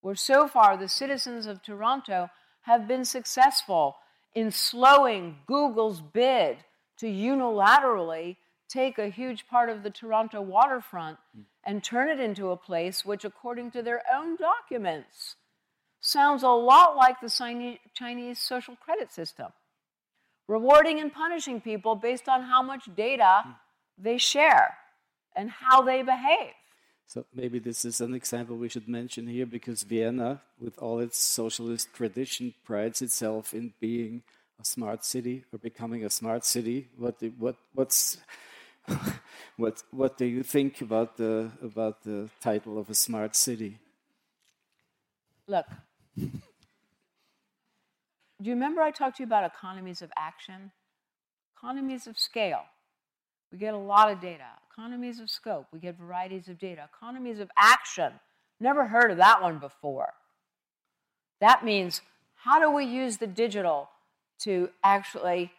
where 0.02 0.16
so 0.16 0.48
far 0.48 0.76
the 0.76 0.88
citizens 0.88 1.46
of 1.46 1.62
Toronto 1.62 2.32
have 2.62 2.88
been 2.88 3.06
successful 3.06 3.98
in 4.34 4.50
slowing 4.50 5.38
Google's 5.46 6.02
bid 6.02 6.58
to 6.98 7.06
unilaterally 7.06 8.38
take 8.68 8.98
a 8.98 9.10
huge 9.10 9.48
part 9.48 9.70
of 9.70 9.84
the 9.84 9.92
Toronto 9.92 10.42
waterfront 10.42 11.20
hmm. 11.36 11.42
and 11.64 11.84
turn 11.84 12.10
it 12.10 12.20
into 12.20 12.50
a 12.50 12.58
place 12.58 13.06
which, 13.06 13.24
according 13.24 13.70
to 13.70 13.84
their 13.84 14.02
own 14.12 14.36
documents, 14.36 15.36
sounds 16.06 16.44
a 16.44 16.50
lot 16.50 16.96
like 16.96 17.20
the 17.20 17.80
Chinese 17.94 18.40
social 18.40 18.76
credit 18.76 19.12
system, 19.12 19.48
rewarding 20.48 21.00
and 21.00 21.12
punishing 21.12 21.60
people 21.60 21.96
based 21.96 22.30
on 22.30 22.44
how 22.44 22.62
much 22.62 22.84
data 22.96 23.42
hmm. 23.44 23.52
they 23.98 24.18
share 24.18 24.76
and 25.36 25.50
how 25.50 25.82
they 25.82 26.02
behave. 26.02 26.54
So 27.08 27.26
maybe 27.34 27.60
this 27.60 27.86
is 27.86 28.02
an 28.02 28.14
example 28.16 28.56
we 28.56 28.70
should 28.70 28.88
mention 28.88 29.28
here 29.28 29.46
because 29.46 29.84
Vienna, 29.84 30.42
with 30.60 30.78
all 30.80 31.00
its 31.00 31.20
socialist 31.20 31.94
tradition, 31.94 32.54
prides 32.64 33.02
itself 33.02 33.54
in 33.54 33.74
being 33.80 34.24
a 34.60 34.66
smart 34.66 35.06
city 35.06 35.44
or 35.52 35.60
becoming 35.60 36.04
a 36.04 36.10
smart 36.10 36.46
city. 36.46 36.88
What, 36.98 37.16
what, 37.38 37.58
what's 37.74 38.18
what 39.58 39.82
what 39.92 40.16
do 40.18 40.26
you 40.26 40.44
think 40.44 40.82
about 40.82 41.18
the 41.18 41.52
about 41.62 42.04
the 42.04 42.30
title 42.40 42.78
of 42.78 42.90
a 42.90 42.94
smart 42.94 43.36
city? 43.36 43.80
Look, 45.48 45.66
do 46.16 46.30
you 48.42 48.54
remember 48.54 48.82
I 48.82 48.92
talked 48.92 49.18
to 49.18 49.24
you 49.24 49.28
about 49.28 49.44
economies 49.46 50.02
of 50.02 50.12
action? 50.18 50.72
Economies 51.58 52.08
of 52.08 52.18
scale. 52.18 52.64
We 53.52 53.58
get 53.58 53.74
a 53.74 53.78
lot 53.78 54.12
of 54.12 54.20
data. 54.22 54.46
Economies 54.72 55.20
of 55.20 55.30
scope. 55.30 55.68
We 55.72 55.80
get 55.80 55.98
varieties 55.98 56.48
of 56.48 56.60
data. 56.60 56.90
Economies 56.94 57.40
of 57.40 57.50
action. 57.58 58.14
Never 58.60 58.88
heard 58.88 59.12
of 59.12 59.18
that 59.18 59.42
one 59.42 59.60
before. 59.60 60.14
That 61.42 61.64
means 61.64 62.02
how 62.36 62.60
do 62.60 62.72
we 62.72 62.86
use 62.86 63.18
the 63.18 63.28
digital 63.28 63.90
to 64.40 64.70
actually 64.84 65.52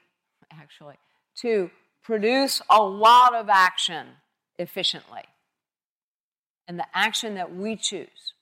actually 0.52 0.96
to 1.36 1.70
produce 2.02 2.62
a 2.70 2.82
lot 2.82 3.34
of 3.34 3.48
action 3.48 4.06
efficiently. 4.58 5.22
And 6.68 6.78
the 6.78 6.86
action 6.94 7.34
that 7.34 7.54
we 7.54 7.76
choose. 7.76 8.34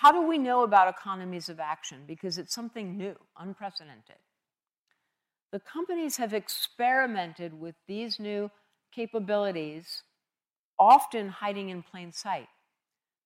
How 0.00 0.12
do 0.12 0.26
we 0.26 0.36
know 0.36 0.62
about 0.62 0.88
economies 0.88 1.48
of 1.48 1.58
action? 1.58 2.02
Because 2.06 2.36
it's 2.36 2.54
something 2.54 2.98
new, 2.98 3.16
unprecedented. 3.38 4.16
The 5.52 5.60
companies 5.60 6.18
have 6.18 6.34
experimented 6.34 7.58
with 7.58 7.76
these 7.88 8.20
new 8.20 8.50
capabilities, 8.92 10.02
often 10.78 11.28
hiding 11.28 11.70
in 11.70 11.82
plain 11.82 12.12
sight. 12.12 12.48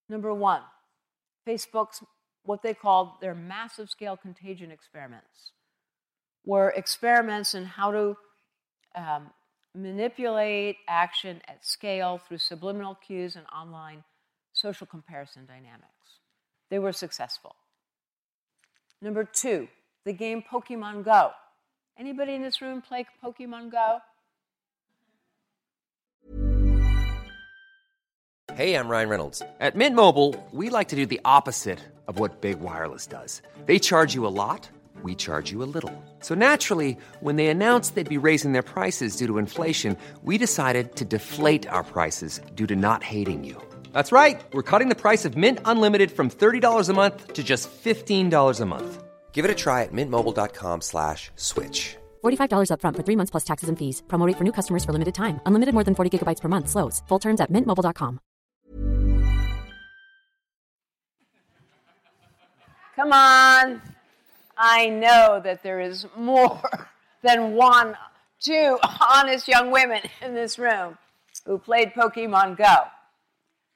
Number 0.08 0.32
one, 0.32 0.62
Facebook's 1.44 2.04
what 2.44 2.62
they 2.62 2.72
called 2.72 3.20
their 3.20 3.34
massive 3.34 3.90
scale 3.90 4.16
contagion 4.16 4.70
experiments 4.70 5.52
were 6.46 6.70
experiments 6.70 7.52
in 7.54 7.64
how 7.64 7.90
to 7.90 8.16
um, 8.94 9.30
manipulate 9.74 10.76
action 10.88 11.40
at 11.48 11.66
scale 11.66 12.18
through 12.18 12.38
subliminal 12.38 12.94
cues 12.94 13.34
and 13.34 13.44
online 13.46 14.04
social 14.52 14.86
comparison 14.86 15.46
dynamics. 15.46 16.19
They 16.70 16.78
were 16.78 16.92
successful. 16.92 17.54
Number 19.02 19.24
two, 19.24 19.68
the 20.04 20.12
game 20.12 20.42
Pokemon 20.42 21.04
Go. 21.04 21.30
Anybody 21.98 22.34
in 22.34 22.42
this 22.42 22.62
room 22.62 22.80
play 22.80 23.06
Pokemon 23.22 23.72
Go? 23.72 23.98
Hey, 28.54 28.74
I'm 28.74 28.88
Ryan 28.88 29.08
Reynolds. 29.08 29.42
At 29.60 29.76
Mint 29.76 29.96
Mobile, 29.96 30.34
we 30.52 30.70
like 30.70 30.88
to 30.88 30.96
do 30.96 31.06
the 31.06 31.20
opposite 31.24 31.80
of 32.08 32.18
what 32.18 32.40
Big 32.40 32.60
Wireless 32.60 33.06
does. 33.06 33.42
They 33.66 33.78
charge 33.78 34.14
you 34.14 34.26
a 34.26 34.28
lot 34.28 34.68
we 35.02 35.14
charge 35.14 35.50
you 35.50 35.62
a 35.62 35.70
little. 35.74 35.92
So 36.20 36.34
naturally, 36.34 36.96
when 37.20 37.36
they 37.36 37.46
announced 37.48 37.94
they'd 37.94 38.08
be 38.08 38.18
raising 38.18 38.52
their 38.52 38.62
prices 38.62 39.16
due 39.16 39.26
to 39.28 39.38
inflation, 39.38 39.96
we 40.22 40.38
decided 40.38 40.96
to 40.96 41.04
deflate 41.04 41.66
our 41.68 41.84
prices 41.84 42.40
due 42.54 42.66
to 42.66 42.76
not 42.76 43.02
hating 43.02 43.44
you. 43.44 43.69
That's 43.92 44.12
right. 44.12 44.40
We're 44.52 44.62
cutting 44.62 44.90
the 44.90 44.94
price 44.94 45.24
of 45.24 45.36
Mint 45.38 45.60
Unlimited 45.64 46.10
from 46.12 46.28
$30 46.28 46.88
a 46.88 46.92
month 46.92 47.32
to 47.32 47.42
just 47.42 47.70
$15 47.70 48.60
a 48.60 48.66
month. 48.66 49.02
Give 49.32 49.44
it 49.46 49.50
a 49.50 49.54
try 49.54 49.84
at 49.84 49.92
mintmobile.com 49.92 50.82
slash 50.82 51.30
switch. 51.36 51.96
$45 52.22 52.70
upfront 52.72 52.96
for 52.96 53.02
three 53.02 53.16
months 53.16 53.30
plus 53.30 53.44
taxes 53.44 53.68
and 53.70 53.78
fees. 53.78 54.02
Promote 54.08 54.36
for 54.36 54.44
new 54.44 54.52
customers 54.52 54.84
for 54.84 54.92
limited 54.92 55.14
time. 55.14 55.40
Unlimited 55.46 55.72
more 55.72 55.84
than 55.84 55.94
40 55.94 56.18
gigabytes 56.18 56.40
per 56.42 56.48
month. 56.48 56.68
Slows. 56.68 57.02
Full 57.08 57.18
terms 57.18 57.40
at 57.40 57.50
mintmobile.com. 57.50 58.20
Come 62.96 63.12
on. 63.12 63.80
I 64.58 64.90
know 64.90 65.40
that 65.42 65.62
there 65.62 65.80
is 65.80 66.06
more 66.16 66.60
than 67.22 67.54
one, 67.54 67.96
two 68.40 68.78
honest 69.10 69.48
young 69.48 69.70
women 69.70 70.02
in 70.20 70.34
this 70.34 70.58
room 70.58 70.98
who 71.46 71.56
played 71.58 71.92
Pokemon 71.94 72.58
Go. 72.58 72.76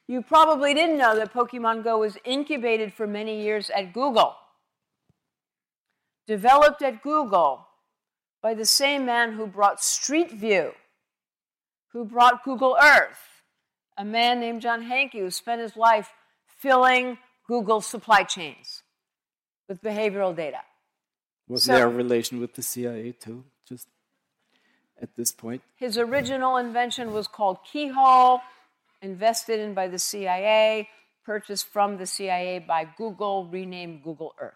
You 0.07 0.21
probably 0.21 0.73
didn't 0.73 0.97
know 0.97 1.15
that 1.15 1.33
Pokemon 1.33 1.83
Go 1.83 1.99
was 1.99 2.17
incubated 2.23 2.93
for 2.93 3.07
many 3.07 3.41
years 3.41 3.69
at 3.71 3.91
Google, 3.93 4.35
developed 6.27 6.81
at 6.81 7.01
Google 7.01 7.67
by 8.41 8.53
the 8.53 8.65
same 8.65 9.05
man 9.05 9.33
who 9.33 9.47
brought 9.47 9.81
Street 9.83 10.31
View, 10.31 10.73
who 11.91 12.05
brought 12.05 12.43
Google 12.43 12.77
Earth, 12.81 13.41
a 13.97 14.05
man 14.05 14.39
named 14.39 14.61
John 14.61 14.83
Hanke 14.83 15.13
who 15.13 15.31
spent 15.31 15.61
his 15.61 15.75
life 15.75 16.09
filling 16.45 17.17
Google 17.47 17.81
supply 17.81 18.23
chains 18.23 18.83
with 19.67 19.81
behavioral 19.81 20.35
data. 20.35 20.61
Was 21.47 21.63
So- 21.65 21.73
there 21.73 21.87
a 21.87 21.89
relation 21.89 22.39
with 22.39 22.53
the 22.53 22.61
CIA 22.61 23.11
too? 23.13 23.45
Just 23.67 23.87
at 25.01 25.15
this 25.15 25.31
point? 25.31 25.63
His 25.75 25.97
original 25.97 26.57
invention 26.57 27.13
was 27.13 27.27
called 27.27 27.63
Keyhole, 27.63 28.41
invested 29.05 29.59
in 29.59 29.73
by 29.73 29.87
the 29.87 29.99
CIA, 29.99 30.89
purchased 31.23 31.67
from 31.67 31.97
the 31.97 32.05
CIA 32.05 32.59
by 32.59 32.85
Google, 32.97 33.47
renamed 33.47 34.03
Google 34.03 34.33
Earth. 34.39 34.53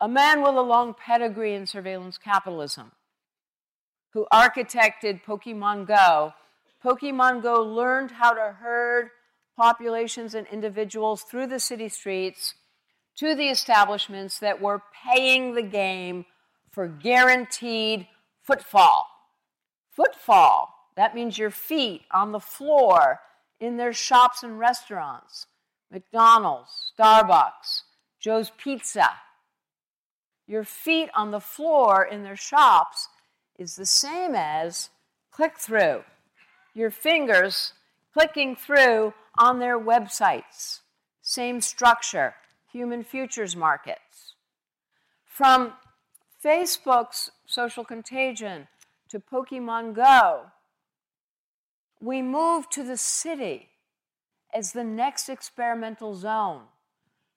A 0.00 0.08
man 0.08 0.42
with 0.42 0.54
a 0.54 0.60
long 0.60 0.94
pedigree 0.94 1.54
in 1.54 1.66
surveillance 1.66 2.18
capitalism 2.18 2.92
who 4.12 4.26
architected 4.32 5.24
Pokemon 5.24 5.86
Go. 5.88 6.34
Pokemon 6.84 7.42
Go 7.42 7.62
learned 7.62 8.12
how 8.12 8.32
to 8.32 8.56
herd 8.60 9.10
populations 9.56 10.34
and 10.34 10.46
individuals 10.52 11.22
through 11.22 11.48
the 11.48 11.58
city 11.58 11.88
streets 11.88 12.54
to 13.16 13.34
the 13.34 13.48
establishments 13.48 14.38
that 14.38 14.60
were 14.60 14.82
paying 15.04 15.54
the 15.54 15.62
game 15.62 16.24
for 16.70 16.86
guaranteed 16.86 18.06
footfall. 18.44 19.06
Footfall, 19.90 20.72
that 20.98 21.14
means 21.14 21.38
your 21.38 21.52
feet 21.52 22.02
on 22.10 22.32
the 22.32 22.40
floor 22.40 23.20
in 23.60 23.76
their 23.76 23.92
shops 23.92 24.42
and 24.42 24.58
restaurants 24.58 25.46
McDonald's, 25.92 26.92
Starbucks, 26.98 27.82
Joe's 28.18 28.50
Pizza. 28.58 29.08
Your 30.48 30.64
feet 30.64 31.08
on 31.14 31.30
the 31.30 31.40
floor 31.40 32.04
in 32.04 32.24
their 32.24 32.36
shops 32.36 33.08
is 33.56 33.76
the 33.76 33.86
same 33.86 34.34
as 34.34 34.90
click 35.30 35.56
through. 35.56 36.02
Your 36.74 36.90
fingers 36.90 37.74
clicking 38.12 38.56
through 38.56 39.14
on 39.38 39.60
their 39.60 39.78
websites. 39.78 40.80
Same 41.22 41.60
structure, 41.60 42.34
human 42.72 43.04
futures 43.04 43.54
markets. 43.54 44.34
From 45.24 45.74
Facebook's 46.44 47.30
social 47.46 47.84
contagion 47.84 48.66
to 49.10 49.20
Pokemon 49.20 49.94
Go, 49.94 50.46
we 52.00 52.22
move 52.22 52.68
to 52.70 52.82
the 52.82 52.96
city 52.96 53.68
as 54.54 54.72
the 54.72 54.84
next 54.84 55.28
experimental 55.28 56.14
zone. 56.14 56.62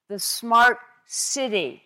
The 0.07 0.19
smart 0.19 0.77
city 1.05 1.83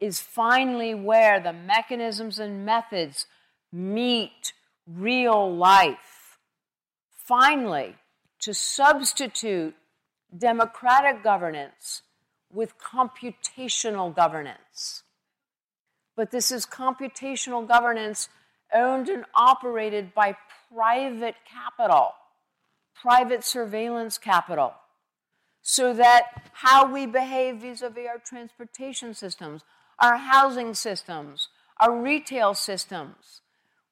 is 0.00 0.20
finally 0.20 0.94
where 0.94 1.40
the 1.40 1.52
mechanisms 1.52 2.38
and 2.38 2.64
methods 2.64 3.26
meet 3.72 4.52
real 4.86 5.54
life. 5.54 6.38
Finally, 7.24 7.94
to 8.40 8.54
substitute 8.54 9.74
democratic 10.36 11.22
governance 11.22 12.02
with 12.52 12.78
computational 12.78 14.14
governance. 14.14 15.02
But 16.16 16.30
this 16.30 16.50
is 16.50 16.66
computational 16.66 17.66
governance 17.66 18.28
owned 18.74 19.08
and 19.08 19.24
operated 19.34 20.14
by 20.14 20.36
private 20.72 21.36
capital, 21.50 22.12
private 22.94 23.44
surveillance 23.44 24.18
capital, 24.18 24.74
so 25.62 25.92
that 25.92 26.50
how 26.52 26.90
we 26.90 27.06
behave 27.06 27.56
vis 27.56 27.82
a 27.82 27.90
vis 27.90 28.08
our 28.08 28.18
transportation 28.18 29.14
systems, 29.14 29.62
our 29.98 30.16
housing 30.16 30.74
systems, 30.74 31.48
our 31.80 32.00
retail 32.00 32.54
systems, 32.54 33.42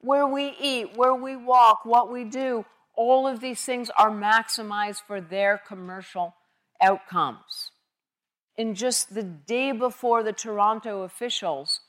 where 0.01 0.27
we 0.27 0.55
eat, 0.61 0.97
where 0.97 1.15
we 1.15 1.37
walk, 1.37 1.85
what 1.85 2.13
we 2.13 2.25
do, 2.25 2.65
all 2.95 3.27
of 3.27 3.41
these 3.41 3.63
things 3.63 3.91
are 3.97 4.11
maximized 4.11 5.03
for 5.07 5.21
their 5.21 5.59
commercial 5.59 6.35
outcomes. 6.81 7.71
In 8.57 8.75
just 8.75 9.15
the 9.15 9.23
day 9.23 9.73
before 9.73 10.23
the 10.23 10.33
Toronto 10.33 11.03
officials 11.03 11.81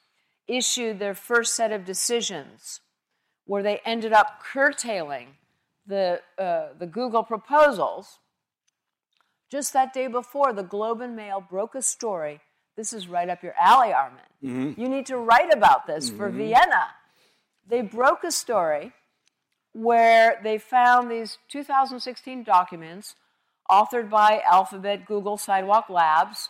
issued 0.48 1.00
their 1.00 1.16
first 1.16 1.56
set 1.56 1.72
of 1.72 1.86
decisions, 1.86 2.82
where 3.50 3.64
they 3.64 3.80
ended 3.84 4.14
up 4.14 4.43
curtailing 4.43 5.30
the, 5.88 6.22
uh, 6.38 6.68
the 6.78 6.86
Google 6.86 7.24
proposals, 7.24 8.20
just 9.50 9.74
that 9.74 9.91
day 9.91 10.06
before, 10.06 10.54
the 10.54 10.62
Globe 10.62 11.02
and 11.02 11.16
Mail 11.16 11.41
broke 11.41 11.74
a 11.74 11.82
story. 11.82 12.41
This 12.78 12.93
is 12.93 13.08
right 13.08 13.28
up 13.28 13.41
your 13.41 13.56
alley, 13.60 13.91
Armin. 13.91 14.22
You 14.78 14.88
need 14.88 15.08
to 15.08 15.18
write 15.18 15.52
about 15.52 15.88
this 15.88 16.12
for 16.12 16.30
Vienna. 16.30 16.89
They 17.68 17.82
broke 17.82 18.24
a 18.24 18.30
story 18.30 18.93
where 19.74 20.39
they 20.43 20.60
found 20.60 21.10
these 21.10 21.39
2016 21.47 22.43
documents 22.43 23.16
authored 23.68 24.12
by 24.12 24.43
Alphabet, 24.47 25.08
Google, 25.08 25.38
Sidewalk 25.38 25.89
Labs, 25.89 26.50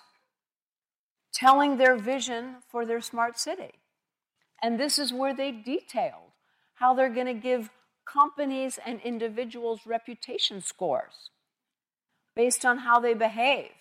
telling 1.34 1.78
their 1.78 1.96
vision 1.96 2.58
for 2.70 2.86
their 2.86 3.00
smart 3.00 3.40
city. 3.40 3.72
And 4.62 4.78
this 4.78 5.00
is 5.00 5.14
where 5.14 5.34
they 5.34 5.54
detailed 5.54 6.29
how 6.80 6.94
they're 6.94 7.14
going 7.14 7.28
to 7.28 7.34
give 7.34 7.70
companies 8.06 8.80
and 8.86 9.00
individuals 9.02 9.82
reputation 9.86 10.62
scores 10.62 11.30
based 12.36 12.66
on 12.66 12.80
how 12.80 13.00
they 13.00 13.14
behave 13.14 13.72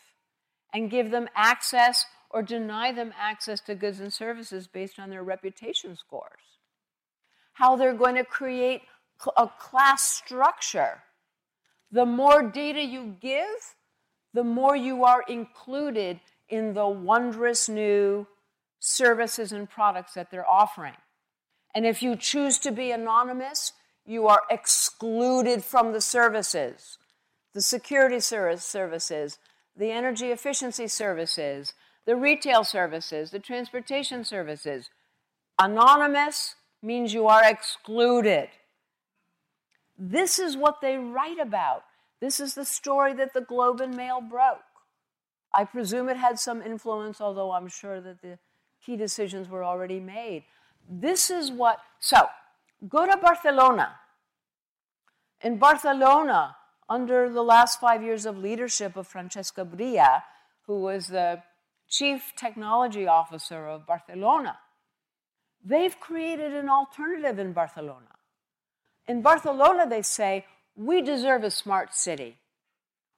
and 0.75 0.91
give 0.91 1.11
them 1.11 1.29
access 1.35 2.05
or 2.31 2.43
deny 2.43 2.93
them 2.93 3.13
access 3.19 3.61
to 3.61 3.75
goods 3.75 4.01
and 4.01 4.13
services 4.13 4.67
based 4.67 4.99
on 4.99 5.11
their 5.11 5.23
reputation 5.23 5.97
scores. 5.97 6.59
How 7.55 7.77
they're 7.77 7.95
going 7.95 8.17
to 8.17 8.25
create 8.25 8.83
a 9.37 9.49
class 9.59 10.03
structure. 10.03 11.03
The 11.91 12.05
more 12.05 12.43
data 12.43 12.83
you 12.83 13.17
give, 13.21 13.75
the 14.35 14.45
more 14.45 14.77
you 14.77 15.05
are 15.05 15.23
included 15.29 16.21
in 16.49 16.75
the 16.75 16.87
wondrous 16.87 17.69
new 17.69 18.27
services 18.79 19.53
and 19.53 19.69
products 19.71 20.15
that 20.15 20.31
they're 20.31 20.49
offering. 20.49 20.95
And 21.75 21.87
if 21.87 22.03
you 22.03 22.17
choose 22.17 22.59
to 22.59 22.73
be 22.73 22.91
anonymous, 22.91 23.73
you 24.07 24.27
are 24.27 24.43
excluded 24.51 25.65
from 25.65 25.93
the 25.93 26.01
services 26.01 26.99
the 27.55 27.63
security 27.63 28.21
service 28.21 28.63
services, 28.63 29.39
the 29.77 29.91
energy 29.91 30.27
efficiency 30.27 30.87
services, 30.87 31.73
the 32.05 32.15
retail 32.15 32.63
services, 32.63 33.31
the 33.31 33.39
transportation 33.39 34.23
services. 34.25 34.91
Anonymous 35.59 36.55
means 36.83 37.13
you 37.13 37.27
are 37.27 37.43
excluded. 37.45 38.49
This 39.99 40.39
is 40.39 40.57
what 40.57 40.81
they 40.81 40.97
write 40.97 41.41
about. 41.41 41.85
This 42.21 42.39
is 42.39 42.55
the 42.55 42.65
story 42.65 43.13
that 43.15 43.35
the 43.35 43.41
Globe 43.41 43.81
and 43.81 43.97
Mail 43.97 44.21
broke. 44.21 44.61
I 45.53 45.65
presume 45.65 46.09
it 46.09 46.17
had 46.17 46.39
some 46.39 46.63
influence, 46.63 47.21
although 47.21 47.53
I'm 47.53 47.69
sure 47.69 48.01
that 48.01 48.23
the 48.23 48.39
key 48.85 48.97
decisions 48.97 49.49
were 49.49 49.65
already 49.65 49.99
made. 49.99 50.45
This 50.89 51.31
is 51.31 51.51
what, 51.53 51.81
so 52.01 52.29
go 52.89 53.07
to 53.07 53.17
Barcelona. 53.17 53.97
In 55.43 55.59
Barcelona, 55.59 56.57
under 56.89 57.29
the 57.29 57.43
last 57.43 57.79
five 57.81 58.03
years 58.03 58.25
of 58.25 58.39
leadership 58.39 58.97
of 58.97 59.07
Francesca 59.07 59.65
Bria, 59.65 60.25
who 60.67 60.81
was 60.81 61.09
the 61.09 61.43
chief 61.89 62.33
technology 62.37 63.07
officer 63.07 63.69
of 63.69 63.87
Barcelona, 63.87 64.59
they've 65.65 65.99
created 66.01 66.55
an 66.55 66.69
alternative 66.69 67.39
in 67.39 67.53
Barcelona. 67.53 68.17
In 69.07 69.21
Barcelona, 69.21 69.87
they 69.89 70.03
say, 70.03 70.47
we 70.75 71.03
deserve 71.03 71.45
a 71.45 71.51
smart 71.51 71.95
city. 71.95 72.37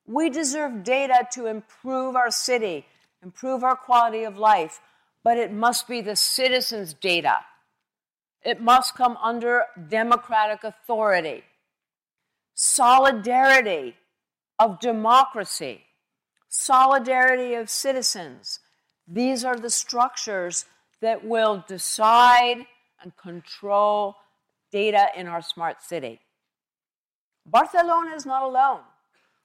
We 0.07 0.31
deserve 0.31 0.83
data 0.83 1.29
to 1.33 1.47
improve 1.47 2.16
our 2.16 2.31
city, 2.31 2.87
improve 3.23 3.62
our 3.62 3.77
quality 3.77 4.25
of 4.25 4.37
life, 4.37 4.81
but 5.23 5.37
it 5.37 5.53
must 5.53 5.87
be 5.87 6.01
the 6.01 6.16
citizens' 6.16 6.95
data. 6.95 7.41
It 8.45 8.61
must 8.61 8.95
come 8.95 9.18
under 9.22 9.64
democratic 9.88 10.64
authority 10.64 11.45
solidarity 12.62 13.95
of 14.59 14.78
democracy, 14.80 15.80
solidarity 16.49 17.55
of 17.55 17.70
citizens. 17.70 18.61
These 19.09 19.47
are 19.47 19.57
the 19.57 19.70
structures 19.70 20.66
that 21.01 21.24
will 21.24 21.64
decide 21.66 22.66
and 23.03 23.16
control 23.16 24.16
data 24.70 25.07
in 25.16 25.26
our 25.26 25.41
smart 25.41 25.82
city. 25.82 26.20
Barcelona 27.47 28.14
is 28.14 28.26
not 28.26 28.43
alone. 28.43 28.82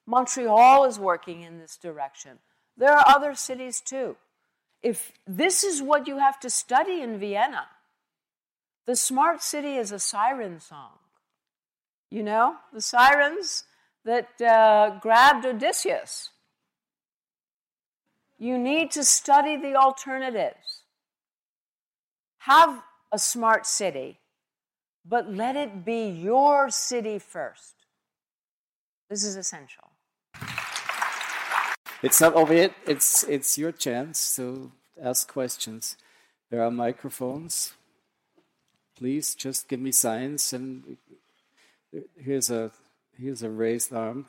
Montreal 0.06 0.84
is 0.84 1.00
working 1.00 1.42
in 1.42 1.58
this 1.58 1.78
direction. 1.78 2.40
There 2.78 2.92
are 2.92 3.04
other 3.08 3.34
cities 3.34 3.80
too. 3.80 4.18
If 4.84 5.14
this 5.26 5.64
is 5.64 5.82
what 5.82 6.06
you 6.06 6.18
have 6.18 6.40
to 6.42 6.50
study 6.50 7.02
in 7.02 7.18
Vienna, 7.18 7.68
the 8.86 8.96
smart 8.96 9.42
city 9.42 9.76
is 9.76 9.92
a 9.92 10.00
siren 10.00 10.60
song. 10.60 11.00
You 12.12 12.24
know, 12.24 12.56
the 12.74 12.82
sirens 12.82 13.64
that 14.04 14.40
uh, 14.42 15.00
grabbed 15.02 15.46
Odysseus. 15.46 16.30
You 18.38 18.58
need 18.58 18.92
to 18.92 19.04
study 19.04 19.58
the 19.58 19.76
alternatives. 19.76 20.82
Have 22.40 22.82
a 23.12 23.18
smart 23.18 23.66
city, 23.66 24.20
but 25.04 25.32
let 25.34 25.56
it 25.56 25.84
be 25.84 26.08
your 26.08 26.70
city 26.70 27.18
first. 27.18 27.76
This 29.10 29.24
is 29.24 29.36
essential. 29.36 29.90
It's 32.04 32.22
not 32.22 32.36
over 32.36 32.54
yet. 32.54 32.74
It's, 32.86 33.24
it's 33.24 33.58
your 33.58 33.72
chance 33.72 34.36
to 34.36 34.72
ask 35.02 35.32
questions. 35.32 35.98
There 36.52 36.62
are 36.62 36.70
microphones. 36.70 37.74
Please 38.98 39.36
just 39.36 39.68
give 39.68 39.80
me 39.80 39.92
signs. 39.92 40.54
And 40.54 40.98
here's 42.18 42.50
a, 42.50 42.72
here's 43.18 43.44
a 43.44 43.50
raised 43.50 43.94
arm. 43.94 44.28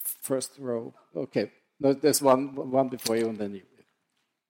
First 0.00 0.52
row. 0.58 0.94
Okay. 1.14 1.50
No, 1.80 1.92
there's 1.92 2.22
one, 2.22 2.54
one 2.70 2.88
before 2.88 3.16
you 3.16 3.28
and 3.28 3.38
then 3.38 3.54
you. 3.54 3.62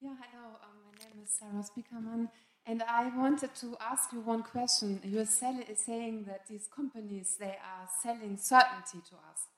Yeah, 0.01 0.14
hello. 0.20 0.57
Um, 0.62 0.76
my 0.86 1.05
name 1.05 1.24
is 1.24 1.30
Sarah 1.30 1.64
Spiekermann. 1.64 2.28
And 2.66 2.82
I 2.82 3.14
wanted 3.16 3.55
to 3.57 3.76
ask 3.80 4.12
you 4.12 4.20
one 4.20 4.42
question. 4.42 5.01
You 5.03 5.20
are 5.20 5.26
saying 5.26 6.24
that 6.26 6.47
these 6.49 6.68
companies, 6.74 7.36
they 7.38 7.57
are 7.72 7.88
selling 8.03 8.36
certainty 8.36 8.99
to 9.11 9.16
us. 9.30 9.49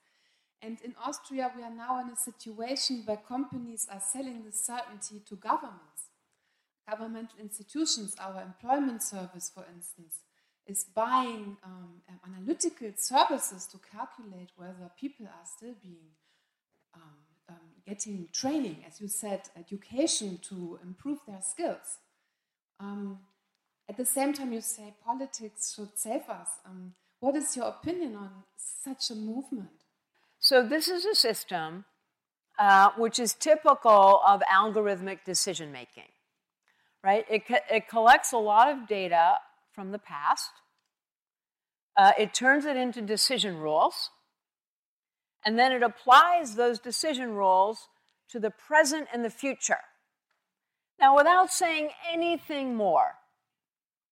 And 0.62 0.78
in 0.82 0.94
Austria, 1.04 1.52
we 1.56 1.62
are 1.62 1.70
now 1.70 2.00
in 2.00 2.08
a 2.08 2.16
situation 2.16 3.02
where 3.04 3.16
companies 3.16 3.86
are 3.92 4.00
selling 4.00 4.44
the 4.44 4.52
certainty 4.52 5.20
to 5.28 5.36
governments. 5.36 6.05
Governmental 6.88 7.38
institutions, 7.40 8.14
our 8.20 8.42
employment 8.42 9.02
service, 9.02 9.50
for 9.52 9.64
instance, 9.74 10.20
is 10.66 10.84
buying 10.84 11.56
um, 11.64 12.02
analytical 12.26 12.92
services 12.96 13.66
to 13.66 13.78
calculate 13.78 14.50
whether 14.56 14.90
people 14.98 15.26
are 15.26 15.46
still 15.46 15.74
being 15.82 16.10
um, 16.94 17.02
um, 17.48 17.56
getting 17.86 18.28
training, 18.32 18.84
as 18.86 19.00
you 19.00 19.08
said, 19.08 19.42
education 19.56 20.38
to 20.48 20.78
improve 20.82 21.18
their 21.26 21.40
skills. 21.40 21.98
Um, 22.80 23.20
at 23.88 23.96
the 23.96 24.04
same 24.04 24.32
time, 24.32 24.52
you 24.52 24.60
say 24.60 24.94
politics 25.04 25.74
should 25.74 25.96
save 25.96 26.28
us. 26.28 26.48
Um, 26.64 26.94
what 27.20 27.36
is 27.36 27.56
your 27.56 27.66
opinion 27.66 28.16
on 28.16 28.30
such 28.56 29.10
a 29.10 29.14
movement? 29.14 29.84
So, 30.38 30.66
this 30.66 30.88
is 30.88 31.04
a 31.04 31.14
system 31.14 31.84
uh, 32.58 32.90
which 32.96 33.18
is 33.18 33.34
typical 33.34 34.20
of 34.26 34.42
algorithmic 34.52 35.24
decision 35.24 35.70
making, 35.72 36.10
right? 37.06 37.24
It, 37.30 37.46
co- 37.46 37.60
it 37.70 37.88
collects 37.88 38.32
a 38.32 38.36
lot 38.36 38.68
of 38.68 38.88
data 38.88 39.34
from 39.72 39.92
the 39.92 39.98
past, 39.98 40.50
uh, 41.96 42.12
it 42.18 42.34
turns 42.34 42.64
it 42.64 42.76
into 42.76 43.00
decision 43.00 43.58
rules, 43.58 44.10
and 45.44 45.56
then 45.56 45.70
it 45.70 45.84
applies 45.84 46.56
those 46.56 46.80
decision 46.80 47.30
rules 47.34 47.88
to 48.30 48.40
the 48.40 48.50
present 48.50 49.06
and 49.14 49.24
the 49.24 49.30
future. 49.30 49.78
Now, 50.98 51.16
without 51.16 51.52
saying 51.52 51.90
anything 52.12 52.74
more, 52.74 53.14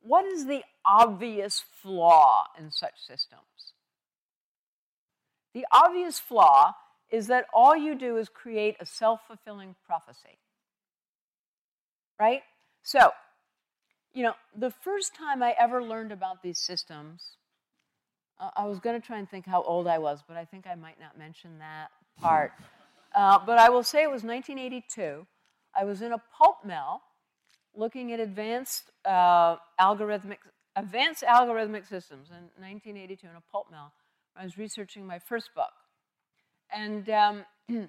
what 0.00 0.24
is 0.24 0.46
the 0.46 0.62
obvious 0.86 1.64
flaw 1.82 2.44
in 2.56 2.70
such 2.70 2.94
systems? 3.04 3.72
The 5.52 5.66
obvious 5.72 6.20
flaw 6.20 6.74
is 7.10 7.26
that 7.26 7.46
all 7.52 7.74
you 7.74 7.96
do 7.96 8.18
is 8.18 8.28
create 8.28 8.76
a 8.78 8.86
self 8.86 9.20
fulfilling 9.26 9.74
prophecy. 9.84 10.38
Right? 12.20 12.42
So, 12.84 13.12
you 14.12 14.22
know, 14.22 14.34
the 14.54 14.70
first 14.70 15.14
time 15.14 15.42
I 15.42 15.54
ever 15.58 15.82
learned 15.82 16.12
about 16.12 16.42
these 16.42 16.58
systems, 16.58 17.22
uh, 18.38 18.50
I 18.54 18.66
was 18.66 18.78
going 18.78 19.00
to 19.00 19.04
try 19.04 19.18
and 19.18 19.28
think 19.28 19.46
how 19.46 19.62
old 19.62 19.86
I 19.86 19.98
was, 19.98 20.22
but 20.28 20.36
I 20.36 20.44
think 20.44 20.66
I 20.66 20.74
might 20.74 21.00
not 21.00 21.18
mention 21.18 21.58
that 21.60 21.88
part. 22.20 22.52
Uh, 23.14 23.38
but 23.44 23.58
I 23.58 23.70
will 23.70 23.82
say 23.82 24.02
it 24.02 24.10
was 24.10 24.22
1982. 24.22 25.26
I 25.74 25.84
was 25.84 26.02
in 26.02 26.12
a 26.12 26.22
pulp 26.36 26.58
mill 26.64 27.00
looking 27.74 28.12
at 28.12 28.20
advanced 28.20 28.90
uh, 29.06 29.56
algorithmic 29.80 30.38
advanced 30.76 31.22
algorithmic 31.22 31.88
systems 31.88 32.28
in 32.30 32.44
1982 32.62 33.26
in 33.26 33.36
a 33.36 33.42
pulp 33.50 33.70
mill. 33.70 33.92
I 34.36 34.44
was 34.44 34.58
researching 34.58 35.06
my 35.06 35.18
first 35.18 35.50
book, 35.54 35.72
and 36.70 37.08
um, 37.08 37.44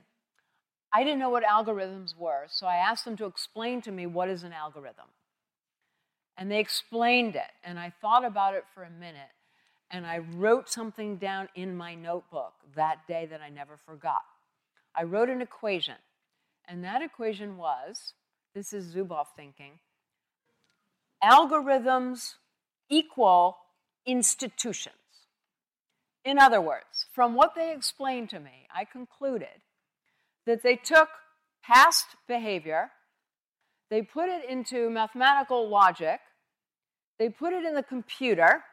I 0.95 1.03
didn't 1.03 1.19
know 1.19 1.29
what 1.29 1.43
algorithms 1.43 2.15
were, 2.15 2.45
so 2.47 2.67
I 2.67 2.75
asked 2.75 3.03
them 3.03 3.17
to 3.17 3.25
explain 3.25 3.81
to 3.81 3.91
me 3.91 4.05
what 4.05 4.29
is 4.29 4.43
an 4.43 4.53
algorithm. 4.53 5.09
And 6.37 6.49
they 6.49 6.59
explained 6.59 7.35
it, 7.35 7.51
and 7.63 7.77
I 7.79 7.91
thought 8.01 8.23
about 8.23 8.53
it 8.53 8.63
for 8.73 8.83
a 8.83 8.89
minute, 8.89 9.33
and 9.91 10.05
I 10.05 10.19
wrote 10.19 10.69
something 10.69 11.17
down 11.17 11.49
in 11.55 11.75
my 11.75 11.95
notebook 11.95 12.53
that 12.75 13.07
day 13.07 13.25
that 13.25 13.41
I 13.41 13.49
never 13.49 13.77
forgot. 13.77 14.21
I 14.95 15.03
wrote 15.03 15.29
an 15.29 15.41
equation 15.41 15.95
and 16.67 16.83
that 16.83 17.01
equation 17.01 17.57
was 17.57 18.13
this 18.53 18.73
is 18.73 18.95
Zuboff 18.95 19.27
thinking 19.35 19.79
algorithms 21.23 22.35
equal 22.89 23.57
institutions. 24.05 24.95
In 26.23 26.39
other 26.39 26.61
words, 26.61 27.07
from 27.13 27.35
what 27.35 27.55
they 27.55 27.73
explained 27.73 28.29
to 28.31 28.39
me, 28.39 28.67
I 28.73 28.85
concluded 28.85 29.61
that 30.45 30.63
they 30.63 30.75
took 30.75 31.09
past 31.63 32.05
behavior, 32.27 32.91
they 33.89 34.01
put 34.01 34.29
it 34.29 34.49
into 34.49 34.89
mathematical 34.89 35.67
logic, 35.69 36.19
they 37.17 37.29
put 37.29 37.53
it 37.53 37.65
in 37.65 37.75
the 37.75 37.83
computer, 37.83 38.63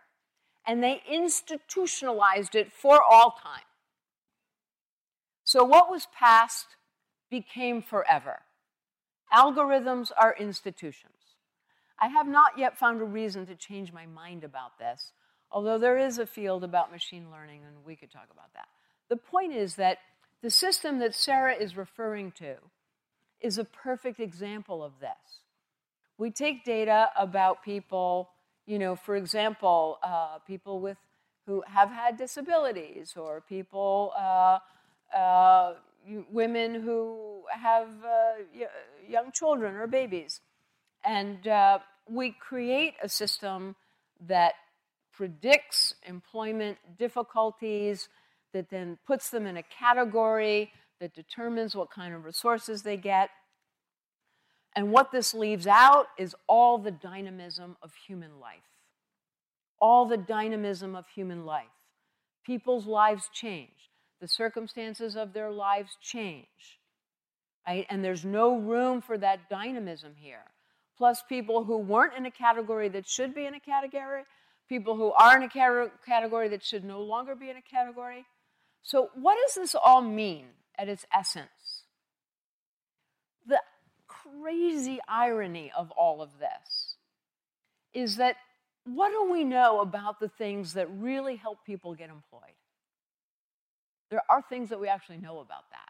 and 0.67 0.83
they 0.83 1.03
institutionalized 1.11 2.55
it 2.55 2.73
for 2.73 3.01
all 3.03 3.37
time. 3.43 3.65
So, 5.45 5.65
what 5.65 5.91
was 5.91 6.07
past 6.17 6.67
became 7.33 7.83
forever. 7.83 8.43
Algorithms 9.33 10.11
are 10.17 10.37
institutions. 10.39 11.37
I 12.01 12.09
have 12.09 12.29
not 12.29 12.59
yet 12.59 12.79
found 12.79 13.01
a 13.01 13.05
reason 13.05 13.47
to 13.47 13.57
change 13.57 13.93
my 13.93 14.07
mind 14.07 14.45
about 14.45 14.79
this, 14.79 15.13
although 15.51 15.79
there 15.79 15.99
is 15.99 16.19
a 16.19 16.27
field 16.27 16.63
about 16.63 16.93
machine 16.93 17.31
learning, 17.31 17.63
and 17.67 17.85
we 17.85 17.97
could 17.97 18.13
talk 18.13 18.29
about 18.31 18.53
that. 18.53 18.69
The 19.09 19.17
point 19.17 19.55
is 19.55 19.77
that 19.77 19.99
the 20.43 20.51
system 20.51 20.99
that 20.99 21.15
Sarah 21.15 21.55
is 21.55 21.77
referring 21.77 22.33
to 22.33 22.57
is 23.41 23.59
a 23.59 23.65
perfect 23.65 24.21
example 24.21 24.83
of 24.83 24.93
this. 25.01 25.41
We 26.19 26.31
take 26.31 26.65
data 26.65 27.11
about 27.17 27.63
people, 27.65 28.31
you 28.67 28.79
know, 28.79 28.97
for 28.97 29.17
example, 29.17 29.99
uh, 30.03 30.39
people 30.47 30.81
with 30.81 30.99
who 31.47 31.63
have 31.67 31.91
had 31.91 32.17
disabilities 32.17 33.15
or 33.17 33.41
people 33.41 34.13
uh, 34.17 34.59
uh, 35.17 35.75
women 36.31 36.75
who 36.75 37.43
have 37.51 37.89
uh, 38.05 38.65
young 39.09 39.33
children 39.33 39.75
or 39.75 39.87
babies. 39.87 40.41
And 41.05 41.47
uh, 41.49 41.81
we 42.09 42.31
create 42.31 42.95
a 43.03 43.09
system 43.09 43.75
that 44.29 44.55
predicts 45.13 45.95
employment 46.07 46.79
difficulties, 46.99 48.09
that 48.53 48.71
then 48.71 48.99
puts 49.07 49.31
them 49.31 49.47
in 49.47 49.57
a 49.57 49.63
category, 49.63 50.73
that 51.01 51.15
determines 51.15 51.75
what 51.75 51.91
kind 51.91 52.15
of 52.15 52.25
resources 52.25 52.83
they 52.83 52.97
get. 52.97 53.31
And 54.77 54.93
what 54.93 55.11
this 55.11 55.35
leaves 55.35 55.67
out 55.67 56.07
is 56.17 56.35
all 56.47 56.79
the 56.79 56.91
dynamism 56.91 57.77
of 57.83 57.93
human 58.07 58.39
life. 58.41 58.63
All 59.81 60.07
the 60.07 60.17
dynamism 60.17 60.95
of 60.95 61.07
human 61.09 61.45
life. 61.45 61.67
People's 62.47 62.87
lives 62.87 63.29
change 63.33 63.91
the 64.23 64.29
circumstances 64.29 65.17
of 65.17 65.33
their 65.33 65.51
lives 65.51 65.99
change. 66.01 66.47
Right? 67.67 67.85
And 67.91 68.05
there's 68.05 68.25
no 68.25 68.57
room 68.57 69.03
for 69.03 69.19
that 69.19 69.51
dynamism 69.51 70.15
here. 70.17 70.45
Plus, 70.97 71.23
people 71.29 71.65
who 71.65 71.79
weren't 71.79 72.17
in 72.17 72.25
a 72.27 72.31
category 72.31 72.89
that 72.91 73.09
should 73.09 73.35
be 73.35 73.47
in 73.47 73.55
a 73.55 73.61
category, 73.61 74.23
people 74.69 74.95
who 74.95 75.11
are 75.13 75.37
in 75.37 75.43
a 75.43 75.91
category 76.07 76.49
that 76.49 76.63
should 76.63 76.85
no 76.85 77.03
longer 77.03 77.35
be 77.35 77.51
in 77.51 77.57
a 77.57 77.63
category. 77.63 78.25
So, 78.83 79.11
what 79.15 79.37
does 79.47 79.55
this 79.55 79.75
all 79.75 80.03
mean 80.03 80.47
at 80.79 80.89
its 80.89 81.07
essence? 81.15 81.85
The 83.47 83.61
crazy 84.07 84.99
irony 85.09 85.73
of 85.77 85.91
all 85.93 86.23
of 86.23 86.31
this 86.39 86.97
is 87.95 88.17
that 88.17 88.37
what 88.85 89.11
do 89.11 89.31
we 89.31 89.45
know 89.45 89.81
about 89.81 90.19
the 90.19 90.29
things 90.29 90.75
that 90.75 90.89
really 90.91 91.37
help 91.37 91.65
people 91.65 91.95
get 91.95 92.11
employed? 92.11 92.55
there 94.13 94.23
are 94.29 94.43
things 94.43 94.69
that 94.69 94.79
we 94.79 94.89
actually 94.89 95.17
know 95.17 95.41
about 95.41 95.71
that. 95.71 95.89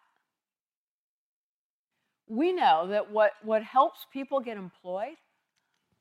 We 2.29 2.53
know 2.53 2.87
that 2.87 3.11
what, 3.11 3.33
what 3.43 3.65
helps 3.65 4.07
people 4.13 4.39
get 4.39 4.57
employed 4.57 5.17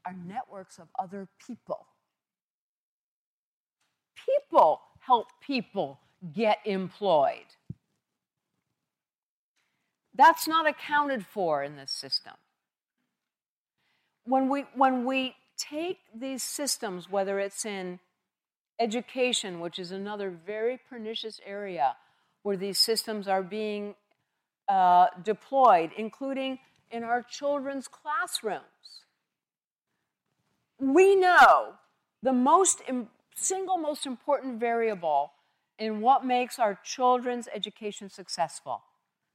are 0.05 0.13
networks 0.13 0.77
of 0.77 0.87
other 0.99 1.27
people. 1.47 1.87
People 4.23 4.81
help 4.99 5.29
people 5.41 5.99
get 6.33 6.59
employed. 6.65 7.45
That's 10.13 10.47
not 10.47 10.67
accounted 10.67 11.25
for 11.25 11.63
in 11.63 11.77
this 11.77 11.91
system. 11.91 12.33
When 14.25 14.49
we, 14.49 14.65
when 14.75 15.05
we 15.05 15.35
take 15.57 15.99
these 16.13 16.43
systems, 16.43 17.09
whether 17.09 17.39
it's 17.39 17.65
in 17.65 17.99
education, 18.79 19.59
which 19.59 19.79
is 19.79 19.91
another 19.91 20.29
very 20.29 20.79
pernicious 20.89 21.39
area 21.45 21.95
where 22.43 22.57
these 22.57 22.77
systems 22.77 23.27
are 23.27 23.43
being 23.43 23.95
uh, 24.67 25.07
deployed, 25.23 25.91
including 25.97 26.59
in 26.89 27.03
our 27.03 27.21
children's 27.23 27.87
classrooms. 27.87 28.63
We 30.79 31.15
know 31.15 31.73
the 32.23 32.33
most 32.33 32.81
Im- 32.87 33.09
single 33.35 33.77
most 33.77 34.05
important 34.05 34.59
variable 34.59 35.31
in 35.81 35.99
what 35.99 36.23
makes 36.23 36.59
our 36.59 36.77
children's 36.83 37.47
education 37.51 38.07
successful. 38.07 38.83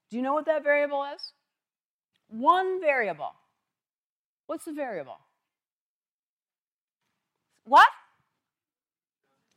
Do 0.09 0.17
you 0.17 0.23
know 0.23 0.33
what 0.33 0.47
that 0.47 0.63
variable 0.63 1.05
is? 1.13 1.33
One 2.29 2.81
variable. 2.81 3.33
What's 4.47 4.65
the 4.65 4.73
variable? 4.73 5.19
What? 7.65 7.89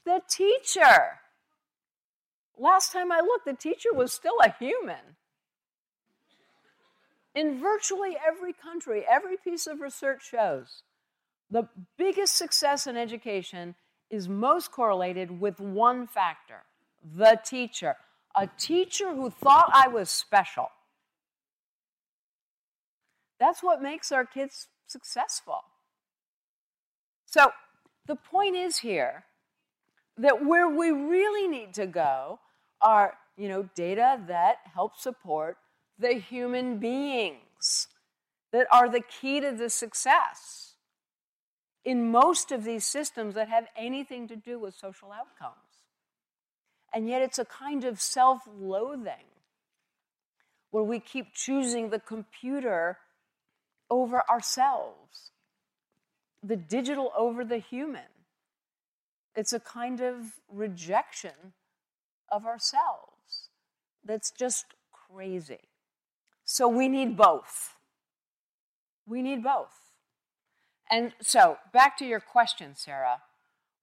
The 0.04 0.24
teacher. 0.28 1.20
Last 2.58 2.92
time 2.92 3.12
I 3.12 3.20
looked, 3.20 3.46
the 3.46 3.54
teacher 3.54 3.90
was 3.94 4.12
still 4.12 4.40
a 4.44 4.52
human. 4.58 5.16
In 7.36 7.60
virtually 7.60 8.18
every 8.28 8.52
country, 8.52 9.06
every 9.08 9.38
piece 9.38 9.68
of 9.68 9.80
research 9.80 10.28
shows 10.28 10.82
the 11.52 11.68
biggest 12.00 12.34
success 12.34 12.88
in 12.88 12.98
education 12.98 13.76
is 14.10 14.28
most 14.28 14.72
correlated 14.72 15.40
with 15.40 15.60
one 15.60 16.08
factor 16.08 16.64
the 17.04 17.40
teacher. 17.44 17.96
A 18.36 18.48
teacher 18.58 19.14
who 19.14 19.30
thought 19.30 19.70
I 19.74 19.88
was 19.88 20.10
special. 20.10 20.70
That's 23.40 23.64
what 23.64 23.82
makes 23.82 24.12
our 24.12 24.26
kids 24.26 24.68
successful. 24.88 25.62
So, 27.26 27.52
the 28.06 28.16
point 28.16 28.56
is 28.56 28.80
here 28.80 29.24
that 30.18 30.44
where 30.46 30.68
we 30.68 30.90
really 30.90 31.48
need 31.48 31.74
to 31.76 31.86
go 31.86 32.40
are, 32.82 33.18
you 33.38 33.48
know, 33.48 33.70
data 33.76 34.20
that 34.28 34.58
help 34.74 34.98
support 34.98 35.58
the 35.98 36.14
human 36.14 36.78
beings 36.80 37.88
that 38.52 38.68
are 38.72 38.90
the 38.90 39.02
key 39.02 39.40
to 39.42 39.52
the 39.52 39.70
success 39.70 40.74
in 41.86 42.12
most 42.12 42.52
of 42.52 42.64
these 42.64 42.86
systems 42.86 43.36
that 43.36 43.48
have 43.50 43.68
anything 43.76 44.28
to 44.28 44.36
do 44.36 44.60
with 44.60 44.74
social 44.74 45.12
outcomes. 45.12 45.69
And 46.94 47.08
yet 47.08 47.22
it's 47.22 47.40
a 47.40 47.46
kind 47.46 47.84
of 47.84 48.02
self 48.02 48.42
loathing 48.60 49.30
where 50.72 50.84
we 50.84 51.00
keep 51.00 51.34
choosing 51.34 51.90
the 51.90 52.00
computer 52.00 52.98
over 53.90 54.24
ourselves, 54.30 55.32
the 56.44 56.56
digital 56.56 57.12
over 57.18 57.44
the 57.44 57.58
human. 57.58 58.02
It's 59.36 59.54
a 59.54 59.60
kind 59.60 60.02
of 60.02 60.40
rejection 60.52 61.54
of 62.32 62.46
ourselves 62.46 63.50
that's 64.04 64.32
just 64.32 64.66
crazy. 64.92 65.70
So 66.44 66.68
we 66.68 66.88
need 66.88 67.16
both. 67.16 67.76
We 69.08 69.22
need 69.22 69.44
both. 69.44 69.74
And 70.92 71.14
so, 71.22 71.58
back 71.72 71.98
to 72.00 72.06
your 72.06 72.20
question, 72.20 72.76
Sarah. 72.76 73.22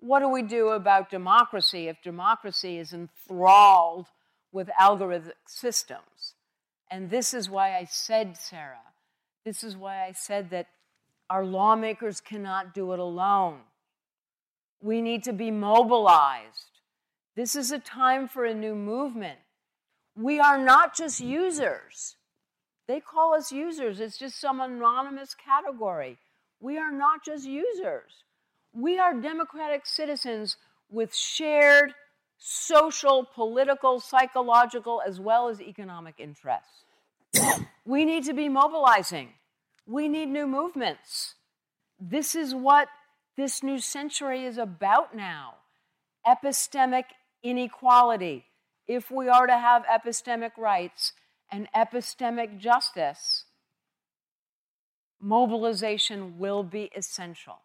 What 0.07 0.21
do 0.21 0.29
we 0.29 0.43
do 0.43 0.69
about 0.69 1.11
democracy 1.11 1.89
if 1.89 2.01
democracy 2.01 2.79
is 2.79 2.93
enthralled 2.93 4.07
with 4.53 4.69
algorithmic 4.81 5.33
systems? 5.49 6.35
And 6.89 7.11
this 7.11 7.35
is 7.35 7.51
why 7.51 7.77
I 7.77 7.87
said, 7.91 8.37
Sarah, 8.37 8.93
this 9.45 9.65
is 9.65 9.77
why 9.77 10.05
I 10.07 10.13
said 10.13 10.51
that 10.51 10.69
our 11.29 11.45
lawmakers 11.45 12.21
cannot 12.21 12.73
do 12.73 12.93
it 12.93 13.01
alone. 13.01 13.59
We 14.81 15.03
need 15.03 15.25
to 15.25 15.33
be 15.33 15.51
mobilized. 15.51 16.79
This 17.35 17.57
is 17.57 17.73
a 17.73 17.81
time 17.81 18.29
for 18.29 18.45
a 18.45 18.55
new 18.55 18.77
movement. 18.77 19.41
We 20.15 20.39
are 20.39 20.57
not 20.57 20.97
just 20.97 21.21
users. 21.21 22.15
They 22.87 23.01
call 23.01 23.35
us 23.35 23.51
users, 23.51 23.99
it's 23.99 24.19
just 24.19 24.41
some 24.41 24.61
anonymous 24.61 25.35
category. 25.35 26.19
We 26.61 26.79
are 26.79 26.93
not 26.93 27.25
just 27.25 27.45
users. 27.45 28.23
We 28.77 28.99
are 28.99 29.15
democratic 29.15 29.87
citizens 29.87 30.59
with 30.91 31.15
shared 31.15 31.95
social, 32.37 33.25
political, 33.25 34.01
psychological, 34.01 35.01
as 35.07 35.19
well 35.19 35.49
as 35.49 35.63
economic 35.63 36.17
interests. 36.19 36.85
we 37.87 38.05
need 38.05 38.25
to 38.25 38.35
be 38.35 38.51
mobilizing. 38.51 39.31
We 39.87 40.09
need 40.09 40.27
new 40.27 40.47
movements. 40.47 41.37
This 41.99 42.35
is 42.35 42.55
what 42.55 42.89
this 43.39 43.63
new 43.63 43.79
century 43.79 44.45
is 44.45 44.59
about 44.59 45.17
now 45.17 45.55
epistemic 46.27 47.05
inequality. 47.43 48.45
If 48.87 49.11
we 49.11 49.29
are 49.29 49.47
to 49.47 49.57
have 49.57 49.85
epistemic 49.85 50.59
rights 50.59 51.13
and 51.51 51.67
epistemic 51.75 52.59
justice, 52.59 53.45
mobilization 55.21 56.39
will 56.39 56.63
be 56.63 56.91
essential. 56.95 57.61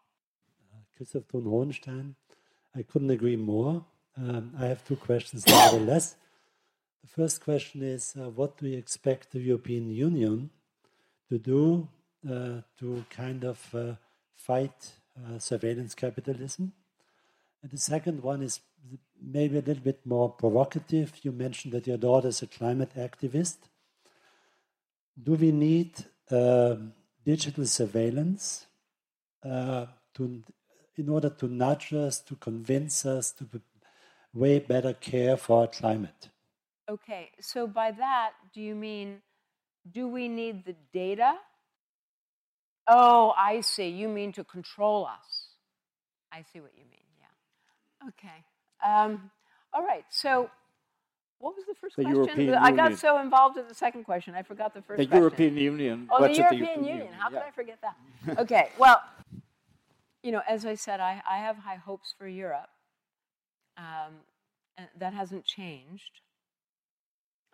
Christoph 1.02 1.26
Thun 1.32 1.46
Hohenstein, 1.46 2.14
I 2.76 2.84
couldn't 2.84 3.10
agree 3.10 3.36
more. 3.36 3.84
Um, 4.16 4.54
I 4.56 4.68
have 4.68 4.86
two 4.86 4.98
questions 4.98 5.48
nevertheless. 5.48 6.16
The 7.02 7.08
first 7.08 7.44
question 7.44 7.82
is 7.82 8.14
uh, 8.16 8.30
what 8.30 8.60
do 8.60 8.68
you 8.68 8.78
expect 8.78 9.32
the 9.32 9.40
European 9.40 9.90
Union 9.90 10.52
to 11.28 11.40
do 11.40 11.88
uh, 12.30 12.62
to 12.78 13.04
kind 13.10 13.44
of 13.44 13.74
uh, 13.74 13.94
fight 14.36 14.92
uh, 15.18 15.40
surveillance 15.40 15.96
capitalism? 15.96 16.72
And 17.64 17.72
the 17.72 17.80
second 17.80 18.22
one 18.22 18.44
is 18.44 18.60
maybe 19.20 19.58
a 19.58 19.62
little 19.62 19.84
bit 19.84 20.06
more 20.06 20.30
provocative. 20.30 21.14
You 21.24 21.32
mentioned 21.32 21.74
that 21.74 21.88
your 21.88 21.98
daughter 21.98 22.28
is 22.28 22.44
a 22.44 22.48
climate 22.48 22.92
activist. 22.96 23.58
Do 25.24 25.34
we 25.34 25.52
need 25.52 25.96
um, 26.30 26.94
digital 27.26 27.66
surveillance 27.66 28.68
uh, 29.44 29.88
to, 30.14 30.44
in 30.98 31.10
order 31.10 31.30
to 31.30 31.48
nudge 31.48 31.94
us, 31.94 32.20
to 32.20 32.36
convince 32.36 33.06
us 33.06 33.32
to 33.32 33.48
way 34.34 34.60
better 34.60 34.94
care 34.94 35.38
for 35.38 35.62
our 35.62 35.68
climate? 35.68 36.30
Okay, 36.90 37.32
so 37.40 37.68
by 37.68 37.92
that, 37.92 38.32
do 38.54 38.62
you 38.62 38.76
mean 38.76 39.22
do 39.90 40.08
we 40.08 40.28
need 40.28 40.66
the 40.66 40.76
data? 40.94 41.34
Oh, 42.88 43.34
I 43.38 43.62
see. 43.62 43.88
You 43.90 44.08
mean 44.08 44.32
to 44.34 44.44
control 44.44 45.06
us. 45.06 45.48
I 46.32 46.44
see 46.54 46.60
what 46.60 46.72
you 46.78 46.84
mean, 46.90 47.08
yeah. 47.20 48.10
Okay. 48.10 48.44
Um, 48.86 49.32
all 49.74 49.84
right, 49.84 50.06
so 50.10 50.50
what 51.40 51.56
was 51.56 51.66
the 51.68 51.76
first 51.76 51.96
the 51.96 52.04
question? 52.04 52.24
European 52.24 52.54
I 52.56 52.72
got 52.72 52.84
Union. 52.84 52.98
so 52.98 53.20
involved 53.20 53.58
in 53.58 53.68
the 53.68 53.74
second 53.74 54.04
question, 54.04 54.36
I 54.36 54.44
forgot 54.44 54.74
the 54.74 54.82
first 54.82 55.00
The 55.00 55.06
question. 55.06 55.18
European 55.18 55.58
Union. 55.58 56.08
Oh, 56.12 56.22
the 56.22 56.28
budget 56.30 56.54
European, 56.54 56.84
Union. 56.86 57.14
How 57.18 57.30
could. 57.30 57.40
I 57.40 57.52
forget 57.52 57.80
that? 57.82 58.40
okay, 58.40 58.70
well, 58.78 59.02
you 60.24 60.32
know, 60.32 60.42
as 60.48 60.66
I 60.66 60.76
said, 60.76 61.00
I, 61.00 61.22
I 61.30 61.38
have 61.38 61.58
high 61.58 61.78
hopes 61.78 62.14
for 62.18 62.28
Europe. 62.28 62.70
Um, 63.78 64.16
and 64.78 64.88
that 65.00 65.14
hasn't 65.14 65.46
changed. 65.46 66.22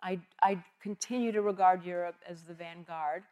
I, 0.02 0.20
I 0.42 0.62
continue 0.80 1.32
to 1.32 1.42
regard 1.42 1.84
Europe 1.84 2.16
as 2.28 2.42
the 2.42 2.54
vanguard. 2.54 3.24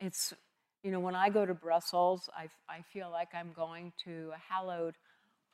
It's, 0.00 0.34
you 0.82 0.90
know, 0.90 1.00
when 1.00 1.14
I 1.14 1.30
go 1.30 1.46
to 1.46 1.54
Brussels, 1.54 2.28
I, 2.36 2.48
I 2.68 2.82
feel 2.92 3.10
like 3.10 3.28
I'm 3.34 3.52
going 3.54 3.92
to 4.04 4.30
a 4.34 4.52
hallowed 4.52 4.94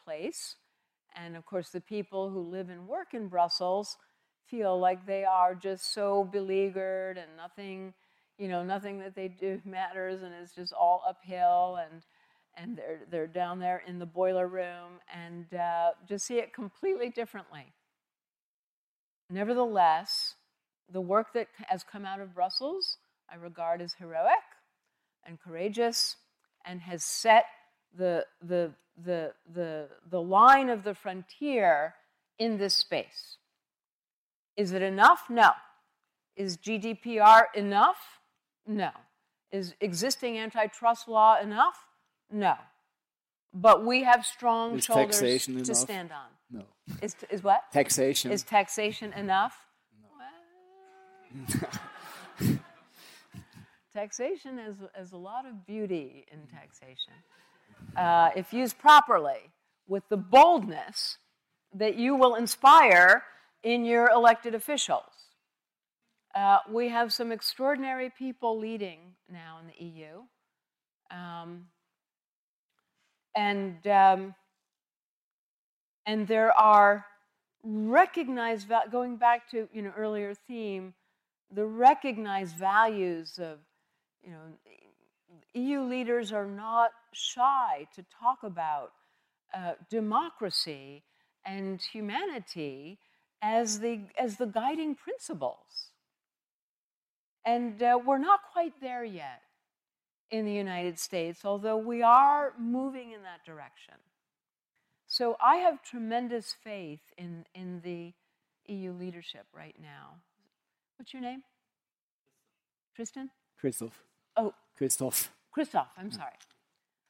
place. 0.04 0.56
And 1.14 1.36
of 1.36 1.44
course, 1.44 1.70
the 1.70 1.80
people 1.80 2.30
who 2.30 2.40
live 2.40 2.68
and 2.68 2.88
work 2.88 3.14
in 3.14 3.28
Brussels 3.28 3.96
feel 4.48 4.78
like 4.78 5.06
they 5.06 5.24
are 5.24 5.54
just 5.54 5.94
so 5.94 6.24
beleaguered 6.24 7.16
and 7.16 7.36
nothing, 7.36 7.94
you 8.38 8.48
know, 8.48 8.64
nothing 8.64 8.98
that 9.00 9.14
they 9.14 9.28
do 9.28 9.60
matters 9.64 10.22
and 10.22 10.34
it's 10.34 10.54
just 10.54 10.72
all 10.72 11.04
uphill 11.08 11.78
and 11.80 12.02
and 12.60 12.76
they're 12.76 13.00
they're 13.10 13.26
down 13.26 13.58
there 13.58 13.82
in 13.86 13.98
the 13.98 14.06
boiler 14.06 14.46
room 14.46 15.00
and 15.12 15.52
uh, 15.54 15.90
just 16.06 16.26
see 16.26 16.38
it 16.38 16.52
completely 16.52 17.08
differently. 17.08 17.72
Nevertheless, 19.30 20.34
the 20.92 21.00
work 21.00 21.32
that 21.34 21.48
has 21.68 21.84
come 21.84 22.04
out 22.04 22.20
of 22.20 22.34
Brussels 22.34 22.98
I 23.30 23.36
regard 23.36 23.80
as 23.80 23.94
heroic 23.94 24.32
and 25.24 25.38
courageous 25.40 26.16
and 26.64 26.80
has 26.80 27.04
set 27.04 27.44
the, 27.96 28.26
the, 28.42 28.72
the, 29.02 29.32
the, 29.52 29.88
the 30.08 30.20
line 30.20 30.68
of 30.68 30.82
the 30.82 30.94
frontier 30.94 31.94
in 32.38 32.58
this 32.58 32.74
space. 32.74 33.36
Is 34.56 34.72
it 34.72 34.82
enough? 34.82 35.24
No. 35.30 35.50
Is 36.36 36.56
GDPR 36.56 37.44
enough? 37.54 38.20
No. 38.66 38.90
Is 39.52 39.74
existing 39.80 40.38
antitrust 40.38 41.08
law 41.08 41.40
enough? 41.40 41.76
No. 42.30 42.54
But 43.52 43.84
we 43.84 44.04
have 44.04 44.24
strong 44.24 44.78
Is 44.78 44.84
shoulders 44.84 45.18
to 45.46 45.52
enough? 45.52 45.76
stand 45.76 46.12
on. 46.12 46.28
No. 46.50 46.64
Is, 47.02 47.16
is 47.30 47.42
what? 47.42 47.62
Taxation. 47.72 48.30
Is 48.30 48.42
taxation 48.42 49.12
enough? 49.14 49.54
Well, 51.28 52.58
taxation 53.92 54.58
has, 54.58 54.76
has 54.94 55.12
a 55.12 55.16
lot 55.16 55.46
of 55.46 55.66
beauty 55.66 56.26
in 56.30 56.46
taxation. 56.46 57.14
Uh, 57.96 58.30
if 58.36 58.52
used 58.52 58.78
properly, 58.78 59.50
with 59.88 60.08
the 60.08 60.16
boldness 60.16 61.18
that 61.74 61.96
you 61.96 62.14
will 62.14 62.36
inspire 62.36 63.24
in 63.62 63.84
your 63.84 64.08
elected 64.10 64.54
officials. 64.54 65.02
Uh, 66.34 66.58
we 66.70 66.88
have 66.88 67.12
some 67.12 67.32
extraordinary 67.32 68.08
people 68.08 68.58
leading 68.58 68.98
now 69.30 69.58
in 69.60 69.66
the 69.66 69.84
EU. 69.84 70.22
Um, 71.10 71.66
and 73.34 73.86
um, 73.86 74.34
And 76.06 76.26
there 76.26 76.52
are 76.58 77.06
recognized, 77.62 78.68
going 78.90 79.16
back 79.16 79.50
to 79.50 79.68
you 79.72 79.82
know 79.82 79.92
earlier 79.96 80.34
theme, 80.34 80.94
the 81.52 81.66
recognized 81.66 82.56
values 82.56 83.38
of 83.38 83.58
you 84.22 84.32
know 84.32 84.42
EU 85.54 85.82
leaders 85.82 86.32
are 86.32 86.46
not 86.46 86.90
shy 87.12 87.86
to 87.94 88.04
talk 88.20 88.38
about 88.42 88.92
uh, 89.54 89.74
democracy 89.90 91.04
and 91.44 91.80
humanity 91.82 92.98
as 93.42 93.80
the 93.80 94.00
as 94.18 94.36
the 94.36 94.46
guiding 94.46 94.94
principles. 94.94 95.92
And 97.44 97.82
uh, 97.82 97.98
we're 98.04 98.18
not 98.18 98.40
quite 98.52 98.74
there 98.80 99.04
yet 99.04 99.42
in 100.30 100.44
the 100.44 100.52
United 100.52 100.98
States, 100.98 101.44
although 101.44 101.76
we 101.76 102.02
are 102.02 102.52
moving 102.58 103.12
in 103.12 103.22
that 103.22 103.44
direction. 103.44 103.94
So 105.06 105.36
I 105.44 105.56
have 105.56 105.82
tremendous 105.82 106.54
faith 106.62 107.00
in, 107.18 107.44
in 107.54 107.80
the 107.82 108.12
EU 108.72 108.92
leadership 108.92 109.46
right 109.52 109.74
now. 109.80 110.18
What's 110.96 111.12
your 111.12 111.22
name? 111.22 111.42
Tristan? 112.94 113.30
Christoph. 113.58 114.02
Oh. 114.36 114.54
Christoph. 114.76 115.32
Christoph, 115.50 115.88
I'm 115.98 116.12
sorry. 116.12 116.32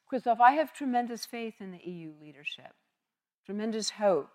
Christoph, 0.09 0.41
I 0.41 0.53
have 0.53 0.73
tremendous 0.73 1.27
faith 1.27 1.55
in 1.61 1.73
the 1.73 1.79
EU 1.89 2.13
leadership, 2.21 2.73
tremendous 3.45 3.91
hope. 3.91 4.31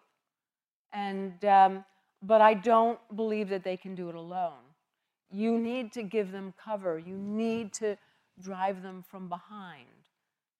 And, 0.94 1.44
um, 1.44 1.84
but 2.22 2.40
I 2.40 2.54
don't 2.54 3.00
believe 3.14 3.50
that 3.50 3.64
they 3.64 3.76
can 3.76 3.96
do 3.96 4.10
it 4.10 4.16
alone. 4.16 4.64
You 5.32 5.58
need 5.58 5.92
to 5.94 6.04
give 6.04 6.32
them 6.32 6.54
cover. 6.64 6.98
You 6.98 7.18
need 7.18 7.74
to 7.74 7.98
drive 8.42 8.82
them 8.82 9.04
from 9.10 9.30
behind. 9.30 9.88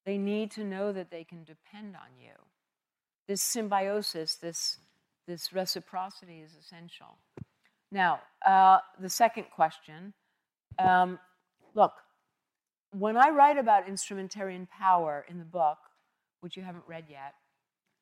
They 0.06 0.18
need 0.18 0.52
to 0.52 0.64
know 0.64 0.92
that 0.92 1.10
they 1.12 1.24
can 1.24 1.44
depend 1.44 1.96
on 1.96 2.20
you. 2.20 2.34
This 3.28 3.42
symbiosis, 3.42 4.36
this, 4.36 4.78
this 5.28 5.52
reciprocity 5.52 6.42
is 6.42 6.52
essential. 6.60 7.18
Now, 7.92 8.20
uh, 8.46 8.80
the 9.00 9.10
second 9.10 9.46
question 9.56 10.14
um, 10.78 11.20
look, 11.74 11.94
when 12.92 13.18
I 13.18 13.30
write 13.30 13.58
about 13.58 13.88
instrumentarian 13.88 14.68
power 14.68 15.26
in 15.30 15.38
the 15.38 15.46
book, 15.46 15.78
which 16.42 16.58
you 16.58 16.64
haven't 16.64 16.84
read 16.88 17.06
yet, 17.10 17.34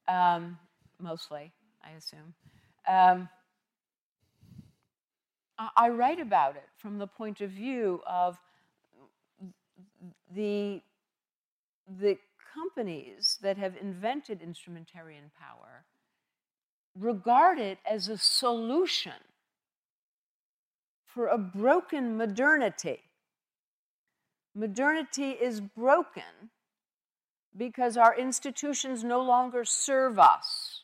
um, 0.08 0.58
mostly, 1.00 1.52
I 1.84 1.92
assume, 1.92 2.34
um, 2.88 3.30
I 5.78 5.90
write 5.90 6.20
about 6.20 6.56
it 6.56 6.68
from 6.78 6.98
the 6.98 7.08
point 7.08 7.42
of 7.42 7.52
view 7.52 8.02
of 8.08 8.38
the, 10.34 10.82
the 11.88 12.18
companies 12.54 13.38
that 13.42 13.58
have 13.58 13.76
invented 13.80 14.42
instrumentarian 14.42 15.32
power 15.40 15.86
regard 17.00 17.60
it 17.60 17.80
as 17.90 18.08
a 18.08 18.18
solution 18.18 19.14
for 21.06 21.28
a 21.28 21.38
broken 21.38 22.18
modernity. 22.18 23.00
Modernity 24.56 25.32
is 25.32 25.62
broken 25.62 26.52
because 27.56 27.98
our 27.98 28.16
institutions 28.18 29.04
no 29.04 29.22
longer 29.22 29.64
serve 29.64 30.18
us. 30.20 30.84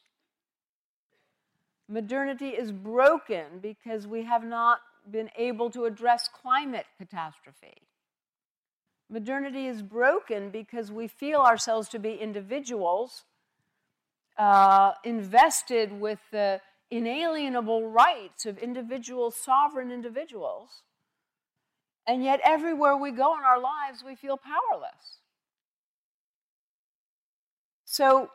Modernity 1.88 2.50
is 2.50 2.72
broken 2.72 3.60
because 3.62 4.06
we 4.06 4.24
have 4.24 4.44
not 4.44 4.80
been 5.10 5.30
able 5.36 5.72
to 5.72 5.86
address 5.86 6.30
climate 6.42 6.86
catastrophe. 6.98 7.82
Modernity 9.10 9.68
is 9.68 9.82
broken 9.82 10.52
because 10.52 10.92
we 10.92 11.08
feel 11.08 11.40
ourselves 11.40 11.90
to 11.90 12.00
be 12.00 12.14
individuals 12.14 13.26
uh, 14.38 14.94
invested 15.04 16.00
with 16.00 16.20
the 16.32 16.62
inalienable 16.92 17.90
rights 17.90 18.46
of 18.46 18.58
individual 18.58 19.32
sovereign 19.32 19.92
individuals. 19.92 20.84
And 22.08 22.24
yet, 22.24 22.40
everywhere 22.44 22.96
we 22.96 23.12
go 23.12 23.36
in 23.38 23.44
our 23.44 23.60
lives, 23.60 24.04
we 24.04 24.16
feel 24.16 24.38
powerless. 24.38 25.18
So, 27.86 28.30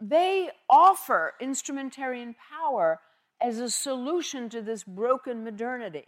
they 0.00 0.50
offer 0.70 1.34
instrumentarian 1.40 2.34
power 2.50 3.00
as 3.40 3.58
a 3.58 3.70
solution 3.70 4.48
to 4.48 4.62
this 4.62 4.84
broken 4.84 5.44
modernity. 5.44 6.06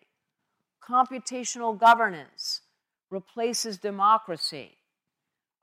Computational 0.82 1.78
governance 1.78 2.62
replaces 3.11 3.79
democracy. 3.79 4.77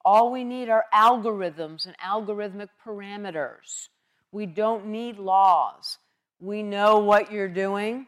All 0.03 0.31
we 0.31 0.43
need 0.43 0.69
are 0.69 0.85
algorithms 0.93 1.85
and 1.85 1.95
algorithmic 1.97 2.69
parameters. 2.85 3.89
We 4.31 4.45
don't 4.45 4.87
need 4.87 5.17
laws. 5.17 5.97
We 6.39 6.63
know 6.63 6.99
what 6.99 7.31
you're 7.31 7.47
doing. 7.47 8.07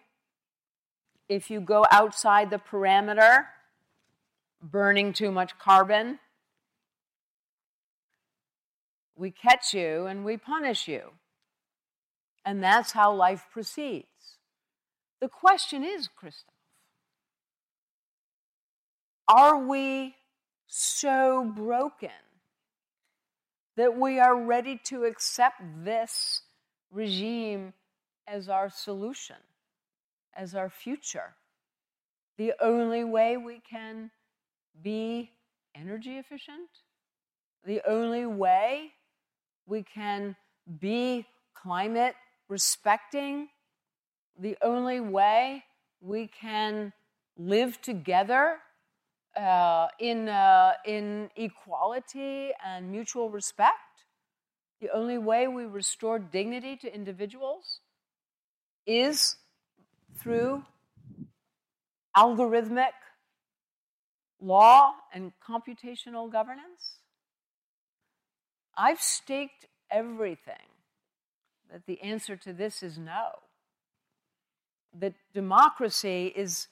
If 1.28 1.50
you 1.50 1.62
go 1.62 1.86
outside 1.92 2.50
the 2.50 2.60
parameter, 2.60 3.46
burning 4.62 5.14
too 5.14 5.32
much 5.32 5.58
carbon, 5.58 6.20
we 9.16 9.32
catch 9.32 9.74
you 9.74 10.06
and 10.06 10.24
we 10.24 10.38
punish 10.38 10.88
you. 10.88 11.12
And 12.46 12.64
that's 12.64 12.94
how 12.94 13.14
life 13.14 13.46
proceeds. 13.52 14.38
The 15.20 15.28
question 15.28 15.84
is, 15.84 16.08
Christoph, 16.08 16.54
are 19.30 19.60
we 19.60 20.16
so 20.66 21.54
broken 21.56 22.10
that 23.78 23.96
we 23.96 24.20
are 24.20 24.36
ready 24.36 24.82
to 24.86 25.04
accept 25.04 25.62
this 25.86 26.42
regime 26.92 27.74
as 28.28 28.50
our 28.50 28.72
solution, 28.72 29.36
as 30.36 30.56
our 30.56 30.70
future? 30.70 31.36
The 32.38 32.54
only 32.60 33.04
way 33.04 33.38
we 33.38 33.62
can 33.70 34.10
be 34.82 35.30
energy 35.76 36.18
efficient, 36.18 36.70
the 37.64 37.82
only 37.88 38.26
way 38.26 38.94
we 39.68 39.84
can 39.84 40.36
be 40.80 41.28
climate 41.54 42.16
respecting, 42.48 43.50
the 44.40 44.58
only 44.64 45.00
way 45.00 45.64
we 46.02 46.26
can 46.28 46.92
live 47.38 47.80
together 47.82 48.58
uh, 49.40 49.88
in, 50.00 50.28
uh, 50.28 50.74
in 50.86 51.30
equality 51.38 52.52
and 52.66 52.92
mutual 52.92 53.30
respect. 53.30 54.04
The 54.82 54.90
only 54.94 55.18
way 55.18 55.48
we 55.48 55.66
restore 55.66 56.20
dignity 56.20 56.76
to 56.78 56.94
individuals 56.94 57.80
is 58.86 59.38
through 60.18 60.64
algorithmic 62.18 62.92
law 64.42 64.92
and 65.14 65.32
computational 65.48 66.30
governance. 66.30 66.98
I've 68.78 69.02
staked 69.02 69.68
everything 69.90 70.68
that 71.72 71.86
the 71.86 72.02
answer 72.02 72.36
to 72.36 72.52
this 72.52 72.84
is 72.84 72.98
no. 72.98 73.30
That 74.98 75.14
democracy 75.34 76.34
is 76.36 76.68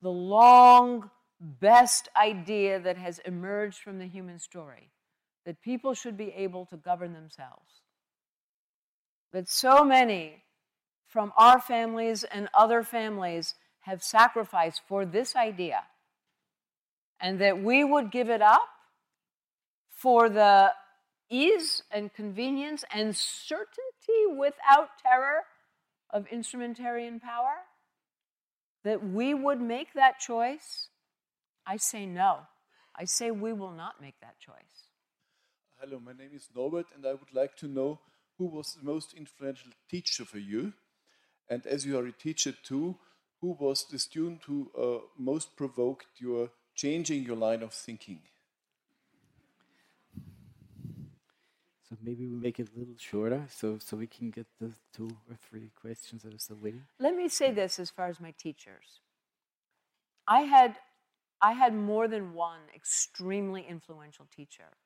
the 0.00 0.10
long 0.10 1.10
best 1.40 2.08
idea 2.16 2.80
that 2.80 2.96
has 2.96 3.18
emerged 3.20 3.78
from 3.78 3.98
the 3.98 4.06
human 4.06 4.38
story 4.38 4.90
that 5.46 5.62
people 5.62 5.94
should 5.94 6.16
be 6.16 6.32
able 6.32 6.66
to 6.66 6.76
govern 6.76 7.12
themselves. 7.14 7.82
That 9.32 9.48
so 9.48 9.84
many 9.84 10.42
from 11.06 11.32
our 11.36 11.60
families 11.60 12.24
and 12.24 12.48
other 12.52 12.82
families 12.82 13.54
have 13.80 14.02
sacrificed 14.02 14.82
for 14.86 15.06
this 15.06 15.34
idea, 15.34 15.84
and 17.20 17.40
that 17.40 17.62
we 17.62 17.82
would 17.82 18.10
give 18.10 18.28
it 18.28 18.42
up 18.42 18.68
for 19.88 20.28
the 20.28 20.72
ease 21.30 21.82
and 21.90 22.12
convenience 22.12 22.84
and 22.92 23.16
certainty 23.16 24.26
without 24.36 24.90
terror 25.02 25.44
of 26.10 26.26
instrumentarian 26.26 27.20
power, 27.20 27.56
that 28.84 29.02
we 29.02 29.32
would 29.34 29.60
make 29.60 29.94
that 29.94 30.18
choice, 30.18 30.88
I 31.68 31.76
say 31.76 32.06
no. 32.06 32.38
I 32.96 33.04
say 33.04 33.30
we 33.30 33.52
will 33.52 33.72
not 33.72 34.00
make 34.00 34.18
that 34.20 34.38
choice. 34.40 34.88
Hello, 35.78 36.00
my 36.00 36.12
name 36.12 36.30
is 36.34 36.48
Norbert, 36.56 36.86
and 36.94 37.04
I 37.04 37.12
would 37.12 37.34
like 37.34 37.56
to 37.58 37.68
know 37.68 38.00
who 38.38 38.46
was 38.46 38.74
the 38.74 38.84
most 38.84 39.12
influential 39.12 39.72
teacher 39.90 40.24
for 40.24 40.38
you. 40.38 40.72
And 41.50 41.66
as 41.66 41.84
you 41.84 41.98
are 41.98 42.06
a 42.06 42.12
teacher 42.12 42.52
too, 42.52 42.96
who 43.42 43.56
was 43.60 43.84
the 43.84 43.98
student 43.98 44.44
who 44.46 44.70
uh, 44.76 45.06
most 45.18 45.56
provoked 45.56 46.06
your 46.16 46.50
changing 46.74 47.24
your 47.24 47.36
line 47.36 47.62
of 47.62 47.74
thinking? 47.74 48.20
So 51.88 51.96
maybe 52.02 52.26
we 52.26 52.36
make 52.36 52.58
it 52.58 52.68
a 52.74 52.78
little 52.78 52.96
shorter, 52.98 53.44
so 53.50 53.78
so 53.78 53.96
we 53.96 54.06
can 54.06 54.30
get 54.30 54.46
the 54.58 54.72
two 54.94 55.10
or 55.30 55.36
three 55.48 55.70
questions 55.80 56.22
that 56.22 56.34
are 56.34 56.38
still 56.38 56.58
waiting. 56.62 56.84
Let 56.98 57.14
me 57.14 57.28
say 57.28 57.52
this 57.52 57.78
as 57.78 57.90
far 57.90 58.08
as 58.08 58.20
my 58.20 58.32
teachers. 58.38 59.00
I 60.26 60.40
had 60.40 60.76
I 61.40 61.52
had 61.52 61.74
more 61.74 62.08
than 62.08 62.34
one 62.34 62.60
extremely 62.74 63.64
influential 63.68 64.26
teacher. 64.34 64.76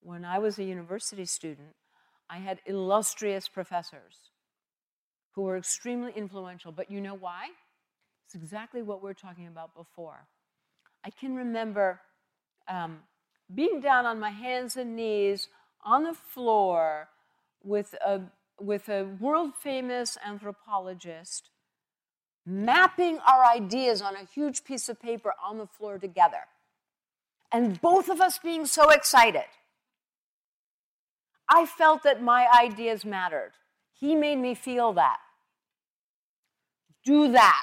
When 0.00 0.24
I 0.24 0.38
was 0.38 0.58
a 0.58 0.64
university 0.64 1.24
student, 1.24 1.76
I 2.28 2.38
had 2.38 2.60
illustrious 2.66 3.48
professors 3.48 4.30
who 5.34 5.42
were 5.42 5.56
extremely 5.56 6.12
influential. 6.16 6.72
But 6.72 6.90
you 6.90 7.00
know 7.00 7.14
why? 7.14 7.48
It's 8.26 8.34
exactly 8.34 8.82
what 8.82 9.02
we 9.02 9.10
are 9.10 9.14
talking 9.14 9.46
about 9.46 9.74
before. 9.74 10.26
I 11.04 11.10
can 11.10 11.34
remember 11.36 12.00
um, 12.68 13.00
being 13.54 13.80
down 13.80 14.06
on 14.06 14.18
my 14.18 14.30
hands 14.30 14.76
and 14.76 14.96
knees 14.96 15.48
on 15.84 16.04
the 16.04 16.14
floor 16.14 17.08
with 17.62 17.94
a, 18.04 18.20
with 18.60 18.88
a 18.88 19.04
world 19.20 19.52
famous 19.54 20.16
anthropologist 20.24 21.50
mapping 22.44 23.18
our 23.20 23.44
ideas 23.44 24.02
on 24.02 24.16
a 24.16 24.24
huge 24.24 24.64
piece 24.64 24.88
of 24.88 25.00
paper 25.00 25.32
on 25.42 25.58
the 25.58 25.66
floor 25.66 25.98
together. 25.98 26.46
And 27.52 27.80
both 27.80 28.08
of 28.08 28.20
us 28.20 28.38
being 28.38 28.66
so 28.66 28.90
excited. 28.90 29.44
I 31.48 31.66
felt 31.66 32.02
that 32.02 32.22
my 32.22 32.46
ideas 32.48 33.04
mattered. 33.04 33.52
He 33.92 34.14
made 34.14 34.36
me 34.38 34.54
feel 34.54 34.92
that. 34.94 35.18
Do 37.04 37.30
that. 37.32 37.62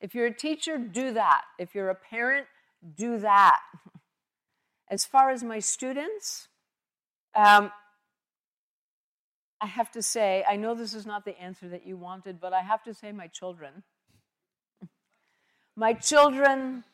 If 0.00 0.14
you're 0.14 0.26
a 0.26 0.34
teacher, 0.34 0.78
do 0.78 1.12
that. 1.12 1.42
If 1.58 1.74
you're 1.74 1.90
a 1.90 1.94
parent, 1.94 2.46
do 2.96 3.18
that. 3.18 3.60
As 4.90 5.04
far 5.04 5.30
as 5.30 5.44
my 5.44 5.58
students, 5.58 6.48
um, 7.34 7.70
I 9.60 9.66
have 9.66 9.90
to 9.92 10.02
say, 10.02 10.44
I 10.48 10.56
know 10.56 10.74
this 10.74 10.94
is 10.94 11.06
not 11.06 11.24
the 11.24 11.38
answer 11.40 11.68
that 11.68 11.86
you 11.86 11.96
wanted, 11.96 12.40
but 12.40 12.52
I 12.52 12.62
have 12.62 12.82
to 12.84 12.94
say, 12.94 13.12
my 13.12 13.26
children. 13.26 13.82
my 15.76 15.92
children 15.92 16.84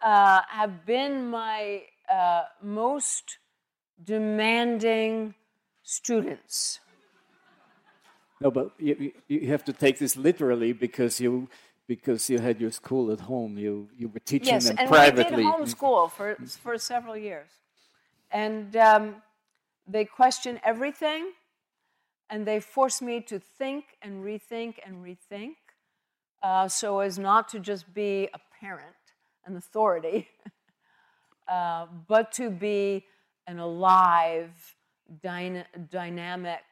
uh, 0.00 0.40
have 0.48 0.84
been 0.84 1.30
my 1.30 1.82
uh, 2.12 2.42
most 2.62 3.38
demanding 4.02 5.34
students. 5.82 6.80
No, 8.40 8.50
but 8.50 8.70
you, 8.78 9.12
you 9.26 9.48
have 9.48 9.64
to 9.64 9.72
take 9.72 9.98
this 9.98 10.16
literally 10.16 10.72
because 10.72 11.20
you 11.20 11.48
because 11.88 12.30
you 12.30 12.38
had 12.38 12.60
your 12.60 12.70
school 12.70 13.10
at 13.10 13.20
home. 13.20 13.58
You 13.58 13.88
you 13.96 14.08
were 14.08 14.20
teaching 14.20 14.54
yes, 14.54 14.68
them 14.68 14.76
and 14.78 14.88
privately. 14.88 15.22
Yes, 15.22 15.52
and 15.52 15.58
we 15.60 15.66
did 15.66 15.76
homeschool 15.76 16.10
for 16.12 16.36
for 16.62 16.78
several 16.78 17.16
years, 17.16 17.48
and 18.30 18.76
um, 18.76 19.16
they 19.88 20.04
question 20.04 20.60
everything, 20.64 21.32
and 22.30 22.46
they 22.46 22.60
force 22.60 23.00
me 23.00 23.20
to 23.22 23.38
think 23.38 23.84
and 24.02 24.24
rethink 24.24 24.74
and 24.84 25.04
rethink, 25.04 25.56
uh, 26.42 26.68
so 26.68 27.00
as 27.00 27.18
not 27.18 27.48
to 27.48 27.58
just 27.58 27.92
be 27.94 28.28
a 28.34 28.40
parent, 28.60 28.94
an 29.44 29.56
authority, 29.56 30.28
uh, 31.48 31.86
but 32.06 32.32
to 32.32 32.50
be 32.50 33.04
an 33.46 33.58
alive, 33.58 34.76
dyna- 35.22 35.66
dynamic 35.90 36.64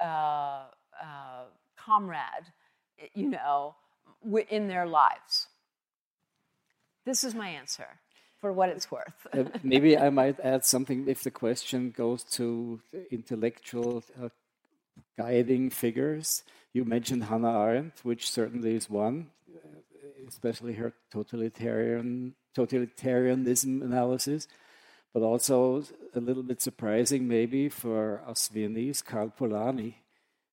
uh, 0.00 0.64
uh, 1.00 1.44
comrade, 1.76 2.52
you 3.14 3.28
know, 3.28 3.76
in 4.50 4.68
their 4.68 4.86
lives. 4.86 5.46
This 7.04 7.24
is 7.24 7.34
my 7.34 7.48
answer 7.48 7.86
for 8.40 8.52
what 8.52 8.68
it's 8.68 8.90
worth. 8.90 9.26
uh, 9.32 9.44
maybe 9.62 9.96
I 9.96 10.10
might 10.10 10.38
add 10.40 10.64
something 10.64 11.08
if 11.08 11.22
the 11.22 11.30
question 11.30 11.90
goes 11.90 12.22
to 12.38 12.80
intellectual 13.10 14.04
uh, 14.20 14.28
guiding 15.18 15.70
figures. 15.70 16.44
You 16.72 16.84
mentioned 16.84 17.24
Hannah 17.24 17.58
Arendt, 17.60 18.00
which 18.04 18.30
certainly 18.30 18.76
is 18.76 18.88
one, 18.88 19.26
especially 20.26 20.74
her 20.74 20.92
totalitarian 21.10 22.34
totalitarianism 22.56 23.82
analysis 23.82 24.48
but 25.12 25.22
also 25.22 25.82
a 26.14 26.20
little 26.20 26.42
bit 26.42 26.60
surprising 26.60 27.26
maybe 27.26 27.68
for 27.68 28.22
us 28.26 28.48
Viennese, 28.48 29.02
Karl 29.02 29.32
Polanyi, 29.38 29.94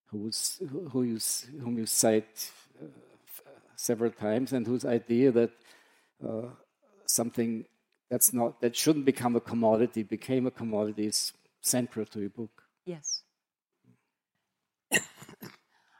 who's, 0.08 0.60
who 0.92 1.04
you, 1.04 1.20
whom 1.62 1.78
you 1.78 1.86
cite 1.86 2.52
uh, 2.82 2.88
several 3.76 4.12
times, 4.12 4.54
and 4.54 4.66
whose 4.66 4.86
idea 4.86 5.32
that 5.32 5.52
uh, 6.26 6.48
something 7.06 7.66
that's 8.10 8.34
not 8.34 8.62
that 8.62 8.76
shouldn't 8.76 9.06
become 9.06 9.36
a 9.36 9.40
commodity 9.40 10.04
became 10.04 10.46
a 10.46 10.52
commodity 10.52 11.08
is 11.08 11.34
central 11.62 12.06
to 12.06 12.20
your 12.22 12.30
book. 12.30 12.64
Yes. 12.86 13.24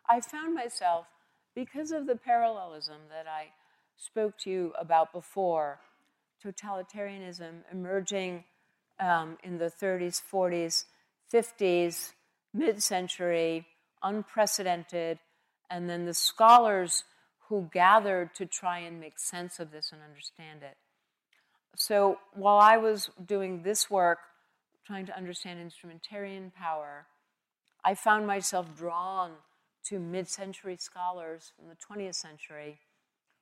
I 0.08 0.22
found 0.22 0.54
myself 0.54 1.08
because 1.56 1.92
of 1.92 2.06
the 2.06 2.16
parallelism 2.16 2.98
that 3.10 3.28
I 3.28 3.50
spoke 3.98 4.38
to 4.40 4.50
you 4.50 4.74
about 4.80 5.12
before 5.14 5.80
totalitarianism 6.44 7.62
emerging 7.72 8.44
um, 9.00 9.38
in 9.44 9.58
the 9.58 9.72
30s, 9.72 10.22
40s, 10.32 10.86
50s, 11.34 12.14
mid 12.54 12.84
century, 12.84 13.66
unprecedented, 14.04 15.20
and 15.70 15.90
then 15.90 16.06
the 16.06 16.14
scholars 16.14 17.04
who 17.50 17.70
gathered 17.74 18.34
to 18.36 18.46
try 18.46 18.80
and 18.80 19.00
make 19.00 19.20
sense 19.20 19.60
of 19.60 19.72
this 19.72 19.92
and 19.92 20.02
understand 20.02 20.62
it. 20.64 20.78
So 21.76 22.20
while 22.34 22.58
I 22.58 22.78
was 22.78 23.10
doing 23.26 23.64
this 23.64 23.90
work, 23.90 24.20
trying 24.86 25.06
to 25.08 25.18
understand 25.18 25.60
instrumentarian 25.60 26.52
power, 26.56 27.08
I 27.84 27.96
found 27.96 28.28
myself 28.28 28.76
drawn 28.76 29.32
to 29.90 30.00
mid 30.00 30.28
century 30.28 30.78
scholars 30.80 31.52
from 31.56 31.68
the 31.68 31.76
20th 31.76 32.16
century 32.16 32.80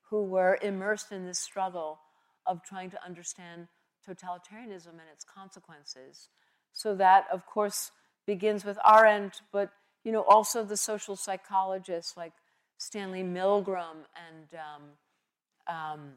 who 0.09 0.23
were 0.23 0.57
immersed 0.61 1.11
in 1.11 1.25
this 1.25 1.39
struggle 1.39 1.99
of 2.45 2.63
trying 2.63 2.89
to 2.91 3.03
understand 3.03 3.67
totalitarianism 4.07 4.89
and 4.89 5.09
its 5.11 5.23
consequences. 5.23 6.29
So 6.73 6.95
that, 6.95 7.25
of 7.31 7.45
course, 7.45 7.91
begins 8.25 8.65
with 8.65 8.77
Arendt, 8.85 9.41
but 9.51 9.71
you 10.03 10.11
know 10.11 10.23
also 10.23 10.63
the 10.63 10.77
social 10.77 11.15
psychologists 11.15 12.17
like 12.17 12.33
Stanley 12.77 13.23
Milgram 13.23 14.05
and 14.27 14.59
um, 15.67 15.75
um, 15.75 16.13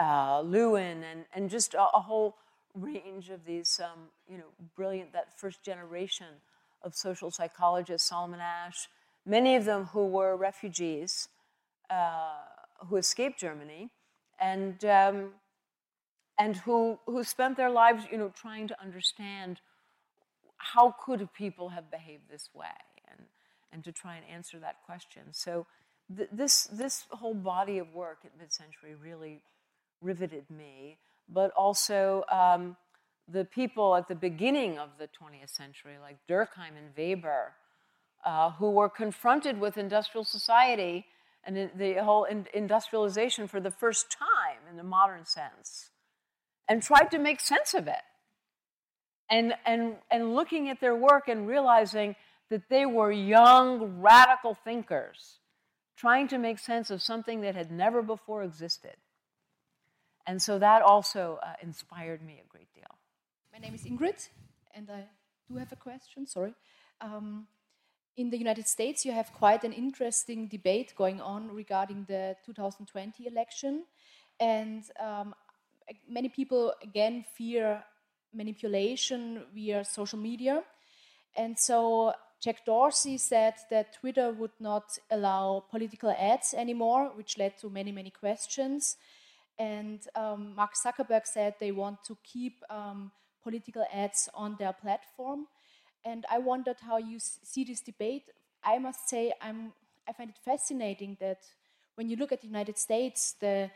uh, 0.00 0.40
Lewin, 0.40 1.04
and, 1.04 1.24
and 1.32 1.48
just 1.48 1.74
a, 1.74 1.82
a, 1.94 2.00
whole 2.00 2.36
range 2.74 3.30
of 3.30 3.44
these, 3.44 3.80
um, 3.82 4.08
you 4.28 4.36
know, 4.36 4.48
brilliant, 4.74 5.12
that 5.12 5.38
first 5.38 5.62
generation 5.62 6.26
of 6.84 6.94
social 6.94 7.30
psychologists, 7.30 8.08
Solomon 8.08 8.40
Asch, 8.40 8.88
many 9.26 9.56
of 9.56 9.64
them 9.64 9.86
who 9.86 10.06
were 10.06 10.36
refugees 10.36 11.28
uh, 11.90 12.34
who 12.86 12.96
escaped 12.96 13.38
Germany, 13.38 13.90
and 14.40 14.84
um, 14.84 15.30
and 16.38 16.56
who 16.56 16.98
who 17.06 17.24
spent 17.24 17.56
their 17.56 17.70
lives, 17.70 18.04
you 18.10 18.18
know, 18.18 18.32
trying 18.34 18.68
to 18.68 18.80
understand 18.80 19.60
how 20.56 20.94
could 21.04 21.32
people 21.32 21.70
have 21.70 21.90
behaved 21.90 22.24
this 22.30 22.50
way, 22.54 22.66
and 23.10 23.26
and 23.72 23.84
to 23.84 23.92
try 23.92 24.16
and 24.16 24.24
answer 24.26 24.58
that 24.58 24.76
question. 24.86 25.22
So 25.32 25.66
th- 26.16 26.28
this 26.32 26.64
this 26.64 27.06
whole 27.10 27.34
body 27.34 27.78
of 27.78 27.92
work 27.94 28.18
at 28.24 28.32
mid-century 28.38 28.94
really 28.94 29.42
riveted 30.00 30.44
me, 30.50 30.98
but 31.28 31.50
also. 31.52 32.24
Um, 32.30 32.76
the 33.30 33.44
people 33.44 33.96
at 33.96 34.08
the 34.08 34.14
beginning 34.14 34.78
of 34.78 34.90
the 34.98 35.06
20th 35.06 35.50
century, 35.50 35.94
like 36.00 36.18
Durkheim 36.28 36.76
and 36.76 36.94
Weber, 36.96 37.52
uh, 38.24 38.52
who 38.52 38.70
were 38.70 38.88
confronted 38.88 39.60
with 39.60 39.76
industrial 39.76 40.24
society 40.24 41.06
and 41.46 41.70
the 41.76 41.94
whole 42.02 42.26
industrialization 42.54 43.46
for 43.46 43.60
the 43.60 43.70
first 43.70 44.10
time 44.10 44.60
in 44.70 44.76
the 44.76 44.82
modern 44.82 45.26
sense, 45.26 45.90
and 46.68 46.82
tried 46.82 47.10
to 47.10 47.18
make 47.18 47.40
sense 47.40 47.74
of 47.74 47.86
it. 47.86 48.02
And, 49.28 49.54
and, 49.66 49.96
and 50.10 50.34
looking 50.34 50.70
at 50.70 50.80
their 50.80 50.94
work 50.94 51.28
and 51.28 51.46
realizing 51.46 52.16
that 52.50 52.68
they 52.70 52.86
were 52.86 53.12
young, 53.12 54.00
radical 54.00 54.54
thinkers 54.54 55.38
trying 55.96 56.28
to 56.28 56.38
make 56.38 56.58
sense 56.58 56.90
of 56.90 57.00
something 57.00 57.40
that 57.42 57.54
had 57.54 57.70
never 57.70 58.02
before 58.02 58.42
existed. 58.42 58.96
And 60.26 60.40
so 60.40 60.58
that 60.58 60.82
also 60.82 61.38
uh, 61.42 61.52
inspired 61.62 62.22
me 62.22 62.42
a 62.44 62.48
great 62.48 62.72
deal. 62.74 62.84
My 63.54 63.60
name 63.60 63.76
is 63.76 63.84
Ingrid, 63.84 64.30
and 64.74 64.90
I 64.90 65.04
do 65.48 65.58
have 65.58 65.70
a 65.70 65.76
question, 65.76 66.26
sorry. 66.26 66.54
Um, 67.00 67.46
in 68.16 68.28
the 68.28 68.36
United 68.36 68.66
States, 68.66 69.04
you 69.04 69.12
have 69.12 69.32
quite 69.32 69.62
an 69.62 69.72
interesting 69.72 70.48
debate 70.48 70.92
going 70.96 71.20
on 71.20 71.54
regarding 71.54 72.04
the 72.08 72.34
2020 72.44 73.28
election. 73.28 73.84
And 74.40 74.82
um, 74.98 75.36
many 76.08 76.28
people, 76.30 76.74
again, 76.82 77.24
fear 77.36 77.84
manipulation 78.32 79.44
via 79.54 79.84
social 79.84 80.18
media. 80.18 80.64
And 81.36 81.56
so 81.56 82.12
Jack 82.40 82.64
Dorsey 82.66 83.18
said 83.18 83.54
that 83.70 83.92
Twitter 84.00 84.32
would 84.32 84.58
not 84.58 84.98
allow 85.12 85.62
political 85.70 86.10
ads 86.10 86.54
anymore, 86.54 87.12
which 87.14 87.38
led 87.38 87.56
to 87.58 87.70
many, 87.70 87.92
many 87.92 88.10
questions. 88.10 88.96
And 89.56 90.00
um, 90.16 90.56
Mark 90.56 90.72
Zuckerberg 90.74 91.24
said 91.24 91.54
they 91.60 91.70
want 91.70 92.02
to 92.06 92.18
keep 92.24 92.60
um, 92.68 93.12
political 93.44 93.84
ads 93.92 94.28
on 94.34 94.56
their 94.58 94.72
platform 94.72 95.46
and 96.04 96.26
I 96.30 96.38
wondered 96.38 96.76
how 96.80 96.98
you 96.98 97.18
see 97.18 97.64
this 97.64 97.80
debate. 97.80 98.28
I 98.62 98.78
must 98.78 99.08
say, 99.08 99.32
I'm, 99.40 99.72
I 100.08 100.12
find 100.12 100.30
it 100.30 100.38
fascinating 100.44 101.16
that 101.20 101.38
when 101.94 102.08
you 102.08 102.16
look 102.16 102.32
at 102.32 102.42
the 102.42 102.46
United 102.46 102.78
States, 102.78 103.34
the 103.40 103.70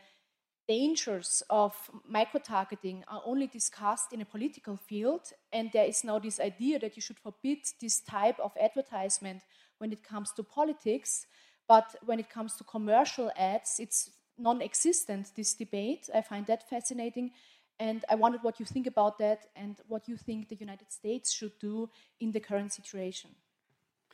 dangers 0.67 1.41
of 1.49 1.73
micro 2.07 2.39
targeting 2.39 3.03
are 3.07 3.23
only 3.25 3.47
discussed 3.47 4.13
in 4.13 4.21
a 4.21 4.25
political 4.25 4.77
field, 4.77 5.31
and 5.51 5.71
there 5.73 5.85
is 5.85 6.03
now 6.03 6.19
this 6.19 6.39
idea 6.39 6.77
that 6.79 6.95
you 6.95 7.01
should 7.01 7.17
forbid 7.17 7.57
this 7.81 8.01
type 8.01 8.39
of 8.39 8.51
advertisement 8.61 9.41
when 9.79 9.91
it 9.91 10.03
comes 10.03 10.31
to 10.33 10.43
politics, 10.43 11.25
but 11.67 11.95
when 12.05 12.19
it 12.19 12.29
comes 12.29 12.55
to 12.55 12.63
commercial 12.63 13.31
ads, 13.35 13.79
it's 13.79 14.11
non 14.37 14.61
existent, 14.61 15.31
this 15.35 15.55
debate. 15.55 16.09
I 16.13 16.21
find 16.21 16.45
that 16.45 16.69
fascinating. 16.69 17.31
And 17.79 18.03
I 18.09 18.15
wondered 18.15 18.43
what 18.43 18.59
you 18.59 18.65
think 18.65 18.87
about 18.87 19.17
that 19.19 19.47
and 19.55 19.77
what 19.87 20.07
you 20.09 20.17
think 20.17 20.49
the 20.49 20.55
United 20.55 20.91
States 20.91 21.31
should 21.31 21.57
do 21.59 21.89
in 22.19 22.31
the 22.31 22.41
current 22.41 22.73
situation. 22.73 23.31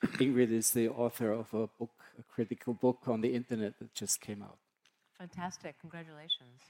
Ingrid 0.04 0.52
is 0.52 0.72
the 0.72 0.90
author 0.90 1.32
of 1.32 1.52
a 1.54 1.68
book, 1.80 1.92
a 2.20 2.24
critical 2.24 2.74
book 2.74 3.00
on 3.08 3.22
the 3.22 3.34
internet 3.34 3.80
that 3.80 3.94
just 3.96 4.22
came 4.22 4.44
out. 4.44 4.58
Fantastic. 5.18 5.80
Congratulations. 5.82 6.62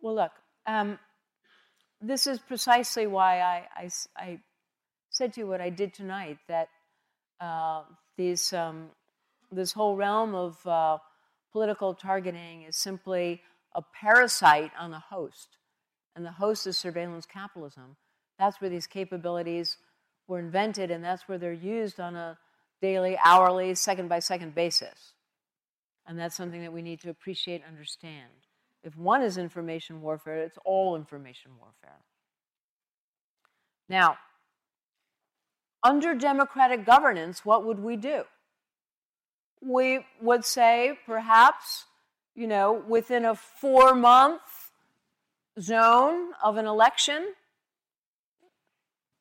Well, 0.00 0.16
look, 0.16 0.32
um, 0.66 0.98
this 2.00 2.26
is 2.26 2.38
precisely 2.38 3.06
why 3.06 3.40
I, 3.40 3.66
I, 3.76 3.90
I, 4.16 4.38
said 5.10 5.32
to 5.32 5.40
you 5.40 5.46
what 5.46 5.60
I 5.60 5.70
did 5.70 5.94
tonight 5.94 6.38
that 6.48 6.68
uh, 7.40 7.82
these, 8.16 8.52
um, 8.52 8.90
this 9.50 9.72
whole 9.72 9.96
realm 9.96 10.34
of 10.34 10.64
uh, 10.66 10.98
political 11.50 11.94
targeting 11.94 12.62
is 12.62 12.76
simply 12.76 13.40
a 13.78 13.82
parasite 13.94 14.72
on 14.76 14.90
the 14.90 14.98
host. 14.98 15.56
And 16.16 16.26
the 16.26 16.32
host 16.32 16.66
is 16.66 16.76
surveillance 16.76 17.26
capitalism. 17.26 17.96
That's 18.36 18.60
where 18.60 18.68
these 18.68 18.88
capabilities 18.88 19.76
were 20.26 20.40
invented, 20.40 20.90
and 20.90 21.02
that's 21.02 21.28
where 21.28 21.38
they're 21.38 21.52
used 21.52 22.00
on 22.00 22.16
a 22.16 22.38
daily, 22.82 23.16
hourly, 23.24 23.76
second 23.76 24.08
by 24.08 24.18
second 24.18 24.54
basis. 24.54 25.12
And 26.06 26.18
that's 26.18 26.34
something 26.34 26.60
that 26.62 26.72
we 26.72 26.82
need 26.82 27.00
to 27.02 27.10
appreciate 27.10 27.62
and 27.62 27.70
understand. 27.70 28.30
If 28.82 28.96
one 28.96 29.22
is 29.22 29.38
information 29.38 30.02
warfare, 30.02 30.38
it's 30.38 30.58
all 30.64 30.96
information 30.96 31.52
warfare. 31.60 32.00
Now, 33.88 34.18
under 35.84 36.16
democratic 36.16 36.84
governance, 36.84 37.44
what 37.44 37.64
would 37.64 37.78
we 37.78 37.94
do? 37.96 38.24
We 39.60 40.04
would 40.20 40.44
say, 40.44 40.98
perhaps, 41.06 41.84
you 42.38 42.46
know, 42.46 42.84
within 42.86 43.24
a 43.24 43.34
four 43.34 43.96
month 43.96 44.70
zone 45.60 46.30
of 46.42 46.56
an 46.56 46.66
election, 46.66 47.34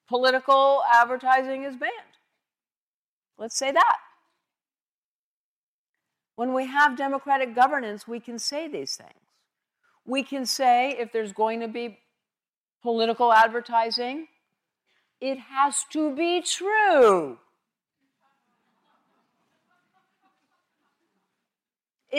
political 0.08 0.84
advertising 0.94 1.64
is 1.64 1.76
banned. 1.76 1.92
Let's 3.40 3.58
say 3.58 3.72
that. 3.72 3.98
When 6.36 6.54
we 6.54 6.68
have 6.68 6.96
democratic 6.96 7.56
governance, 7.56 8.08
we 8.08 8.20
can 8.20 8.38
say 8.38 8.68
these 8.68 8.96
things. 8.96 9.10
We 10.06 10.22
can 10.22 10.46
say 10.46 10.92
if 10.92 11.12
there's 11.12 11.34
going 11.34 11.62
to 11.62 11.68
be 11.68 11.98
political 12.84 13.34
advertising, 13.34 14.28
it 15.20 15.40
has 15.40 15.84
to 15.90 16.16
be 16.16 16.42
true. 16.42 17.40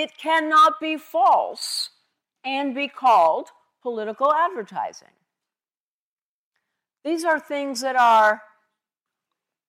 It 0.01 0.17
cannot 0.17 0.75
be 0.81 0.97
false 0.97 1.91
and 2.45 2.73
be 2.73 2.87
called 2.87 3.49
political 3.83 4.33
advertising. 4.33 5.09
These 7.05 7.25
are 7.25 7.41
things 7.41 7.81
that 7.81 7.97
are, 7.97 8.43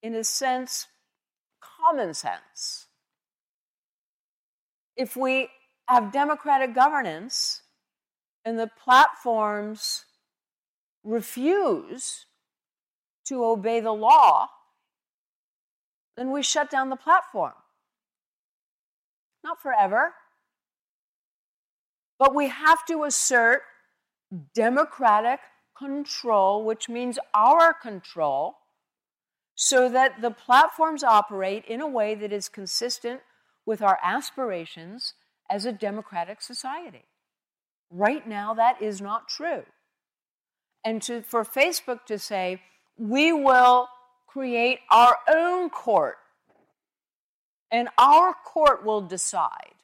in 0.04 0.14
a 0.14 0.24
sense, 0.24 0.86
common 1.60 2.14
sense. 2.14 2.86
If 4.96 5.18
we 5.18 5.50
have 5.88 6.12
democratic 6.12 6.76
governance 6.76 7.64
and 8.46 8.60
the 8.60 8.70
platforms 8.84 10.06
refuse 11.04 12.28
to 13.26 13.44
obey 13.44 13.80
the 13.80 13.94
law, 13.94 14.50
then 16.16 16.30
we 16.30 16.44
shut 16.44 16.70
down 16.70 16.92
the 16.92 16.96
platform. 16.96 17.54
Not 19.44 19.60
forever. 19.60 20.14
But 22.20 22.36
we 22.36 22.50
have 22.50 22.86
to 22.88 23.06
assert 23.06 23.62
democratic 24.54 25.40
control, 25.76 26.66
which 26.66 26.90
means 26.90 27.18
our 27.34 27.74
control, 27.74 28.58
so 29.56 29.90
that 29.90 30.22
the 30.22 30.32
platforms 30.32 31.04
operate 31.04 31.66
in 31.66 31.82
a 31.82 31.88
way 31.88 32.14
that 32.16 32.32
is 32.32 32.50
consistent 32.50 33.22
with 33.66 33.82
our 33.82 33.98
aspirations 34.04 35.14
as 35.50 35.66
a 35.66 35.72
democratic 35.72 36.42
society. 36.42 37.06
Right 37.90 38.28
now, 38.28 38.54
that 38.54 38.82
is 38.82 39.02
not 39.02 39.28
true. 39.28 39.64
And 40.86 41.02
to, 41.04 41.22
for 41.22 41.44
Facebook 41.44 42.06
to 42.06 42.20
say, 42.20 42.62
we 42.98 43.34
will 43.34 43.90
create 44.28 44.80
our 44.92 45.18
own 45.28 45.70
court 45.70 46.18
and 47.72 47.90
our 47.98 48.34
court 48.34 48.86
will 48.86 49.02
decide. 49.02 49.79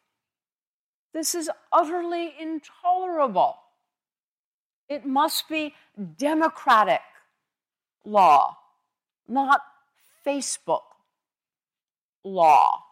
This 1.16 1.34
is 1.34 1.50
utterly 1.72 2.34
intolerable. 2.38 3.56
It 4.90 5.06
must 5.06 5.48
be 5.48 5.74
democratic 6.18 7.00
law, 8.04 8.58
not 9.26 9.62
Facebook 10.28 10.82
law. 12.26 12.84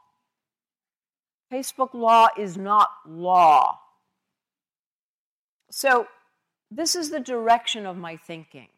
Facebook 1.51 1.93
law 1.93 2.29
is 2.37 2.55
not 2.55 2.91
law. 3.05 3.79
So, 5.69 6.07
this 6.71 6.95
is 6.95 7.09
the 7.09 7.19
direction 7.19 7.85
of 7.85 7.97
my 7.97 8.15
thinking. 8.15 8.69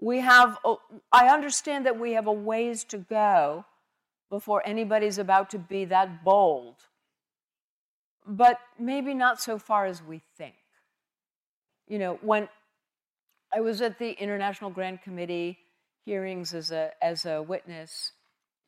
We 0.00 0.18
have, 0.18 0.58
I 1.12 1.28
understand 1.28 1.86
that 1.86 2.00
we 2.00 2.14
have 2.14 2.26
a 2.26 2.32
ways 2.32 2.82
to 2.84 2.98
go 2.98 3.66
before 4.30 4.66
anybody's 4.66 5.18
about 5.18 5.48
to 5.50 5.58
be 5.58 5.84
that 5.84 6.24
bold, 6.24 6.74
but 8.26 8.58
maybe 8.78 9.14
not 9.14 9.40
so 9.40 9.58
far 9.58 9.86
as 9.86 10.02
we 10.02 10.20
think. 10.36 10.54
You 11.88 11.98
know, 11.98 12.18
when 12.22 12.48
I 13.54 13.60
was 13.60 13.80
at 13.80 13.98
the 13.98 14.12
International 14.12 14.70
Grand 14.70 15.02
Committee 15.02 15.58
hearings 16.04 16.54
as 16.54 16.70
a, 16.70 16.90
as 17.02 17.26
a 17.26 17.42
witness 17.42 18.12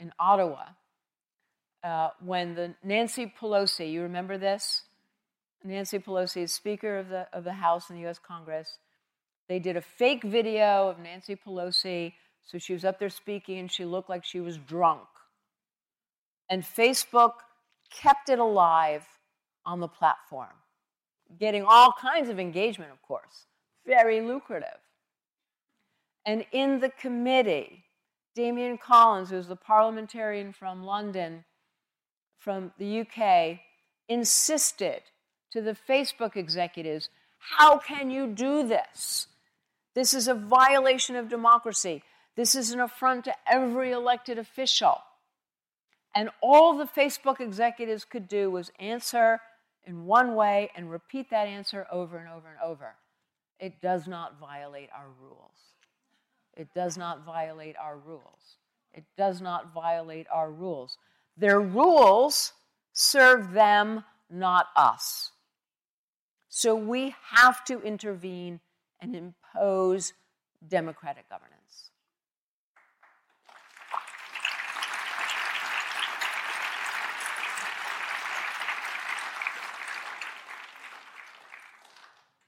in 0.00 0.12
Ottawa, 0.18 0.64
uh, 1.84 2.10
when 2.24 2.54
the 2.54 2.74
Nancy 2.82 3.32
Pelosi, 3.40 3.92
you 3.92 4.02
remember 4.02 4.38
this? 4.38 4.82
Nancy 5.64 5.98
Pelosi 5.98 6.42
is 6.42 6.52
Speaker 6.52 6.98
of 6.98 7.08
the, 7.08 7.28
of 7.32 7.44
the 7.44 7.52
House 7.52 7.90
in 7.90 7.96
the 7.96 8.08
US 8.08 8.18
Congress. 8.18 8.78
They 9.48 9.58
did 9.58 9.76
a 9.76 9.80
fake 9.80 10.24
video 10.24 10.88
of 10.88 10.98
Nancy 10.98 11.36
Pelosi. 11.36 12.14
So 12.44 12.58
she 12.58 12.72
was 12.72 12.84
up 12.84 12.98
there 12.98 13.08
speaking 13.10 13.58
and 13.58 13.70
she 13.70 13.84
looked 13.84 14.08
like 14.08 14.24
she 14.24 14.40
was 14.40 14.58
drunk. 14.58 15.02
And 16.48 16.62
Facebook 16.62 17.34
kept 17.90 18.28
it 18.28 18.38
alive 18.38 19.06
on 19.64 19.80
the 19.80 19.88
platform, 19.88 20.54
getting 21.38 21.64
all 21.64 21.92
kinds 21.92 22.28
of 22.28 22.38
engagement, 22.38 22.90
of 22.90 23.00
course, 23.02 23.46
very 23.86 24.20
lucrative. 24.20 24.78
And 26.24 26.44
in 26.52 26.80
the 26.80 26.90
committee, 26.90 27.84
Damian 28.34 28.78
Collins, 28.78 29.30
who's 29.30 29.48
the 29.48 29.56
parliamentarian 29.56 30.52
from 30.52 30.84
London, 30.84 31.44
from 32.38 32.72
the 32.78 33.00
UK, 33.00 33.60
insisted 34.08 35.02
to 35.52 35.60
the 35.60 35.76
Facebook 35.88 36.36
executives 36.36 37.08
how 37.58 37.76
can 37.76 38.10
you 38.10 38.28
do 38.28 38.66
this? 38.66 39.26
This 39.94 40.14
is 40.14 40.28
a 40.28 40.34
violation 40.34 41.16
of 41.16 41.28
democracy. 41.28 42.04
This 42.36 42.54
is 42.54 42.70
an 42.70 42.80
affront 42.80 43.24
to 43.24 43.34
every 43.50 43.90
elected 43.90 44.38
official. 44.38 44.98
And 46.14 46.30
all 46.40 46.76
the 46.76 46.84
Facebook 46.84 47.40
executives 47.40 48.04
could 48.04 48.28
do 48.28 48.50
was 48.50 48.70
answer 48.78 49.40
in 49.84 50.04
one 50.04 50.34
way 50.34 50.70
and 50.76 50.90
repeat 50.90 51.30
that 51.30 51.48
answer 51.48 51.86
over 51.90 52.18
and 52.18 52.28
over 52.28 52.48
and 52.48 52.58
over. 52.64 52.94
It 53.58 53.80
does 53.80 54.06
not 54.06 54.38
violate 54.38 54.88
our 54.96 55.08
rules. 55.20 55.52
It 56.54 56.68
does 56.74 56.98
not 56.98 57.24
violate 57.24 57.76
our 57.80 57.96
rules. 57.96 58.56
It 58.92 59.04
does 59.16 59.40
not 59.40 59.72
violate 59.72 60.26
our 60.30 60.50
rules. 60.50 60.98
Their 61.36 61.60
rules 61.60 62.52
serve 62.92 63.52
them, 63.52 64.04
not 64.28 64.66
us. 64.76 65.30
So 66.48 66.74
we 66.74 67.14
have 67.30 67.64
to 67.64 67.80
intervene 67.80 68.60
and 69.00 69.16
impose 69.16 70.12
democratic 70.68 71.28
governance. 71.28 71.51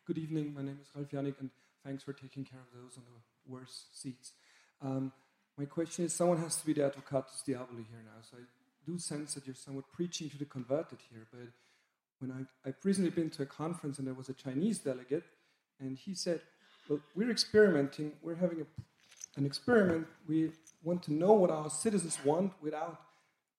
Good 0.07 0.19
evening. 0.19 0.53
My 0.55 0.61
name 0.61 0.77
is 0.83 0.89
Ralf 0.95 1.09
Janik, 1.09 1.41
and 1.41 1.49
thanks 1.83 2.03
for 2.03 2.13
taking 2.13 2.45
care 2.45 2.61
of 2.61 2.67
those 2.79 2.99
on 2.99 3.05
the 3.05 3.51
worst 3.51 3.99
seats. 3.99 4.33
Um, 4.83 5.11
my 5.57 5.65
question 5.65 6.05
is 6.05 6.13
someone 6.13 6.37
has 6.43 6.57
to 6.57 6.67
be 6.67 6.75
the 6.75 6.83
advocatus 6.83 7.43
diaboli 7.49 7.87
here 7.89 8.05
now. 8.05 8.21
So 8.21 8.37
I 8.37 8.45
do 8.85 8.99
sense 8.99 9.33
that 9.33 9.47
you're 9.47 9.55
somewhat 9.55 9.91
preaching 9.95 10.29
to 10.29 10.37
the 10.37 10.45
converted 10.45 10.99
here, 11.11 11.27
but 11.33 11.49
when 12.19 12.31
I, 12.31 12.69
I've 12.69 12.77
recently 12.85 13.13
been 13.13 13.31
to 13.31 13.45
a 13.45 13.47
conference 13.47 13.97
and 13.99 14.07
there 14.07 14.13
was 14.13 14.29
a 14.29 14.35
Chinese 14.35 14.79
delegate, 14.81 15.25
and 15.81 15.97
he 15.97 16.15
said, 16.15 16.43
Well, 16.87 17.01
we're 17.15 17.31
experimenting, 17.31 18.13
we're 18.23 18.35
having 18.35 18.61
a, 18.61 19.39
an 19.39 19.47
experiment. 19.47 20.07
We 20.29 20.51
want 20.83 21.03
to 21.05 21.15
know 21.15 21.33
what 21.33 21.51
our 21.51 21.71
citizens 21.71 22.19
want 22.23 22.53
without 22.61 23.01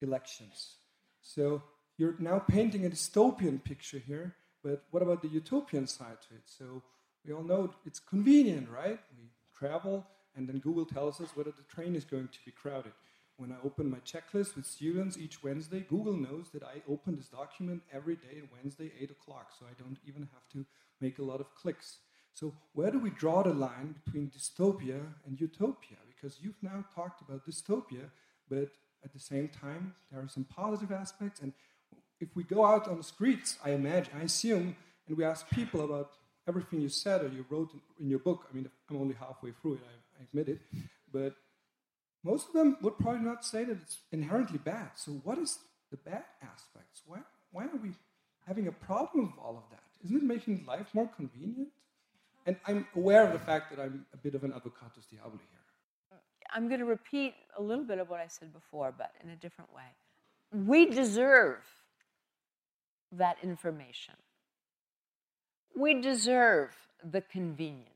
elections. 0.03 0.75
So 1.23 1.63
you're 1.97 2.17
now 2.19 2.37
painting 2.37 2.85
a 2.85 2.89
dystopian 2.91 3.63
picture 3.63 3.97
here, 3.97 4.35
but 4.65 4.83
what 4.89 5.03
about 5.03 5.21
the 5.21 5.27
utopian 5.27 5.85
side 5.85 6.17
to 6.27 6.35
it? 6.35 6.41
So 6.45 6.81
we 7.23 7.31
all 7.31 7.43
know 7.43 7.71
it's 7.85 7.99
convenient, 7.99 8.67
right? 8.67 8.99
We 9.15 9.29
travel, 9.55 10.07
and 10.35 10.49
then 10.49 10.57
Google 10.57 10.85
tells 10.85 11.21
us 11.21 11.29
whether 11.35 11.51
the 11.51 11.61
train 11.75 11.95
is 11.95 12.03
going 12.03 12.29
to 12.29 12.39
be 12.43 12.51
crowded. 12.51 12.93
When 13.37 13.51
I 13.51 13.55
open 13.63 13.91
my 13.91 13.99
checklist 13.99 14.55
with 14.55 14.65
students 14.65 15.19
each 15.19 15.43
Wednesday, 15.43 15.85
Google 15.87 16.17
knows 16.17 16.49
that 16.51 16.63
I 16.63 16.81
open 16.89 17.15
this 17.15 17.27
document 17.27 17.83
every 17.93 18.15
day, 18.15 18.41
Wednesday, 18.51 18.91
8 18.99 19.11
o'clock, 19.11 19.51
so 19.57 19.65
I 19.67 19.79
don't 19.79 19.99
even 20.07 20.27
have 20.33 20.49
to 20.53 20.65
make 20.99 21.19
a 21.19 21.23
lot 21.23 21.41
of 21.41 21.53
clicks. 21.53 21.99
So, 22.33 22.51
where 22.73 22.89
do 22.89 22.97
we 22.97 23.11
draw 23.11 23.43
the 23.43 23.53
line 23.53 23.95
between 24.03 24.31
dystopia 24.31 24.99
and 25.27 25.39
utopia? 25.39 25.97
Because 26.07 26.39
you've 26.41 26.61
now 26.63 26.83
talked 26.95 27.21
about 27.21 27.45
dystopia, 27.45 28.09
but 28.49 28.69
at 29.03 29.13
the 29.13 29.19
same 29.19 29.47
time, 29.47 29.93
there 30.11 30.21
are 30.21 30.27
some 30.27 30.45
positive 30.45 30.91
aspects. 30.91 31.39
And 31.39 31.53
if 32.19 32.29
we 32.35 32.43
go 32.43 32.65
out 32.65 32.87
on 32.87 32.97
the 32.97 33.03
streets, 33.03 33.57
I 33.63 33.71
imagine, 33.71 34.13
I 34.19 34.23
assume, 34.23 34.75
and 35.07 35.17
we 35.17 35.23
ask 35.23 35.49
people 35.49 35.81
about 35.81 36.11
everything 36.47 36.81
you 36.81 36.89
said 36.89 37.21
or 37.21 37.27
you 37.27 37.45
wrote 37.49 37.71
in 37.99 38.09
your 38.09 38.19
book, 38.19 38.47
I 38.49 38.55
mean, 38.55 38.69
I'm 38.89 38.97
only 38.97 39.15
halfway 39.15 39.51
through 39.51 39.75
it, 39.75 39.79
I, 39.83 40.21
I 40.21 40.23
admit 40.23 40.49
it, 40.49 40.61
but 41.11 41.35
most 42.23 42.47
of 42.47 42.53
them 42.53 42.77
would 42.81 42.97
probably 42.97 43.21
not 43.21 43.45
say 43.45 43.63
that 43.65 43.77
it's 43.81 43.99
inherently 44.11 44.57
bad. 44.57 44.91
So, 44.95 45.11
what 45.23 45.37
is 45.37 45.59
the 45.91 45.97
bad 45.97 46.23
aspects? 46.41 47.01
Why, 47.05 47.19
why 47.51 47.65
are 47.65 47.79
we 47.81 47.91
having 48.47 48.67
a 48.67 48.71
problem 48.71 49.27
with 49.27 49.39
all 49.43 49.57
of 49.57 49.63
that? 49.71 49.83
Isn't 50.03 50.17
it 50.17 50.23
making 50.23 50.65
life 50.67 50.87
more 50.93 51.07
convenient? 51.15 51.69
And 52.45 52.57
I'm 52.67 52.87
aware 52.95 53.25
of 53.25 53.33
the 53.33 53.39
fact 53.39 53.75
that 53.75 53.81
I'm 53.81 54.05
a 54.13 54.17
bit 54.17 54.35
of 54.35 54.43
an 54.43 54.51
advocatus 54.51 55.05
diaboli 55.11 55.45
here. 55.51 56.19
I'm 56.53 56.67
going 56.67 56.79
to 56.79 56.85
repeat 56.85 57.33
a 57.57 57.61
little 57.61 57.83
bit 57.83 57.99
of 57.99 58.09
what 58.09 58.19
I 58.19 58.27
said 58.27 58.53
before, 58.53 58.93
but 58.95 59.11
in 59.23 59.29
a 59.29 59.35
different 59.35 59.73
way. 59.73 59.83
We 60.51 60.85
deserve 60.89 61.63
that 63.17 63.37
information. 63.43 64.15
We 65.75 66.01
deserve 66.01 66.69
the 67.03 67.21
convenience. 67.21 67.89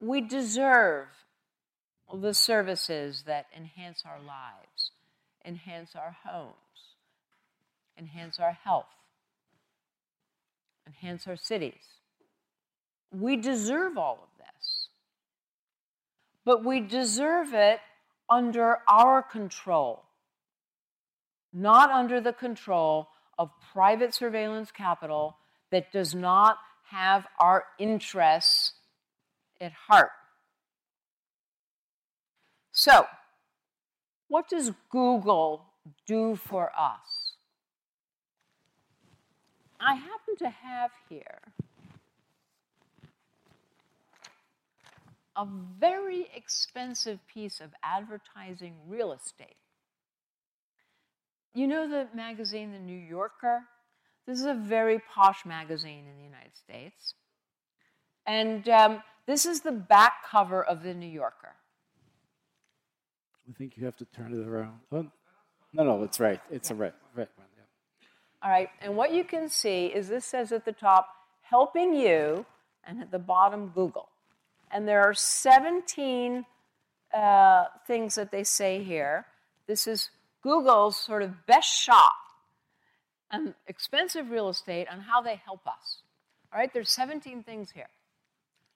We 0.00 0.20
deserve 0.20 1.06
the 2.12 2.34
services 2.34 3.24
that 3.26 3.46
enhance 3.56 4.02
our 4.04 4.18
lives, 4.18 4.90
enhance 5.44 5.94
our 5.94 6.16
homes, 6.24 6.54
enhance 7.98 8.38
our 8.38 8.52
health, 8.64 8.86
enhance 10.86 11.26
our 11.26 11.36
cities. 11.36 12.00
We 13.12 13.36
deserve 13.36 13.96
all 13.98 14.20
of 14.22 14.38
this. 14.38 14.88
But 16.44 16.64
we 16.64 16.80
deserve 16.80 17.52
it 17.52 17.80
under 18.28 18.78
our 18.88 19.22
control, 19.22 20.04
not 21.52 21.90
under 21.90 22.20
the 22.20 22.32
control 22.32 23.08
of 23.38 23.50
private 23.72 24.14
surveillance 24.14 24.70
capital 24.70 25.36
that 25.70 25.92
does 25.92 26.14
not 26.14 26.58
have 26.90 27.26
our 27.38 27.64
interests 27.78 28.72
at 29.60 29.72
heart. 29.72 30.10
So, 32.72 33.06
what 34.28 34.48
does 34.48 34.72
Google 34.90 35.66
do 36.06 36.36
for 36.36 36.70
us? 36.78 37.34
I 39.80 39.94
happen 39.94 40.36
to 40.38 40.50
have 40.50 40.90
here 41.08 41.40
a 45.36 45.46
very 45.78 46.28
expensive 46.34 47.18
piece 47.26 47.60
of 47.60 47.70
advertising 47.82 48.74
real 48.86 49.12
estate. 49.12 49.56
You 51.54 51.66
know 51.66 51.88
the 51.88 52.06
magazine, 52.14 52.72
The 52.72 52.78
New 52.78 52.98
Yorker? 52.98 53.62
This 54.26 54.38
is 54.38 54.46
a 54.46 54.54
very 54.54 55.00
posh 55.12 55.44
magazine 55.44 56.04
in 56.08 56.16
the 56.16 56.22
United 56.22 56.56
States. 56.56 57.14
And 58.26 58.68
um, 58.68 59.02
this 59.26 59.46
is 59.46 59.62
the 59.62 59.72
back 59.72 60.24
cover 60.30 60.62
of 60.62 60.84
The 60.84 60.94
New 60.94 61.08
Yorker. 61.08 61.56
I 63.48 63.52
think 63.58 63.76
you 63.76 63.84
have 63.84 63.96
to 63.96 64.04
turn 64.04 64.32
it 64.32 64.46
around. 64.46 64.78
Oh, 64.92 65.06
no, 65.72 65.82
no, 65.82 66.04
it's 66.04 66.20
right. 66.20 66.40
It's 66.52 66.70
a 66.70 66.74
right, 66.74 66.94
right 67.16 67.28
one. 67.34 67.46
Yeah. 67.56 67.64
All 68.42 68.50
right, 68.50 68.68
and 68.80 68.96
what 68.96 69.12
you 69.12 69.24
can 69.24 69.48
see 69.48 69.86
is 69.86 70.08
this 70.08 70.24
says 70.24 70.52
at 70.52 70.64
the 70.64 70.72
top, 70.72 71.08
helping 71.42 71.94
you, 71.94 72.46
and 72.84 73.00
at 73.00 73.10
the 73.10 73.18
bottom, 73.18 73.72
Google. 73.74 74.08
And 74.70 74.86
there 74.86 75.02
are 75.02 75.14
17 75.14 76.46
uh, 77.12 77.64
things 77.88 78.14
that 78.14 78.30
they 78.30 78.44
say 78.44 78.84
here. 78.84 79.26
This 79.66 79.88
is 79.88 80.10
Google's 80.42 80.96
sort 80.96 81.22
of 81.22 81.46
best 81.46 81.68
shot 81.68 82.12
on 83.30 83.54
expensive 83.66 84.30
real 84.30 84.48
estate 84.48 84.88
on 84.90 85.00
how 85.00 85.20
they 85.20 85.36
help 85.36 85.66
us. 85.66 86.02
All 86.52 86.58
right, 86.58 86.72
there's 86.72 86.90
17 86.90 87.42
things 87.42 87.72
here. 87.72 87.88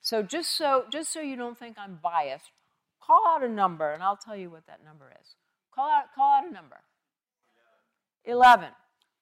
So 0.00 0.22
just 0.22 0.50
so 0.50 0.84
just 0.90 1.12
so 1.12 1.20
you 1.20 1.36
don't 1.36 1.58
think 1.58 1.76
I'm 1.78 1.98
biased, 2.02 2.50
Call 3.06 3.22
out 3.28 3.42
a 3.42 3.48
number, 3.48 3.92
and 3.92 4.02
I'll 4.02 4.16
tell 4.16 4.36
you 4.36 4.48
what 4.48 4.66
that 4.66 4.84
number 4.84 5.12
is. 5.20 5.36
Call 5.74 5.90
out, 5.90 6.04
call 6.14 6.38
out 6.38 6.48
a 6.48 6.52
number. 6.52 6.80
11. 8.24 8.70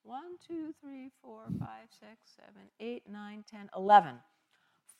1, 0.04 0.20
2, 0.46 0.74
3, 0.80 1.10
4, 1.20 1.42
5, 1.58 1.68
6, 1.88 2.10
7, 2.36 2.52
8, 2.78 3.02
9, 3.10 3.44
10, 3.50 3.70
11. 3.76 4.14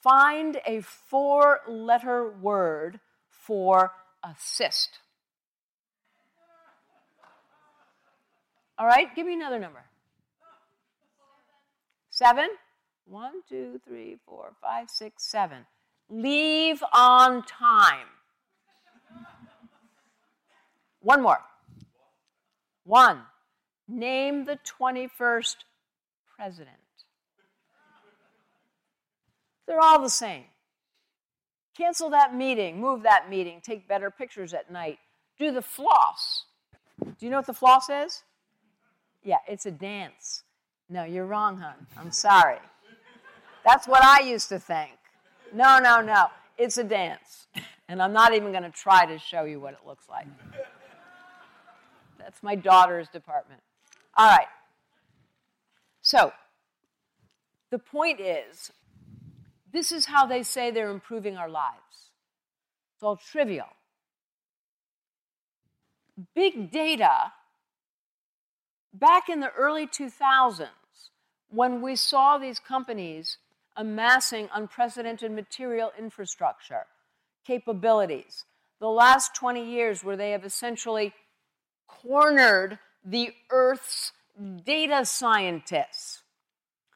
Find 0.03 0.61
a 0.67 0.81
four 0.81 1.61
letter 1.69 2.29
word 2.31 2.99
for 3.29 3.93
assist. 4.25 4.99
All 8.83 8.89
right, 8.89 9.15
give 9.15 9.29
me 9.29 9.35
another 9.35 9.61
number. 9.61 9.85
Seven. 12.11 12.49
One, 13.07 13.35
two, 13.49 13.81
three, 13.87 14.17
four, 14.27 14.55
five, 14.61 14.91
six, 14.91 15.23
seven. 15.23 15.67
Leave 16.11 16.83
on 16.93 17.45
time. 17.45 18.09
One 21.01 21.23
more. 21.23 21.39
One. 22.83 23.21
Name 23.87 24.47
the 24.47 24.59
21st 24.67 25.59
president. 26.37 26.77
They're 29.69 29.81
all 29.81 30.03
the 30.03 30.11
same. 30.11 30.47
Cancel 31.77 32.11
that 32.11 32.35
meeting, 32.35 32.81
move 32.81 33.05
that 33.05 33.31
meeting, 33.31 33.61
take 33.63 33.87
better 33.87 34.11
pictures 34.11 34.53
at 34.53 34.73
night. 34.73 34.99
Do 35.39 35.53
the 35.53 35.63
floss. 35.63 36.47
Do 37.01 37.15
you 37.21 37.31
know 37.31 37.37
what 37.37 37.47
the 37.47 37.55
floss 37.55 37.89
is? 37.89 38.25
Yeah, 39.23 39.39
it's 39.47 39.67
a 39.67 39.71
dance. 39.71 40.43
No, 40.89 41.05
you're 41.05 41.27
wrong, 41.27 41.59
hon. 41.59 41.87
I'm 41.97 42.11
sorry. 42.11 42.59
That's 43.65 43.87
what 43.87 44.05
I 44.05 44.21
used 44.21 44.49
to 44.49 44.59
think. 44.59 44.93
No, 45.53 45.79
no, 45.79 46.01
no. 46.01 46.27
It's 46.59 46.77
a 46.79 46.85
dance. 46.85 47.47
And 47.89 48.03
I'm 48.03 48.13
not 48.13 48.35
even 48.35 48.53
going 48.53 48.65
to 48.65 48.71
try 48.71 49.07
to 49.07 49.19
show 49.19 49.45
you 49.45 49.61
what 49.61 49.75
it 49.75 49.81
looks 49.87 50.09
like. 50.09 50.27
That's 52.19 52.43
my 52.43 52.55
daughter's 52.55 53.09
department. 53.09 53.61
All 54.17 54.29
right. 54.29 54.47
So, 56.03 56.33
the 57.71 57.79
point 57.79 58.21
is, 58.21 58.71
this 59.73 59.93
is 59.93 60.07
how 60.07 60.27
they 60.27 60.43
say 60.43 60.71
they're 60.71 60.91
improving 60.91 61.37
our 61.37 61.49
lives. 61.49 62.11
It's 62.95 63.03
all 63.03 63.17
trivial. 63.17 63.69
Big 66.35 66.71
data, 66.71 67.33
back 69.03 69.29
in 69.29 69.41
the 69.41 69.51
early 69.59 69.85
2000s, 69.85 70.69
when 71.51 71.83
we 71.83 71.97
saw 71.97 72.39
these 72.39 72.61
companies 72.61 73.37
amassing 73.77 74.49
unprecedented 74.55 75.33
material 75.33 75.93
infrastructure, 75.99 76.87
capabilities, 77.45 78.45
the 78.79 78.87
last 78.87 79.35
20 79.35 79.69
years 79.69 80.05
where 80.05 80.17
they 80.17 80.31
have 80.31 80.45
essentially 80.45 81.13
cornered 81.89 82.79
the 83.05 83.35
Earth's 83.51 84.13
data 84.65 85.05
scientists 85.05 86.23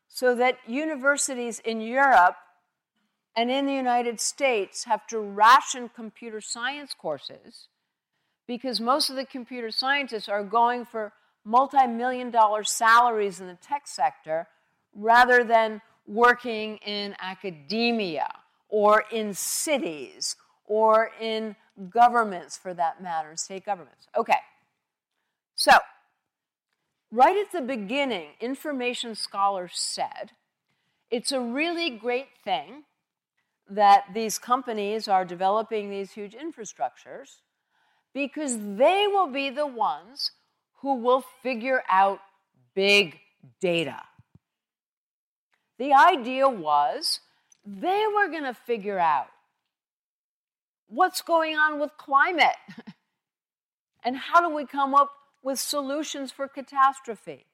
so 0.07 0.33
that 0.37 0.59
universities 0.66 1.59
in 1.65 1.81
Europe 1.81 2.37
and 3.35 3.51
in 3.51 3.66
the 3.66 3.74
United 3.74 4.20
States 4.20 4.85
have 4.85 5.07
to 5.09 5.19
ration 5.19 5.91
computer 5.95 6.41
science 6.41 6.95
courses 6.97 7.66
because 8.47 8.81
most 8.81 9.11
of 9.11 9.16
the 9.16 9.27
computer 9.27 9.73
scientists 9.73 10.28
are 10.28 10.45
going 10.45 10.85
for 10.85 11.12
multi 11.47 11.86
million 11.86 12.31
dollar 12.31 12.64
salaries 12.64 13.40
in 13.40 13.47
the 13.47 13.55
tech 13.55 13.86
sector 13.86 14.48
rather 14.94 15.44
than 15.44 15.81
working 16.06 16.78
in 16.78 17.14
academia 17.20 18.28
or 18.68 19.05
in 19.12 19.32
cities 19.32 20.36
or 20.64 21.10
in 21.20 21.55
governments 21.89 22.56
for 22.56 22.74
that 22.74 23.02
matter, 23.02 23.36
state 23.36 23.64
governments. 23.64 24.09
Okay. 24.16 24.39
So, 25.55 25.73
right 27.10 27.36
at 27.36 27.52
the 27.52 27.62
beginning, 27.62 28.31
information 28.40 29.14
scholars 29.14 29.73
said 29.74 30.32
it's 31.10 31.32
a 31.32 31.40
really 31.40 31.90
great 31.90 32.28
thing 32.44 32.85
that 33.68 34.05
these 34.14 34.39
companies 34.39 35.09
are 35.09 35.24
developing 35.24 35.90
these 35.90 36.12
huge 36.12 36.35
infrastructures 36.35 37.40
because 38.12 38.56
they 38.59 39.06
will 39.06 39.27
be 39.27 39.51
the 39.51 39.66
ones 39.66 40.32
who 40.77 40.94
will 40.94 41.24
figure 41.43 41.82
out 41.89 42.20
big 42.74 43.19
data. 43.61 44.03
The 45.78 45.93
idea 45.93 46.48
was 46.48 47.20
they 47.65 48.05
were 48.15 48.28
going 48.28 48.44
to 48.44 48.55
figure 48.55 48.98
out 48.98 49.28
what's 50.89 51.23
going 51.23 51.57
on 51.57 51.81
with 51.81 51.90
climate 51.97 52.57
and 54.05 54.16
how 54.16 54.40
do 54.40 54.55
we 54.55 54.65
come 54.65 54.94
up 54.94 55.11
with 55.43 55.59
solutions 55.59 56.31
for 56.32 56.48
catastrophe. 56.48 57.47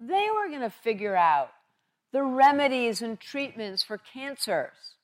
They 0.00 0.28
were 0.34 0.48
going 0.48 0.60
to 0.60 0.70
figure 0.70 1.16
out 1.16 1.50
the 2.12 2.22
remedies 2.22 3.02
and 3.02 3.18
treatments 3.18 3.82
for 3.82 3.98
cancers. 3.98 4.94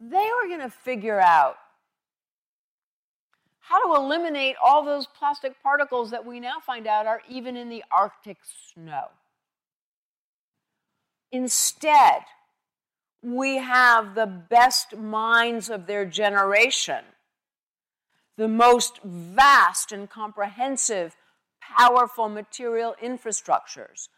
They 0.00 0.28
were 0.40 0.48
going 0.48 0.68
to 0.68 0.74
figure 0.74 1.20
out 1.20 1.56
how 3.68 3.94
to 3.94 4.00
eliminate 4.00 4.56
all 4.62 4.84
those 4.84 5.06
plastic 5.06 5.54
particles 5.62 6.10
that 6.10 6.26
we 6.26 6.38
now 6.38 6.60
find 6.64 6.86
out 6.86 7.06
are 7.06 7.22
even 7.28 7.56
in 7.56 7.70
the 7.70 7.82
Arctic 7.90 8.36
snow. 8.72 9.06
Instead, 11.32 12.22
we 13.22 13.56
have 13.56 14.14
the 14.14 14.26
best 14.26 14.94
minds 14.96 15.70
of 15.70 15.86
their 15.86 16.04
generation, 16.04 17.02
the 18.36 18.48
most 18.48 19.00
vast 19.02 19.92
and 19.92 20.10
comprehensive, 20.10 21.16
powerful 21.58 22.28
material 22.28 22.94
infrastructures, 23.02 24.08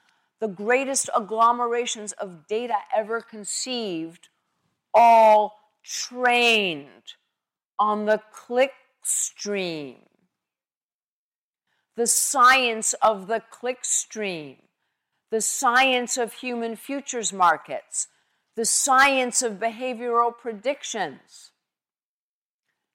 the 0.40 0.48
greatest 0.48 1.09
agglomerations 1.14 2.12
of 2.14 2.48
data 2.48 2.78
ever 2.94 3.20
conceived, 3.20 4.28
all 4.93 5.55
trained 5.85 7.14
on 7.78 8.06
the 8.06 8.20
click 8.32 8.73
stream. 9.06 9.96
The 11.96 12.06
science 12.06 12.92
of 12.94 13.26
the 13.26 13.40
click 13.50 13.84
stream, 13.84 14.56
the 15.30 15.40
science 15.40 16.16
of 16.16 16.34
human 16.34 16.76
futures 16.76 17.32
markets, 17.32 18.08
the 18.54 18.64
science 18.64 19.42
of 19.42 19.54
behavioral 19.54 20.36
predictions. 20.36 21.52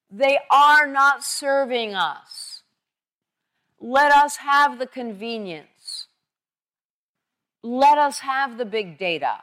They 0.09 0.39
are 0.51 0.85
not 0.85 1.23
serving 1.23 1.95
us. 1.95 2.63
Let 3.79 4.11
us 4.11 4.37
have 4.37 4.77
the 4.77 4.87
convenience. 4.87 6.07
Let 7.63 7.97
us 7.97 8.19
have 8.19 8.57
the 8.57 8.65
big 8.65 8.97
data, 8.97 9.41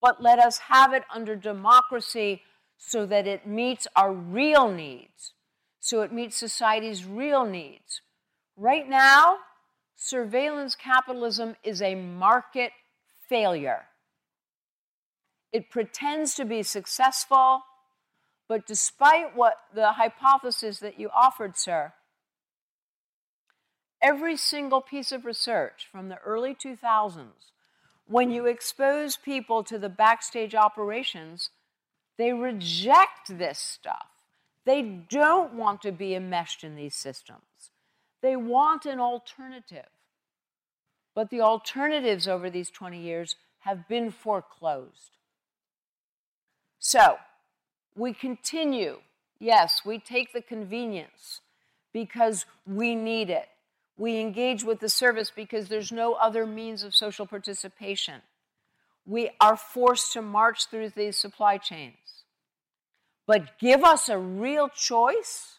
but 0.00 0.22
let 0.22 0.38
us 0.38 0.58
have 0.58 0.92
it 0.92 1.04
under 1.12 1.36
democracy 1.36 2.42
so 2.78 3.06
that 3.06 3.26
it 3.26 3.46
meets 3.46 3.86
our 3.94 4.12
real 4.12 4.70
needs 4.70 5.32
so 5.86 6.02
it 6.02 6.12
meets 6.12 6.36
society's 6.36 7.04
real 7.04 7.44
needs. 7.44 8.00
Right 8.56 8.88
now, 8.88 9.36
surveillance 9.94 10.74
capitalism 10.74 11.54
is 11.62 11.80
a 11.80 11.94
market 11.94 12.72
failure. 13.28 13.84
It 15.52 15.70
pretends 15.70 16.34
to 16.34 16.44
be 16.44 16.64
successful, 16.64 17.62
but 18.48 18.66
despite 18.66 19.36
what 19.36 19.58
the 19.72 19.92
hypothesis 19.92 20.80
that 20.80 20.98
you 20.98 21.08
offered, 21.14 21.56
sir, 21.56 21.92
every 24.02 24.36
single 24.36 24.80
piece 24.80 25.12
of 25.12 25.24
research 25.24 25.86
from 25.88 26.08
the 26.08 26.18
early 26.18 26.56
2000s, 26.56 27.52
when 28.08 28.32
you 28.32 28.46
expose 28.46 29.16
people 29.16 29.62
to 29.62 29.78
the 29.78 29.88
backstage 29.88 30.56
operations, 30.56 31.50
they 32.18 32.32
reject 32.32 33.38
this 33.38 33.60
stuff. 33.60 34.15
They 34.66 34.82
don't 34.82 35.54
want 35.54 35.80
to 35.82 35.92
be 35.92 36.14
enmeshed 36.14 36.64
in 36.64 36.74
these 36.74 36.94
systems. 36.94 37.70
They 38.20 38.36
want 38.36 38.84
an 38.84 38.98
alternative. 38.98 39.86
But 41.14 41.30
the 41.30 41.40
alternatives 41.40 42.28
over 42.28 42.50
these 42.50 42.68
20 42.70 43.00
years 43.00 43.36
have 43.60 43.88
been 43.88 44.10
foreclosed. 44.10 45.12
So, 46.80 47.16
we 47.96 48.12
continue. 48.12 48.98
Yes, 49.38 49.82
we 49.84 49.98
take 49.98 50.32
the 50.32 50.42
convenience 50.42 51.40
because 51.92 52.44
we 52.66 52.94
need 52.94 53.30
it. 53.30 53.48
We 53.96 54.18
engage 54.18 54.64
with 54.64 54.80
the 54.80 54.88
service 54.88 55.32
because 55.34 55.68
there's 55.68 55.92
no 55.92 56.14
other 56.14 56.44
means 56.44 56.82
of 56.82 56.94
social 56.94 57.26
participation. 57.26 58.20
We 59.06 59.30
are 59.40 59.56
forced 59.56 60.12
to 60.14 60.22
march 60.22 60.66
through 60.66 60.90
these 60.90 61.16
supply 61.16 61.56
chains. 61.56 62.15
But 63.26 63.58
give 63.58 63.82
us 63.82 64.08
a 64.08 64.18
real 64.18 64.68
choice, 64.68 65.58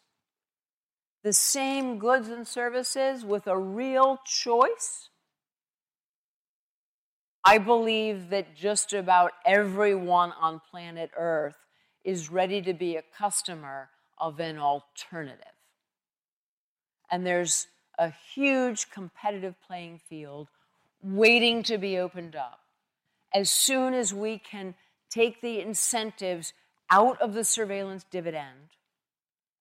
the 1.23 1.33
same 1.33 1.99
goods 1.99 2.29
and 2.29 2.47
services 2.47 3.25
with 3.25 3.47
a 3.47 3.57
real 3.57 4.19
choice. 4.25 5.09
I 7.43 7.57
believe 7.57 8.29
that 8.29 8.55
just 8.55 8.93
about 8.93 9.31
everyone 9.45 10.33
on 10.39 10.61
planet 10.71 11.11
Earth 11.17 11.57
is 12.03 12.29
ready 12.31 12.61
to 12.61 12.73
be 12.73 12.95
a 12.95 13.03
customer 13.17 13.89
of 14.17 14.39
an 14.39 14.57
alternative. 14.57 15.45
And 17.11 17.25
there's 17.25 17.67
a 17.97 18.13
huge 18.33 18.89
competitive 18.89 19.55
playing 19.65 19.99
field 20.09 20.47
waiting 21.01 21.63
to 21.63 21.77
be 21.77 21.97
opened 21.97 22.35
up. 22.35 22.59
As 23.33 23.49
soon 23.49 23.93
as 23.93 24.13
we 24.13 24.39
can 24.39 24.75
take 25.09 25.41
the 25.41 25.59
incentives 25.59 26.53
out 26.89 27.21
of 27.21 27.33
the 27.33 27.43
surveillance 27.43 28.05
dividend. 28.09 28.69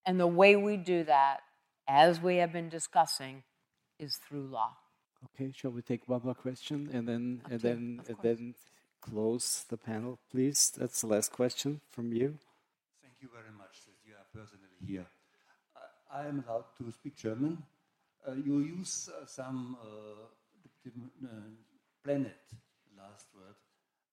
And 0.05 0.21
the 0.21 0.27
way 0.27 0.55
we 0.57 0.77
do 0.77 1.05
that, 1.05 1.41
as 1.89 2.21
we 2.21 2.37
have 2.37 2.53
been 2.53 2.69
discussing, 2.69 3.43
is 3.99 4.17
through 4.17 4.47
law. 4.47 4.77
Okay, 5.35 5.51
shall 5.55 5.73
we 5.73 5.83
take 5.83 6.09
one 6.09 6.21
more 6.23 6.35
question 6.35 6.89
and 6.93 7.09
then 7.09 7.43
and 7.51 7.61
then 7.61 8.01
and 8.07 8.17
then 8.23 8.55
close 9.01 9.65
the 9.69 9.77
panel, 9.77 10.19
please? 10.31 10.71
That's 10.77 11.01
the 11.01 11.09
last 11.09 11.33
question 11.33 11.81
from 11.91 12.13
you. 12.13 12.39
Thank 13.03 13.15
you 13.21 13.29
very 13.33 13.53
much 13.57 13.85
that 13.87 13.99
you 14.07 14.15
are 14.15 14.27
personally 14.33 14.77
here. 14.87 15.07
Uh, 15.75 16.17
I 16.19 16.27
am 16.29 16.45
allowed 16.47 16.67
to 16.79 16.93
speak 16.93 17.17
German. 17.17 17.63
Uh, 18.27 18.33
you 18.33 18.61
use 18.61 19.09
uh, 19.09 19.27
some 19.27 19.77
uh, 19.83 20.87
uh, 20.87 21.29
planet, 22.05 22.43
last 22.97 23.27
word. 23.35 23.57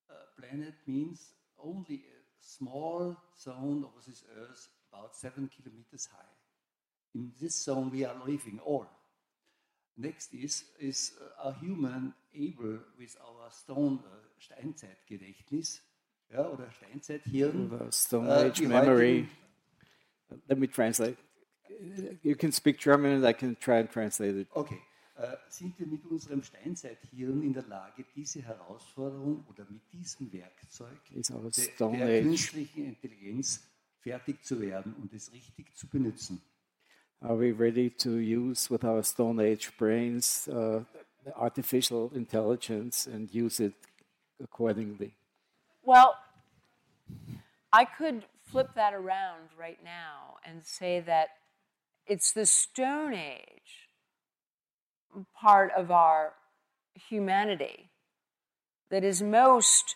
Uh, 0.10 0.14
planet 0.40 0.74
means 0.88 1.34
only 1.64 2.04
small 2.44 3.16
zone 3.40 3.86
of 3.86 4.06
this 4.06 4.24
Earth 4.38 4.68
about 4.92 5.16
seven 5.16 5.50
kilometers 5.50 6.08
high. 6.12 6.36
In 7.16 7.32
this 7.40 7.64
zone 7.64 7.90
we 7.92 8.06
are 8.06 8.16
living 8.26 8.60
all. 8.66 8.88
Next 9.98 10.34
is, 10.34 10.64
is 10.80 11.12
a 11.44 11.54
human 11.54 12.14
able 12.36 12.80
with 12.98 13.16
our 13.22 13.52
stone 13.52 14.00
uh, 14.06 14.18
Steinzeitgedächtnis 14.40 15.82
ja, 16.32 16.50
oder 16.50 16.70
Steinzeithirn. 16.72 17.92
Stone 17.92 18.28
uh, 18.28 18.46
Age 18.46 18.62
memory. 18.62 19.30
Let 20.50 20.58
me 20.58 20.68
translate. 20.68 21.18
You 22.24 22.36
can 22.36 22.52
speak 22.52 22.80
German 22.80 23.12
and 23.14 23.26
I 23.26 23.34
can 23.34 23.56
try 23.56 23.78
and 23.78 23.90
translate 23.90 24.36
it. 24.36 24.48
Okay. 24.56 24.80
Äh, 25.16 25.38
sind 25.48 25.78
wir 25.80 25.86
mit 25.86 26.04
unserem 26.06 26.42
Steinzeithirn 26.42 27.44
in 27.44 27.54
der 27.54 27.64
Lage, 27.64 28.04
diese 28.16 28.42
Herausforderung 28.42 29.46
oder 29.48 29.64
mit 29.70 29.82
diesem 29.92 30.34
Werkzeug 30.34 30.98
der, 31.12 31.90
der 31.92 32.24
künstlichen 32.24 32.86
Intelligenz 32.86 33.62
fertig 34.00 34.44
zu 34.44 34.60
werden 34.60 34.96
und 34.96 35.14
es 35.14 35.32
richtig 35.32 35.76
zu 35.76 35.88
benutzen? 35.88 36.42
Are 37.22 37.40
we 37.40 37.52
ready 37.52 37.92
to 37.92 38.18
use 38.18 38.72
with 38.72 38.84
our 38.84 39.04
Stone 39.04 39.40
Age 39.40 39.72
brains 39.78 40.48
uh, 40.48 40.84
artificial 41.36 42.12
intelligence 42.16 43.08
and 43.08 43.30
use 43.32 43.64
it 43.64 43.76
accordingly? 44.42 45.14
Well, 45.84 46.16
I 47.72 47.86
could 47.86 48.26
flip 48.42 48.74
that 48.74 48.94
around 48.94 49.52
right 49.58 49.82
now 49.84 50.38
and 50.44 50.66
say 50.66 51.02
that 51.02 51.30
it's 52.08 52.34
the 52.34 52.48
Stone 52.48 53.14
Age 53.14 53.83
part 55.40 55.72
of 55.78 55.92
our 55.92 56.34
humanity 56.94 57.90
that 58.90 59.04
is 59.04 59.22
most 59.22 59.96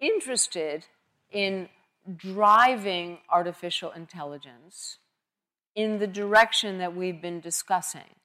interested 0.00 0.86
in 1.30 1.68
driving 2.16 3.18
artificial 3.30 3.90
intelligence 3.90 4.98
in 5.74 5.98
the 5.98 6.06
direction 6.06 6.78
that 6.78 6.94
we've 6.94 7.20
been 7.20 7.40
discussing. 7.40 8.16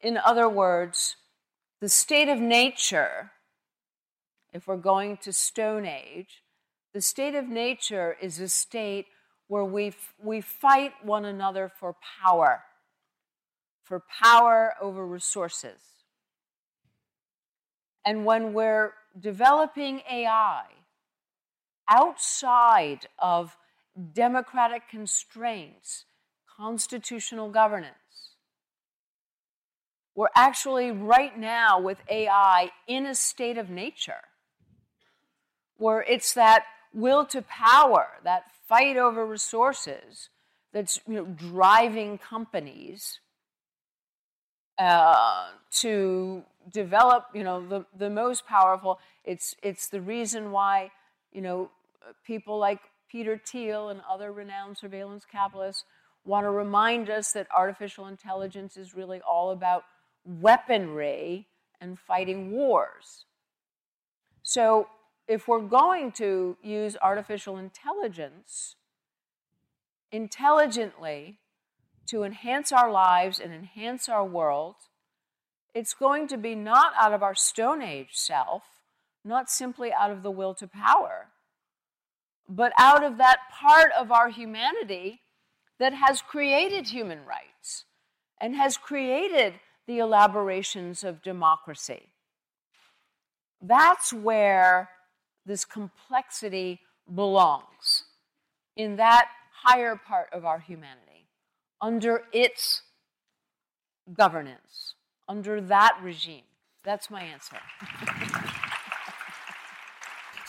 In 0.00 0.18
other 0.18 0.48
words, 0.48 1.16
the 1.80 1.88
state 1.88 2.28
of 2.28 2.38
nature, 2.38 3.30
if 4.52 4.66
we're 4.66 4.76
going 4.76 5.16
to 5.18 5.32
Stone 5.32 5.86
Age, 5.86 6.42
the 6.92 7.00
state 7.00 7.34
of 7.34 7.48
nature 7.48 8.16
is 8.20 8.38
a 8.38 8.48
state 8.48 9.06
where 9.48 9.64
we, 9.64 9.92
we 10.22 10.40
fight 10.40 10.92
one 11.02 11.24
another 11.24 11.70
for 11.78 11.96
power 12.22 12.62
for 13.92 14.02
power 14.22 14.72
over 14.80 15.06
resources. 15.06 15.78
And 18.06 18.24
when 18.24 18.54
we're 18.54 18.94
developing 19.20 20.00
AI 20.10 20.62
outside 21.86 23.06
of 23.18 23.54
democratic 24.14 24.88
constraints, 24.88 26.06
constitutional 26.56 27.50
governance, 27.50 28.30
we're 30.14 30.28
actually 30.34 30.90
right 30.90 31.38
now 31.38 31.78
with 31.78 31.98
AI 32.08 32.70
in 32.86 33.04
a 33.04 33.14
state 33.14 33.58
of 33.58 33.68
nature 33.68 34.24
where 35.76 36.00
it's 36.00 36.32
that 36.32 36.64
will 36.94 37.26
to 37.26 37.42
power, 37.42 38.08
that 38.24 38.44
fight 38.66 38.96
over 38.96 39.26
resources 39.26 40.30
that's 40.72 40.98
you 41.06 41.16
know, 41.16 41.26
driving 41.26 42.16
companies 42.16 43.20
uh, 44.78 45.48
to 45.70 46.42
develop, 46.72 47.26
you 47.34 47.44
know, 47.44 47.66
the, 47.66 47.84
the 47.96 48.10
most 48.10 48.46
powerful. 48.46 48.98
It's, 49.24 49.54
it's 49.62 49.88
the 49.88 50.00
reason 50.00 50.50
why, 50.50 50.90
you 51.32 51.40
know, 51.40 51.70
people 52.24 52.58
like 52.58 52.80
Peter 53.10 53.36
Thiel 53.36 53.90
and 53.90 54.00
other 54.10 54.32
renowned 54.32 54.78
surveillance 54.78 55.24
capitalists 55.30 55.84
want 56.24 56.44
to 56.44 56.50
remind 56.50 57.10
us 57.10 57.32
that 57.32 57.46
artificial 57.54 58.06
intelligence 58.06 58.76
is 58.76 58.94
really 58.94 59.20
all 59.20 59.50
about 59.50 59.84
weaponry 60.24 61.46
and 61.80 61.98
fighting 61.98 62.52
wars. 62.52 63.24
So, 64.42 64.88
if 65.28 65.46
we're 65.46 65.60
going 65.60 66.12
to 66.12 66.56
use 66.62 66.96
artificial 67.00 67.56
intelligence 67.56 68.76
intelligently 70.10 71.38
to 72.06 72.24
enhance 72.24 72.72
our 72.72 72.90
lives 72.90 73.38
and 73.38 73.52
enhance 73.52 74.08
our 74.08 74.24
world, 74.24 74.76
it's 75.74 75.94
going 75.94 76.28
to 76.28 76.36
be 76.36 76.54
not 76.54 76.92
out 76.98 77.14
of 77.14 77.22
our 77.22 77.34
Stone 77.34 77.82
Age 77.82 78.10
self, 78.12 78.62
not 79.24 79.48
simply 79.50 79.92
out 79.92 80.10
of 80.10 80.22
the 80.22 80.30
will 80.30 80.54
to 80.54 80.66
power, 80.66 81.28
but 82.48 82.72
out 82.78 83.02
of 83.04 83.18
that 83.18 83.38
part 83.50 83.90
of 83.98 84.10
our 84.10 84.28
humanity 84.28 85.20
that 85.78 85.94
has 85.94 86.20
created 86.20 86.88
human 86.88 87.24
rights 87.24 87.84
and 88.40 88.54
has 88.56 88.76
created 88.76 89.54
the 89.86 89.98
elaborations 89.98 91.02
of 91.04 91.22
democracy. 91.22 92.08
That's 93.60 94.12
where 94.12 94.90
this 95.46 95.64
complexity 95.64 96.80
belongs, 97.12 98.04
in 98.76 98.96
that 98.96 99.28
higher 99.64 99.96
part 99.96 100.28
of 100.32 100.44
our 100.44 100.58
humanity, 100.58 101.11
under 101.82 102.22
its 102.32 102.82
governance, 104.14 104.94
under 105.28 105.60
that 105.60 105.98
regime. 106.02 106.44
That's 106.84 107.10
my 107.10 107.22
answer. 107.22 107.58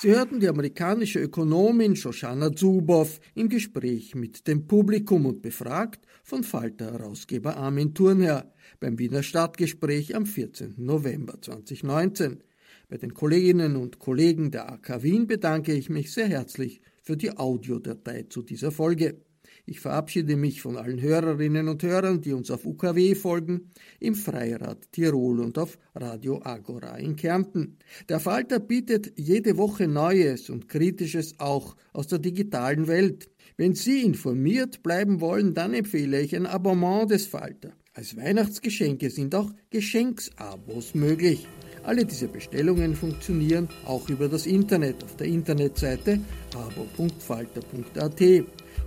Sie 0.04 0.12
hörten 0.12 0.42
die 0.42 0.50
amerikanische 0.50 1.20
Ökonomin 1.20 1.96
Shoshana 1.96 2.54
Zuboff 2.54 3.22
im 3.36 3.48
Gespräch 3.48 4.16
mit 4.16 4.46
dem 4.50 4.68
Publikum 4.68 5.26
und 5.26 5.42
befragt 5.42 6.06
von 6.26 6.44
Falter-Herausgeber 6.44 7.56
Armin 7.56 7.94
Thurnherr 7.94 8.52
beim 8.82 9.00
Wiener 9.00 9.24
Stadtgespräch 9.24 10.14
am 10.14 10.26
14. 10.26 10.74
November 10.76 11.42
2019. 11.42 12.44
Bei 12.90 12.98
den 12.98 13.14
Kolleginnen 13.14 13.78
und 13.78 14.00
Kollegen 14.00 14.52
der 14.52 14.74
AK 14.74 15.04
Wien 15.04 15.26
bedanke 15.26 15.72
ich 15.72 15.90
mich 15.90 16.12
sehr 16.12 16.28
herzlich 16.28 16.82
für 17.02 17.16
die 17.16 17.38
Audiodatei 17.38 18.24
zu 18.24 18.42
dieser 18.42 18.74
Folge. 18.74 19.22
Ich 19.66 19.80
verabschiede 19.80 20.36
mich 20.36 20.62
von 20.62 20.76
allen 20.76 21.02
Hörerinnen 21.02 21.70
und 21.70 21.84
Hörern, 21.84 22.20
die 22.20 22.34
uns 22.34 22.52
auf 22.52 22.66
UKW 22.66 23.16
folgen, 23.16 23.72
im 24.02 24.14
Freirad 24.14 24.92
Tirol 24.92 25.40
und 25.40 25.58
auf 25.58 25.78
Radio 25.96 26.42
Agora 26.44 26.98
in 26.98 27.16
Kärnten. 27.16 27.78
Der 28.10 28.20
Falter 28.20 28.60
bietet 28.60 29.14
jede 29.18 29.58
Woche 29.58 29.88
Neues 29.88 30.50
und 30.50 30.68
Kritisches 30.68 31.40
auch 31.40 31.78
aus 31.94 32.08
der 32.08 32.20
digitalen 32.20 32.88
Welt. 32.88 33.30
Wenn 33.56 33.74
Sie 33.74 34.02
informiert 34.02 34.84
bleiben 34.84 35.22
wollen, 35.22 35.54
dann 35.54 35.74
empfehle 35.74 36.20
ich 36.20 36.36
ein 36.36 36.46
Abonnement 36.46 37.10
des 37.10 37.28
Falter. 37.28 37.72
Als 37.94 38.18
Weihnachtsgeschenke 38.18 39.10
sind 39.10 39.34
auch 39.34 39.52
Geschenksabos 39.70 40.94
möglich. 40.94 41.48
Alle 41.84 42.06
diese 42.06 42.28
Bestellungen 42.28 42.96
funktionieren 42.96 43.70
auch 43.86 44.10
über 44.10 44.28
das 44.28 44.46
Internet 44.46 45.04
auf 45.04 45.16
der 45.16 45.28
Internetseite 45.28 46.20
abo.falter.at. 46.56 48.22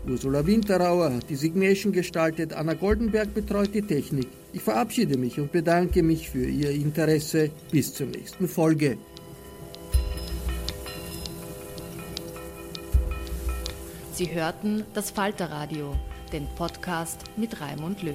Ursula 0.09 0.47
Winterauer 0.47 1.13
hat 1.15 1.29
die 1.29 1.35
Signation 1.35 1.93
gestaltet, 1.93 2.53
Anna 2.53 2.75
Goldenberg 2.75 3.35
betreut 3.35 3.75
die 3.75 3.83
Technik. 3.83 4.29
Ich 4.53 4.63
verabschiede 4.63 5.19
mich 5.19 5.41
und 5.41 5.51
bedanke 5.51 6.03
mich 6.03 6.31
für 6.31 6.47
Ihr 6.47 6.71
Interesse. 6.71 7.51
Bis 7.73 7.93
zur 7.93 8.07
nächsten 8.07 8.47
Folge. 8.47 8.99
Sie 14.13 14.33
hörten 14.33 14.85
das 14.95 15.11
Falterradio, 15.11 15.95
den 16.33 16.47
Podcast 16.57 17.25
mit 17.37 17.61
Raimund 17.61 18.03
Löw. 18.03 18.15